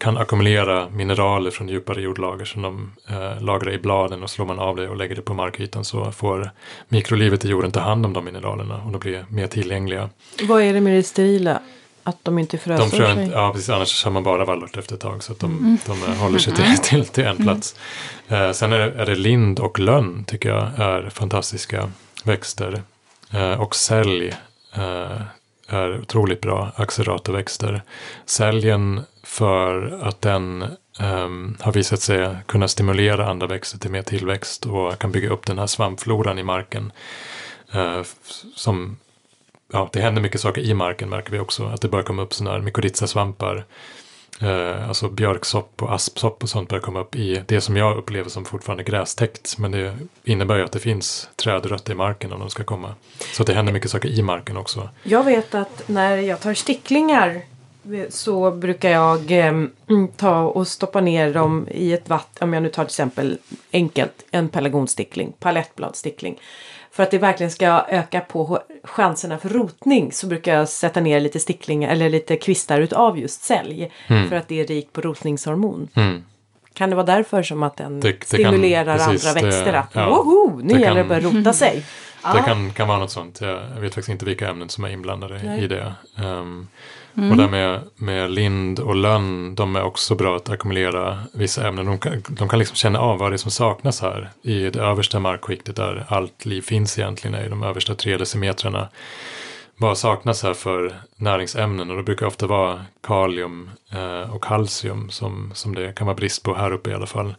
kan 0.05 0.17
ackumulera 0.19 0.89
mineraler 0.89 1.51
från 1.51 1.69
djupare 1.69 2.03
jordlager 2.03 2.45
som 2.45 2.63
de 2.63 2.93
uh, 3.11 3.43
lagrar 3.43 3.73
i 3.73 3.79
bladen 3.79 4.23
och 4.23 4.31
slår 4.31 4.47
man 4.47 4.59
av 4.59 4.77
det 4.77 4.89
och 4.89 4.97
lägger 4.97 5.15
det 5.15 5.23
på 5.23 5.35
markytan 5.35 5.85
så 5.85 6.13
får 6.13 6.51
mikrolivet 6.89 7.45
i 7.45 7.49
jorden 7.49 7.73
ta 7.73 7.81
hand 7.81 8.07
om 8.07 8.13
de 8.13 8.25
mineralerna 8.25 8.83
och 8.83 8.93
de 8.93 8.99
blir 8.99 9.25
mer 9.29 9.47
tillgängliga. 9.47 10.11
Vad 10.43 10.63
är 10.63 10.73
det 10.73 10.81
med 10.81 10.97
det 10.97 11.03
sterila? 11.03 11.61
Att 12.03 12.17
de 12.23 12.39
inte 12.39 12.59
frösar 12.59 12.85
de 12.85 12.91
frön, 12.91 13.17
sig? 13.17 13.29
Ja, 13.29 13.53
precis. 13.53 13.71
Annars 13.71 13.89
kör 13.89 14.11
man 14.11 14.23
bara 14.23 14.45
vallört 14.45 14.77
efter 14.77 14.95
ett 14.95 15.01
tag. 15.01 15.23
Så 15.23 15.33
att 15.33 15.39
de, 15.39 15.59
mm. 15.59 15.79
de 15.87 16.13
håller 16.13 16.39
sig 16.39 16.55
till, 16.55 16.79
till, 16.79 17.05
till 17.05 17.25
en 17.25 17.37
plats. 17.37 17.77
Mm. 18.29 18.45
Eh, 18.45 18.53
sen 18.53 18.73
är 18.73 18.79
det, 18.79 18.93
är 19.03 19.07
det 19.07 19.15
lind 19.15 19.59
och 19.59 19.79
lönn 19.79 20.25
tycker 20.25 20.49
jag 20.49 20.69
är 20.79 21.11
fantastiska 21.11 21.91
växter. 22.25 22.83
Eh, 23.31 23.61
och 23.61 23.75
sälj 23.75 24.35
eh, 24.75 25.21
är 25.69 26.01
otroligt 26.01 26.41
bra 26.41 26.73
acceleratorväxter. 26.77 27.83
Säljen 28.27 29.01
för 29.23 29.99
att 30.03 30.21
den 30.21 30.65
um, 31.01 31.57
har 31.61 31.73
visat 31.73 32.01
sig 32.01 32.37
kunna 32.47 32.69
stimulera 32.69 33.31
andra 33.31 33.47
växter 33.47 33.79
till 33.79 33.91
mer 33.91 34.03
tillväxt 34.03 34.67
och 34.67 34.99
kan 34.99 35.13
bygga 35.13 35.31
upp 35.31 35.47
den 35.47 35.59
här 35.59 35.67
svampfloran 35.67 36.39
i 36.39 36.43
marken. 36.43 36.93
Uh, 37.75 38.03
som 38.55 38.97
ja, 39.73 39.91
det 39.93 40.01
händer 40.01 40.23
mycket 40.23 40.41
saker 40.41 40.63
i 40.63 40.75
marken 40.75 41.09
märker 41.09 41.33
vi 41.33 41.39
också. 41.39 41.65
Att 41.65 41.81
det 41.81 41.89
börjar 41.89 42.05
komma 42.05 42.23
upp 42.23 42.35
sådana 42.35 42.57
här 42.57 42.63
mykorrhizasvampar. 42.63 43.65
Eh, 44.41 44.89
alltså 44.89 45.09
björksopp 45.09 45.83
och 45.83 45.95
aspsopp 45.95 46.43
och 46.43 46.49
sånt 46.49 46.69
börjar 46.69 46.83
komma 46.83 47.01
upp 47.01 47.17
i 47.17 47.43
det 47.47 47.61
som 47.61 47.77
jag 47.77 47.97
upplever 47.97 48.31
som 48.31 48.45
fortfarande 48.45 48.85
grästäckt. 48.85 49.59
Men 49.59 49.71
det 49.71 49.97
innebär 50.25 50.57
ju 50.57 50.65
att 50.65 50.73
det 50.73 50.79
finns 50.79 51.29
trädrötter 51.37 51.93
i 51.93 51.97
marken 51.97 52.33
om 52.33 52.41
de 52.41 52.51
ska 52.51 52.65
komma. 52.65 52.95
Så 53.33 53.45
det 53.45 53.55
händer 53.55 53.73
mycket 53.73 53.91
saker 53.91 54.09
i 54.09 54.23
marken 54.23 54.57
också. 54.57 54.89
Jag 55.03 55.25
vet 55.25 55.55
att 55.55 55.89
när 55.89 56.17
jag 56.17 56.41
tar 56.41 56.55
sticklingar 56.55 57.41
så 58.09 58.51
brukar 58.51 58.91
jag 58.91 59.31
eh, 59.31 59.65
ta 60.17 60.43
och 60.43 60.69
stoppa 60.69 61.01
ner 61.01 61.35
dem 61.35 61.69
i 61.71 61.93
ett 61.93 62.09
vatten. 62.09 62.49
Om 62.49 62.55
jag 62.55 62.63
nu 62.63 62.69
tar 62.69 62.85
till 62.85 62.91
exempel 62.91 63.39
enkelt 63.73 64.25
en 64.31 64.49
pelargonstickling, 64.49 65.33
palettbladstickling. 65.39 66.39
För 66.95 67.03
att 67.03 67.11
det 67.11 67.19
verkligen 67.19 67.51
ska 67.51 67.85
öka 67.89 68.21
på 68.21 68.61
chanserna 68.85 69.39
för 69.39 69.49
rotning 69.49 70.13
så 70.13 70.27
brukar 70.27 70.55
jag 70.55 70.69
sätta 70.69 71.01
ner 71.01 71.21
lite 71.21 71.41
sticklingar 71.41 71.91
eller 71.91 72.11
lite 72.11 72.37
kvistar 72.37 72.81
utav 72.81 73.19
just 73.19 73.45
sälj. 73.45 73.93
Mm. 74.07 74.29
För 74.29 74.37
att 74.37 74.49
det 74.49 74.61
är 74.61 74.67
rikt 74.67 74.93
på 74.93 75.01
rotningshormon. 75.01 75.89
Mm. 75.95 76.25
Kan 76.75 76.91
det 76.91 76.97
vara 76.97 77.07
därför 77.07 77.43
som 77.43 77.63
att 77.63 77.77
den 77.77 78.01
det, 78.01 78.13
det 78.13 78.27
stimulerar 78.27 78.99
kan, 78.99 79.09
precis, 79.09 79.27
andra 79.27 79.43
växter 79.43 79.73
att 79.73 79.91
ja, 79.93 80.09
woho, 80.09 80.61
nu 80.63 80.81
gäller 80.81 80.95
det 80.95 81.01
att 81.01 81.09
börja 81.09 81.21
rota 81.21 81.53
sig. 81.53 81.85
Det 82.33 82.43
kan, 82.43 82.71
kan 82.71 82.89
vara 82.89 82.99
något 82.99 83.11
sånt. 83.11 83.41
Jag 83.41 83.81
vet 83.81 83.95
faktiskt 83.95 84.09
inte 84.09 84.25
vilka 84.25 84.51
ämnen 84.51 84.69
som 84.69 84.85
är 84.85 84.89
inblandade 84.89 85.41
Nej. 85.43 85.65
i 85.65 85.67
det. 85.67 85.95
Um, 86.23 86.69
Mm. 87.17 87.31
Och 87.31 87.37
där 87.37 87.49
med, 87.49 87.81
med 87.97 88.31
lind 88.31 88.79
och 88.79 88.97
lönn, 88.97 89.55
de 89.55 89.77
är 89.77 89.83
också 89.83 90.15
bra 90.15 90.37
att 90.37 90.51
ackumulera 90.51 91.19
vissa 91.33 91.69
ämnen. 91.69 91.87
De 91.87 91.99
kan, 91.99 92.23
de 92.29 92.49
kan 92.49 92.59
liksom 92.59 92.77
känna 92.77 92.99
av 92.99 93.19
vad 93.19 93.31
det 93.31 93.37
är 93.37 93.39
som 93.39 93.51
saknas 93.51 94.01
här 94.01 94.31
i 94.43 94.71
det 94.71 94.81
översta 94.81 95.21
markskiktet 95.21 95.77
där 95.77 96.07
allt 96.09 96.45
liv 96.45 96.63
finns 96.63 96.99
egentligen, 96.99 97.45
i 97.45 97.49
de 97.49 97.63
översta 97.63 97.95
tre 97.95 98.17
decimetrarna. 98.17 98.89
Vad 99.77 99.99
saknas 99.99 100.43
här 100.43 100.55
för 100.55 100.95
näringsämnen 101.17 101.91
och 101.91 101.97
det 101.97 102.03
brukar 102.03 102.27
ofta 102.27 102.47
vara 102.47 102.85
kalium 103.07 103.71
eh, 103.93 104.35
och 104.35 104.45
kalcium 104.45 105.11
som, 105.11 105.51
som 105.55 105.75
det 105.75 105.93
kan 105.93 106.07
vara 106.07 106.17
brist 106.17 106.43
på 106.43 106.55
här 106.55 106.73
uppe 106.73 106.91
i 106.91 106.95
alla 106.95 107.07
fall. 107.07 107.35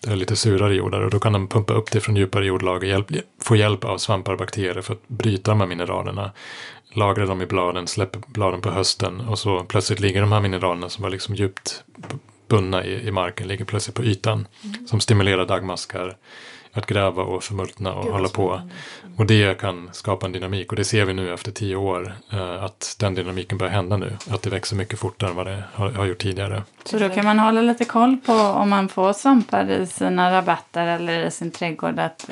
Det 0.00 0.10
är 0.10 0.16
lite 0.16 0.36
surare 0.36 0.74
jordar 0.74 1.00
och 1.00 1.10
då 1.10 1.18
kan 1.18 1.32
de 1.32 1.48
pumpa 1.48 1.74
upp 1.74 1.90
det 1.90 2.00
från 2.00 2.16
djupare 2.16 2.46
jordlager, 2.46 3.04
få 3.42 3.56
hjälp 3.56 3.84
av 3.84 3.98
svampar 3.98 4.32
och 4.32 4.38
bakterier 4.38 4.80
för 4.80 4.94
att 4.94 5.08
bryta 5.08 5.50
de 5.50 5.60
här 5.60 5.68
mineralerna 5.68 6.32
lagrar 6.92 7.26
dem 7.26 7.42
i 7.42 7.46
bladen, 7.46 7.86
släpper 7.86 8.20
bladen 8.26 8.60
på 8.60 8.70
hösten 8.70 9.20
och 9.20 9.38
så 9.38 9.64
plötsligt 9.64 10.00
ligger 10.00 10.20
de 10.20 10.32
här 10.32 10.40
mineralerna 10.40 10.88
som 10.88 11.02
var 11.02 11.10
liksom 11.10 11.34
djupt 11.34 11.84
bundna 12.48 12.84
i, 12.84 13.08
i 13.08 13.10
marken, 13.10 13.48
ligger 13.48 13.64
plötsligt 13.64 13.96
på 13.96 14.04
ytan. 14.04 14.48
Mm. 14.62 14.86
Som 14.86 15.00
stimulerar 15.00 15.46
dagmaskar 15.46 16.16
att 16.78 16.86
gräva 16.86 17.22
och 17.22 17.42
förmultna 17.42 17.94
och 17.94 18.04
Gud, 18.04 18.12
hålla 18.12 18.28
på. 18.28 18.60
Och 19.16 19.26
det 19.26 19.58
kan 19.60 19.90
skapa 19.92 20.26
en 20.26 20.32
dynamik 20.32 20.72
och 20.72 20.76
det 20.76 20.84
ser 20.84 21.04
vi 21.04 21.14
nu 21.14 21.34
efter 21.34 21.52
tio 21.52 21.76
år 21.76 22.14
eh, 22.32 22.64
att 22.64 22.96
den 23.00 23.14
dynamiken 23.14 23.58
börjar 23.58 23.72
hända 23.72 23.96
nu. 23.96 24.16
Att 24.30 24.42
det 24.42 24.50
växer 24.50 24.76
mycket 24.76 24.98
fortare 24.98 25.30
än 25.30 25.36
vad 25.36 25.46
det 25.46 25.62
har, 25.74 25.90
har, 25.90 26.04
gjort 26.04 26.18
tidigare. 26.18 26.62
Så 26.84 26.98
då 26.98 27.08
kan 27.08 27.24
man 27.24 27.38
hålla 27.38 27.60
lite 27.60 27.84
koll 27.84 28.16
på 28.26 28.32
om 28.32 28.70
man 28.70 28.88
får 28.88 29.12
svampar 29.12 29.70
i 29.70 29.86
sina 29.86 30.32
rabatter 30.32 30.86
eller 30.86 31.26
i 31.26 31.30
sin 31.30 31.50
trädgård 31.50 31.98
att 31.98 32.30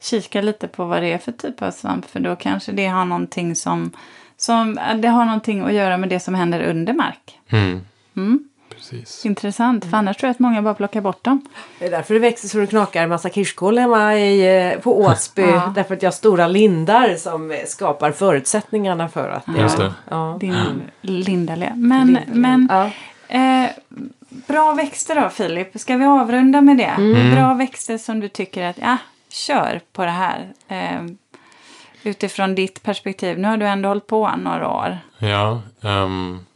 kika 0.00 0.42
lite 0.42 0.68
på 0.68 0.84
vad 0.84 1.02
det 1.02 1.12
är 1.12 1.18
för 1.18 1.32
typ 1.32 1.62
av 1.62 1.70
svamp. 1.70 2.10
För 2.10 2.20
då 2.20 2.36
kanske 2.36 2.72
det 2.72 2.86
har 2.86 3.04
någonting 3.04 3.56
som, 3.56 3.90
som 4.36 4.78
det 5.02 5.08
har 5.08 5.24
någonting 5.24 5.60
att 5.60 5.72
göra 5.72 5.96
med 5.96 6.08
det 6.08 6.20
som 6.20 6.34
händer 6.34 6.62
under 6.62 6.92
mark. 6.92 7.38
Mm. 7.48 7.80
Mm. 8.16 8.49
Precis. 8.90 9.26
Intressant, 9.26 9.84
för 9.84 9.96
annars 9.96 10.16
tror 10.16 10.28
jag 10.28 10.34
att 10.34 10.38
många 10.38 10.62
bara 10.62 10.74
plockar 10.74 11.00
bort 11.00 11.24
dem. 11.24 11.48
Det 11.78 11.86
är 11.86 11.90
därför 11.90 12.14
det 12.14 12.20
växer 12.20 12.48
så 12.48 12.58
det 12.58 12.66
knakar 12.66 13.02
en 13.02 13.08
massa 13.08 13.30
kirskål 13.30 13.78
hemma 13.78 14.14
i, 14.14 14.72
eh, 14.72 14.80
på 14.80 15.00
Åsby. 15.00 15.42
ja. 15.42 15.72
Därför 15.74 15.94
att 15.94 16.02
jag 16.02 16.10
har 16.10 16.12
stora 16.12 16.48
lindar 16.48 17.16
som 17.16 17.56
skapar 17.66 18.12
förutsättningarna 18.12 19.08
för 19.08 19.28
att 19.28 19.46
det, 19.46 19.60
Just 19.60 19.76
det. 19.76 19.94
Ja. 20.08 20.36
Din 20.40 20.82
lindalé. 21.00 21.72
Men, 21.76 22.18
men 22.26 22.68
ja. 22.70 22.90
eh, 23.38 23.70
bra 24.46 24.72
växter 24.72 25.22
då 25.22 25.28
Filip, 25.28 25.80
ska 25.80 25.96
vi 25.96 26.04
avrunda 26.04 26.60
med 26.60 26.76
det? 26.76 26.94
Mm. 26.98 27.34
Bra 27.34 27.54
växter 27.54 27.98
som 27.98 28.20
du 28.20 28.28
tycker 28.28 28.64
att 28.64 28.78
ja, 28.78 28.96
kör 29.28 29.80
på 29.92 30.04
det 30.04 30.10
här. 30.10 30.52
Eh, 30.68 31.02
utifrån 32.02 32.54
ditt 32.54 32.82
perspektiv. 32.82 33.38
Nu 33.38 33.48
har 33.48 33.56
du 33.56 33.66
ändå 33.66 33.88
hållit 33.88 34.06
på 34.06 34.30
några 34.36 34.68
år. 34.68 34.98
Ja, 35.18 35.62
um, 35.80 36.46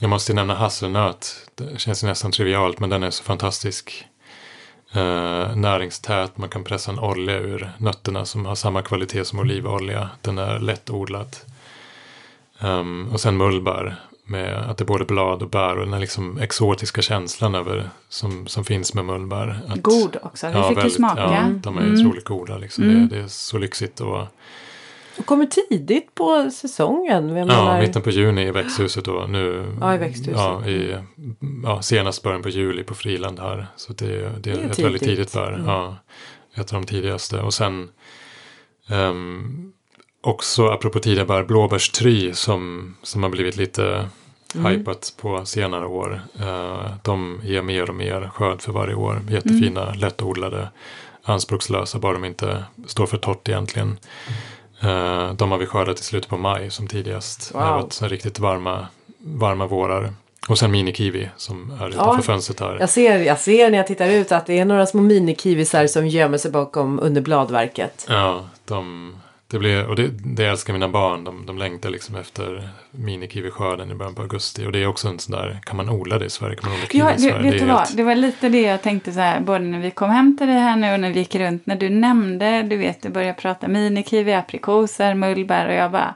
jag 0.00 0.10
måste 0.10 0.34
nämna 0.34 0.54
hasselnöt. 0.54 1.50
Det 1.54 1.80
känns 1.80 2.02
nästan 2.02 2.32
trivialt 2.32 2.80
men 2.80 2.90
den 2.90 3.02
är 3.02 3.10
så 3.10 3.24
fantastisk. 3.24 4.04
Uh, 4.96 5.56
näringstät, 5.56 6.38
man 6.38 6.48
kan 6.48 6.64
pressa 6.64 6.90
en 6.90 6.98
olja 6.98 7.38
ur 7.38 7.72
nötterna 7.78 8.24
som 8.24 8.46
har 8.46 8.54
samma 8.54 8.82
kvalitet 8.82 9.24
som 9.24 9.38
olivolja. 9.38 10.10
Den 10.20 10.38
är 10.38 10.58
lättodlad. 10.58 11.36
Um, 12.60 13.08
och 13.12 13.20
sen 13.20 13.36
mullbär 13.36 13.96
med 14.24 14.70
att 14.70 14.78
det 14.78 14.84
är 14.84 14.86
både 14.86 15.04
blad 15.04 15.42
och 15.42 15.50
bär 15.50 15.78
och 15.78 15.84
den 15.84 15.92
här 15.92 16.00
liksom 16.00 16.38
exotiska 16.38 17.02
känslan 17.02 17.54
över 17.54 17.90
som, 18.08 18.46
som 18.46 18.64
finns 18.64 18.94
med 18.94 19.04
mullbär. 19.04 19.60
Att, 19.68 19.82
God 19.82 20.16
också, 20.22 20.48
vi 20.48 20.52
ja, 20.52 20.68
fick 20.68 20.84
ju 20.84 20.90
smaka. 20.90 21.22
Ja, 21.22 21.50
de 21.62 21.78
är 21.78 21.82
mm. 21.82 21.94
otroligt 21.94 22.24
goda 22.24 22.58
liksom. 22.58 22.84
Mm. 22.84 23.08
Det, 23.08 23.16
det, 23.16 23.22
är 23.22 23.28
så 23.28 23.58
lyxigt 23.58 24.00
och 24.00 24.26
och 25.18 25.26
kommer 25.26 25.46
tidigt 25.46 26.14
på 26.14 26.50
säsongen. 26.50 27.28
ja, 27.28 27.34
menar... 27.34 27.80
mitten 27.80 28.02
på 28.02 28.10
juni 28.10 28.42
i 28.42 28.50
växthuset 28.50 29.04
då. 29.04 29.26
Nu, 29.28 29.66
ja, 29.80 29.94
i 29.94 29.98
växthuset. 29.98 30.36
Ja, 30.36 30.66
i, 30.66 30.96
ja, 31.64 31.82
senast 31.82 32.22
början 32.22 32.42
på 32.42 32.48
juli 32.48 32.84
på 32.84 32.94
Friland 32.94 33.38
här. 33.38 33.66
Så 33.76 33.92
det, 33.92 34.06
det, 34.06 34.38
det 34.42 34.50
är 34.50 34.54
ett 34.54 34.60
tidigt. 34.60 34.78
väldigt 34.78 35.02
tidigt 35.02 35.32
bär. 35.32 35.52
Mm. 35.52 35.66
Ja, 35.66 35.96
ett 36.54 36.72
av 36.72 36.80
de 36.80 36.86
tidigaste. 36.86 37.40
Och 37.40 37.54
sen 37.54 37.88
um, 38.90 39.72
också 40.20 40.68
apropå 40.68 40.98
tidiga 40.98 41.24
bär, 41.24 41.44
blåbärstry 41.44 42.32
som, 42.32 42.94
som 43.02 43.22
har 43.22 43.30
blivit 43.30 43.56
lite 43.56 44.08
mm. 44.54 44.72
hypat 44.72 45.14
på 45.20 45.44
senare 45.44 45.86
år. 45.86 46.22
Uh, 46.40 46.90
de 47.02 47.40
ger 47.44 47.62
mer 47.62 47.90
och 47.90 47.96
mer 47.96 48.30
skörd 48.34 48.62
för 48.62 48.72
varje 48.72 48.94
år. 48.94 49.20
Jättefina, 49.30 49.86
mm. 49.86 49.98
lättodlade, 49.98 50.68
anspråkslösa, 51.22 51.98
bara 51.98 52.12
de 52.12 52.24
inte 52.24 52.64
står 52.86 53.06
för 53.06 53.18
torrt 53.18 53.48
egentligen. 53.48 53.88
Uh, 53.88 54.34
de 55.36 55.50
har 55.50 55.58
vi 55.58 55.66
skördat 55.66 56.00
i 56.00 56.02
slutet 56.02 56.30
på 56.30 56.36
maj 56.36 56.70
som 56.70 56.86
tidigast. 56.86 57.54
Wow. 57.54 57.60
Det 57.60 57.66
har 57.66 57.80
varit 57.80 58.02
riktigt 58.02 58.38
varma, 58.38 58.86
varma 59.18 59.66
vårar. 59.66 60.12
Och 60.48 60.58
sen 60.58 60.70
minikiwi 60.70 61.30
som 61.36 61.70
är 61.70 61.88
utanför 61.88 62.14
ja, 62.16 62.22
fönstret 62.22 62.60
här. 62.60 62.76
Jag 62.80 62.90
ser, 62.90 63.18
jag 63.18 63.38
ser 63.38 63.70
när 63.70 63.78
jag 63.78 63.86
tittar 63.86 64.08
ut 64.08 64.32
att 64.32 64.46
det 64.46 64.58
är 64.58 64.64
några 64.64 64.86
små 64.86 65.00
minikiwisar 65.00 65.86
som 65.86 66.06
gömmer 66.06 66.38
sig 66.38 66.50
bakom 66.50 67.00
under 67.00 67.20
bladverket. 67.20 68.06
Ja, 68.08 68.44
de, 68.64 69.12
det 69.46 69.58
blir, 69.58 69.86
och 69.86 69.96
det, 69.96 70.10
det 70.24 70.46
älskar 70.46 70.72
mina 70.72 70.88
barn. 70.88 71.24
De, 71.24 71.46
de 71.46 71.58
längtar 71.58 71.90
liksom 71.90 72.16
efter 72.16 72.68
minikiwiskörden 72.90 73.90
i 73.90 73.94
början 73.94 74.14
på 74.14 74.22
augusti. 74.22 74.66
Och 74.66 74.72
det 74.72 74.82
är 74.82 74.86
också 74.86 75.08
en 75.08 75.18
sån 75.18 75.36
där, 75.36 75.60
kan 75.64 75.76
man 75.76 75.88
odla 75.88 76.18
det 76.18 76.24
i 76.24 76.30
Sverige? 76.30 76.56
Kan 76.56 76.70
man 76.70 76.78
odla 76.78 76.86
kiwi 76.86 77.04
ja, 77.04 77.14
i 77.14 77.18
Sverige? 77.18 77.42
Vet 77.42 77.52
det, 77.52 77.58
du 77.58 77.64
vad? 77.64 77.78
Helt... 77.78 77.96
det 77.96 78.02
var 78.02 78.14
lite 78.14 78.48
det 78.48 78.60
jag 78.60 78.82
tänkte 78.82 79.12
så 79.12 79.20
här, 79.20 79.40
både 79.40 79.64
när 79.64 79.78
vi 79.78 79.90
kom 79.90 80.10
hem 80.10 80.36
till 80.36 80.46
dig 80.46 80.56
här 80.56 80.76
nu 80.76 80.92
och 80.92 81.00
när 81.00 81.10
vi 81.10 81.18
gick 81.18 81.34
runt. 81.34 81.66
När 81.66 81.76
du 81.76 81.90
nämnde, 81.90 82.62
du 82.62 82.76
vet, 82.76 83.02
du 83.02 83.08
började 83.08 83.34
prata 83.34 83.68
minikiwi, 83.68 84.34
aprikoser, 84.34 85.14
mullbär 85.14 85.68
och 85.68 85.74
jag 85.74 85.90
bara, 85.90 86.14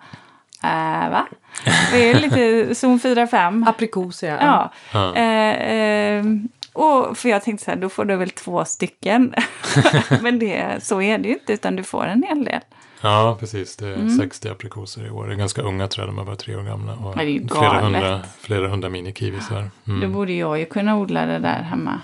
äh, 0.63 1.11
va? 1.11 1.27
Det 1.93 2.11
är 2.11 2.21
lite 2.21 2.75
zon 2.75 2.99
4-5. 2.99 3.69
Aprikoser, 3.69 4.29
ja. 4.29 4.73
ja. 4.93 5.13
ja. 5.15 5.17
Eh, 5.17 5.73
eh, 5.73 6.25
Och 6.73 7.19
för 7.19 7.29
jag 7.29 7.43
tänkte 7.43 7.65
så 7.65 7.71
här, 7.71 7.79
då 7.79 7.89
får 7.89 8.05
du 8.05 8.17
väl 8.17 8.31
två 8.31 8.65
stycken. 8.65 9.35
Men 10.23 10.39
det, 10.39 10.85
så 10.85 11.03
är 11.03 11.19
det 11.19 11.29
ju 11.29 11.35
inte, 11.35 11.53
utan 11.53 11.77
du 11.77 11.83
får 11.83 12.07
en 12.07 12.23
hel 12.23 12.45
del. 12.45 12.61
Ja, 13.03 13.37
precis. 13.41 13.77
Det 13.77 13.89
är 13.89 13.95
Mm. 13.95 14.17
60 14.19 14.49
aprikoser 14.49 15.07
i 15.07 15.11
år. 15.11 15.27
Det 15.27 15.33
är 15.33 15.37
ganska 15.37 15.63
unga 15.63 15.89
träd, 15.89 16.07
de 16.09 16.19
är 16.19 16.25
bara 16.25 16.37
tre 16.37 16.57
år 16.57 16.63
gamla. 16.63 16.93
Och 16.97 17.13
Ja, 17.13 17.17
det 17.17 17.23
är 17.23 17.27
ju 17.27 17.49
flera, 17.49 17.81
hundra, 17.81 18.21
flera 18.41 18.69
hundra 18.69 18.89
mini-kiwisar. 18.89 19.71
Då 19.85 19.93
Mm. 19.93 20.13
borde 20.13 20.33
jag 20.33 20.59
ju 20.59 20.65
kunna 20.67 20.97
odla 20.97 21.27
det 21.27 21.39
där 21.39 21.63
hemma. 21.63 22.01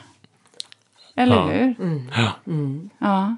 Eller 1.16 1.36
Ja. 1.36 1.42
hur? 1.46 1.74
Ja. 2.16 2.32
Ja. 2.98 3.36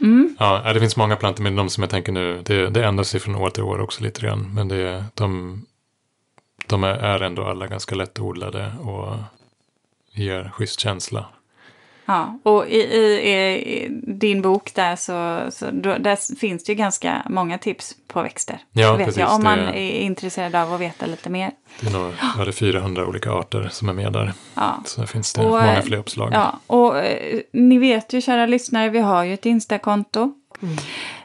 Mm. 0.00 0.36
Ja, 0.38 0.62
ja, 0.64 0.72
det 0.72 0.80
finns 0.80 0.96
många 0.96 1.16
plantor, 1.16 1.42
men 1.44 1.56
de 1.56 1.68
som 1.70 1.82
jag 1.82 1.90
tänker 1.90 2.12
nu, 2.12 2.42
det, 2.44 2.70
det 2.70 2.84
ändrar 2.86 3.04
sig 3.04 3.20
från 3.20 3.34
år 3.34 3.50
till 3.50 3.62
år 3.62 3.80
också 3.80 4.02
lite 4.04 4.20
grann. 4.20 4.54
Men 4.54 4.68
det, 4.68 5.04
de, 5.14 5.62
de 6.66 6.84
är, 6.84 6.88
är 6.94 7.20
ändå 7.22 7.44
alla 7.44 7.66
ganska 7.66 7.94
lättodlade 7.94 8.72
och 8.82 9.16
ger 10.12 10.50
schysst 10.54 10.80
känsla. 10.80 11.26
Ja, 12.10 12.38
och 12.50 12.66
i, 12.68 12.76
i, 12.76 13.34
i 13.84 13.88
din 14.06 14.42
bok 14.42 14.74
där 14.74 14.96
så, 14.96 15.40
så 15.50 15.66
då, 15.72 15.96
där 15.98 16.36
finns 16.36 16.64
det 16.64 16.72
ju 16.72 16.76
ganska 16.78 17.22
många 17.28 17.58
tips 17.58 17.94
på 18.08 18.22
växter. 18.22 18.58
Ja, 18.72 18.96
vet 18.96 19.06
precis, 19.06 19.20
jag, 19.20 19.34
om 19.34 19.42
man 19.42 19.58
det- 19.58 19.78
är 19.80 20.00
intresserad 20.00 20.54
av 20.54 20.74
att 20.74 20.80
veta 20.80 21.06
lite 21.06 21.30
mer. 21.30 21.50
Det 21.80 21.86
är 21.86 21.92
nog 21.92 22.12
ja, 22.36 22.44
det 22.44 22.50
är 22.50 22.52
400 22.52 23.06
olika 23.06 23.30
arter 23.32 23.68
som 23.72 23.88
är 23.88 23.92
med 23.92 24.12
där. 24.12 24.32
Ja. 24.54 24.82
Så 24.84 25.06
finns 25.06 25.32
det 25.32 25.40
Och, 25.40 25.50
många 25.50 25.76
eh, 25.76 25.82
fler 25.82 25.98
uppslag. 25.98 26.30
Ja, 26.32 26.58
och 26.66 26.98
eh, 26.98 27.40
ni 27.52 27.78
vet 27.78 28.12
ju 28.12 28.20
kära 28.20 28.46
lyssnare, 28.46 28.88
vi 28.88 28.98
har 28.98 29.24
ju 29.24 29.34
ett 29.34 29.46
Insta-konto. 29.46 30.32
Mm. 30.62 30.76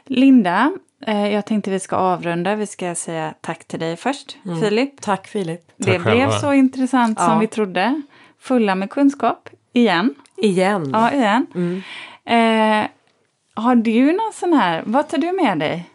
Linda, 0.06 0.72
eh, 1.06 1.28
jag 1.32 1.46
tänkte 1.46 1.70
vi 1.70 1.80
ska 1.80 1.96
avrunda. 1.96 2.54
Vi 2.54 2.66
ska 2.66 2.94
säga 2.94 3.34
tack 3.40 3.64
till 3.64 3.80
dig 3.80 3.96
först, 3.96 4.36
Filip. 4.62 5.00
Tack 5.00 5.26
Filip. 5.26 5.60
Det 5.76 5.84
Tack 5.92 6.02
blev 6.02 6.18
själva. 6.18 6.32
så 6.32 6.52
intressant 6.52 7.18
som 7.18 7.32
Ja. 7.32 7.38
vi 7.38 7.46
trodde. 7.46 8.02
Fulla 8.40 8.74
med 8.74 8.90
kunskap, 8.90 9.48
igen. 9.72 10.14
Igen. 10.36 10.90
Ja, 10.92 11.12
igen. 11.12 11.46
Mm. 11.54 11.82
Eh, 12.24 12.88
har 13.54 13.74
du 13.74 14.12
någon 14.12 14.32
sån 14.32 14.52
här, 14.52 14.82
vad 14.86 15.08
tar 15.08 15.18
du 15.18 15.32
med 15.32 15.58
dig? 15.58 15.90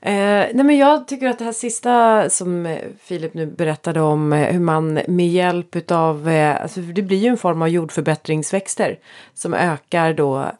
Eh, 0.00 0.46
nej 0.54 0.64
men 0.64 0.76
jag 0.76 1.08
tycker 1.08 1.28
att 1.28 1.38
det 1.38 1.44
här 1.44 1.52
sista 1.52 2.30
som 2.30 2.66
eh, 2.66 2.78
Filip 3.02 3.34
nu 3.34 3.46
berättade 3.46 4.00
om 4.00 4.32
eh, 4.32 4.52
hur 4.52 4.60
man 4.60 5.00
med 5.08 5.28
hjälp 5.28 5.76
utav, 5.76 6.28
eh, 6.28 6.62
alltså 6.62 6.80
det 6.80 7.02
blir 7.02 7.18
ju 7.18 7.28
en 7.28 7.36
form 7.36 7.62
av 7.62 7.68
jordförbättringsväxter 7.68 8.98
som 9.34 9.54
ökar 9.54 10.12
då 10.12 10.50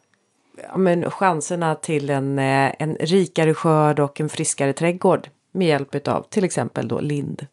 ja, 0.69 0.77
men 0.77 1.11
chanserna 1.11 1.75
till 1.75 2.09
en, 2.09 2.39
eh, 2.39 2.71
en 2.79 2.95
rikare 2.99 3.53
skörd 3.53 3.99
och 3.99 4.21
en 4.21 4.29
friskare 4.29 4.73
trädgård 4.73 5.27
med 5.51 5.67
hjälp 5.67 5.95
utav 5.95 6.25
till 6.29 6.43
exempel 6.43 6.87
då 6.87 6.99
lind. 6.99 7.47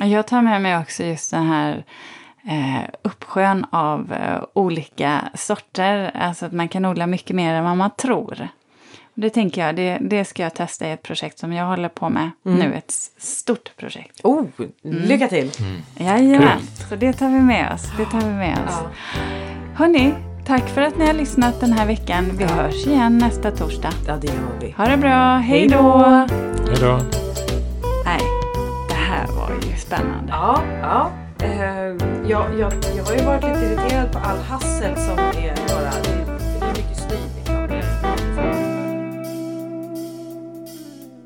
Jag 0.00 0.26
tar 0.26 0.42
med 0.42 0.62
mig 0.62 0.78
också 0.78 1.04
just 1.04 1.30
den 1.30 1.46
här 1.46 1.84
eh, 2.48 2.90
uppsjön 3.02 3.66
av 3.70 4.12
eh, 4.12 4.42
olika 4.52 5.20
sorter. 5.34 6.10
Alltså 6.14 6.46
att 6.46 6.52
man 6.52 6.68
kan 6.68 6.84
odla 6.84 7.06
mycket 7.06 7.36
mer 7.36 7.54
än 7.54 7.64
vad 7.64 7.76
man 7.76 7.90
tror. 7.98 8.48
Och 9.14 9.20
det 9.20 9.30
tänker 9.30 9.66
jag, 9.66 9.76
det, 9.76 9.98
det 10.00 10.24
ska 10.24 10.42
jag 10.42 10.54
testa 10.54 10.88
i 10.88 10.92
ett 10.92 11.02
projekt 11.02 11.38
som 11.38 11.52
jag 11.52 11.66
håller 11.66 11.88
på 11.88 12.08
med 12.08 12.30
nu. 12.42 12.74
Ett 12.74 12.90
stort 13.18 13.76
projekt. 13.76 14.20
Oh, 14.24 14.44
lycka 14.82 15.28
till! 15.28 15.50
Jajamän, 15.96 16.60
så 16.88 16.96
det 16.96 17.12
tar 17.12 17.28
vi 17.28 17.40
med 17.40 17.72
oss. 17.72 17.90
Det 17.96 18.04
tar 18.04 18.20
vi 18.20 18.32
med 18.32 18.58
oss. 18.68 18.80
Hörni, 19.74 20.14
tack 20.46 20.68
för 20.68 20.80
att 20.82 20.98
ni 20.98 21.06
har 21.06 21.12
lyssnat 21.12 21.60
den 21.60 21.72
här 21.72 21.86
veckan. 21.86 22.30
Vi 22.32 22.44
hörs 22.44 22.86
igen 22.86 23.18
nästa 23.18 23.50
torsdag. 23.50 23.92
Ja, 24.06 24.16
det 24.16 24.26
gör 24.26 24.58
vi. 24.60 24.70
Ha 24.70 24.86
det 24.86 24.96
bra, 24.96 25.36
hej 25.36 25.68
då! 25.68 25.98
Hej 26.66 26.76
då! 26.80 27.00
Nej, 28.04 28.20
det 28.88 28.94
här 28.94 29.26
var 29.26 29.50
ju 29.70 29.76
spännande. 29.76 30.32
Ja, 30.32 30.62
ja. 30.82 31.10
Eh, 31.42 31.96
jag, 32.26 32.58
jag, 32.58 32.72
jag 32.96 33.04
har 33.04 33.12
ju 33.12 33.24
varit 33.24 33.44
lite 33.44 33.64
irriterad 33.64 34.12
på 34.12 34.18
all 34.18 34.38
hassel 34.38 34.96
som 34.96 35.18
är 35.18 35.54
bara... 35.68 36.19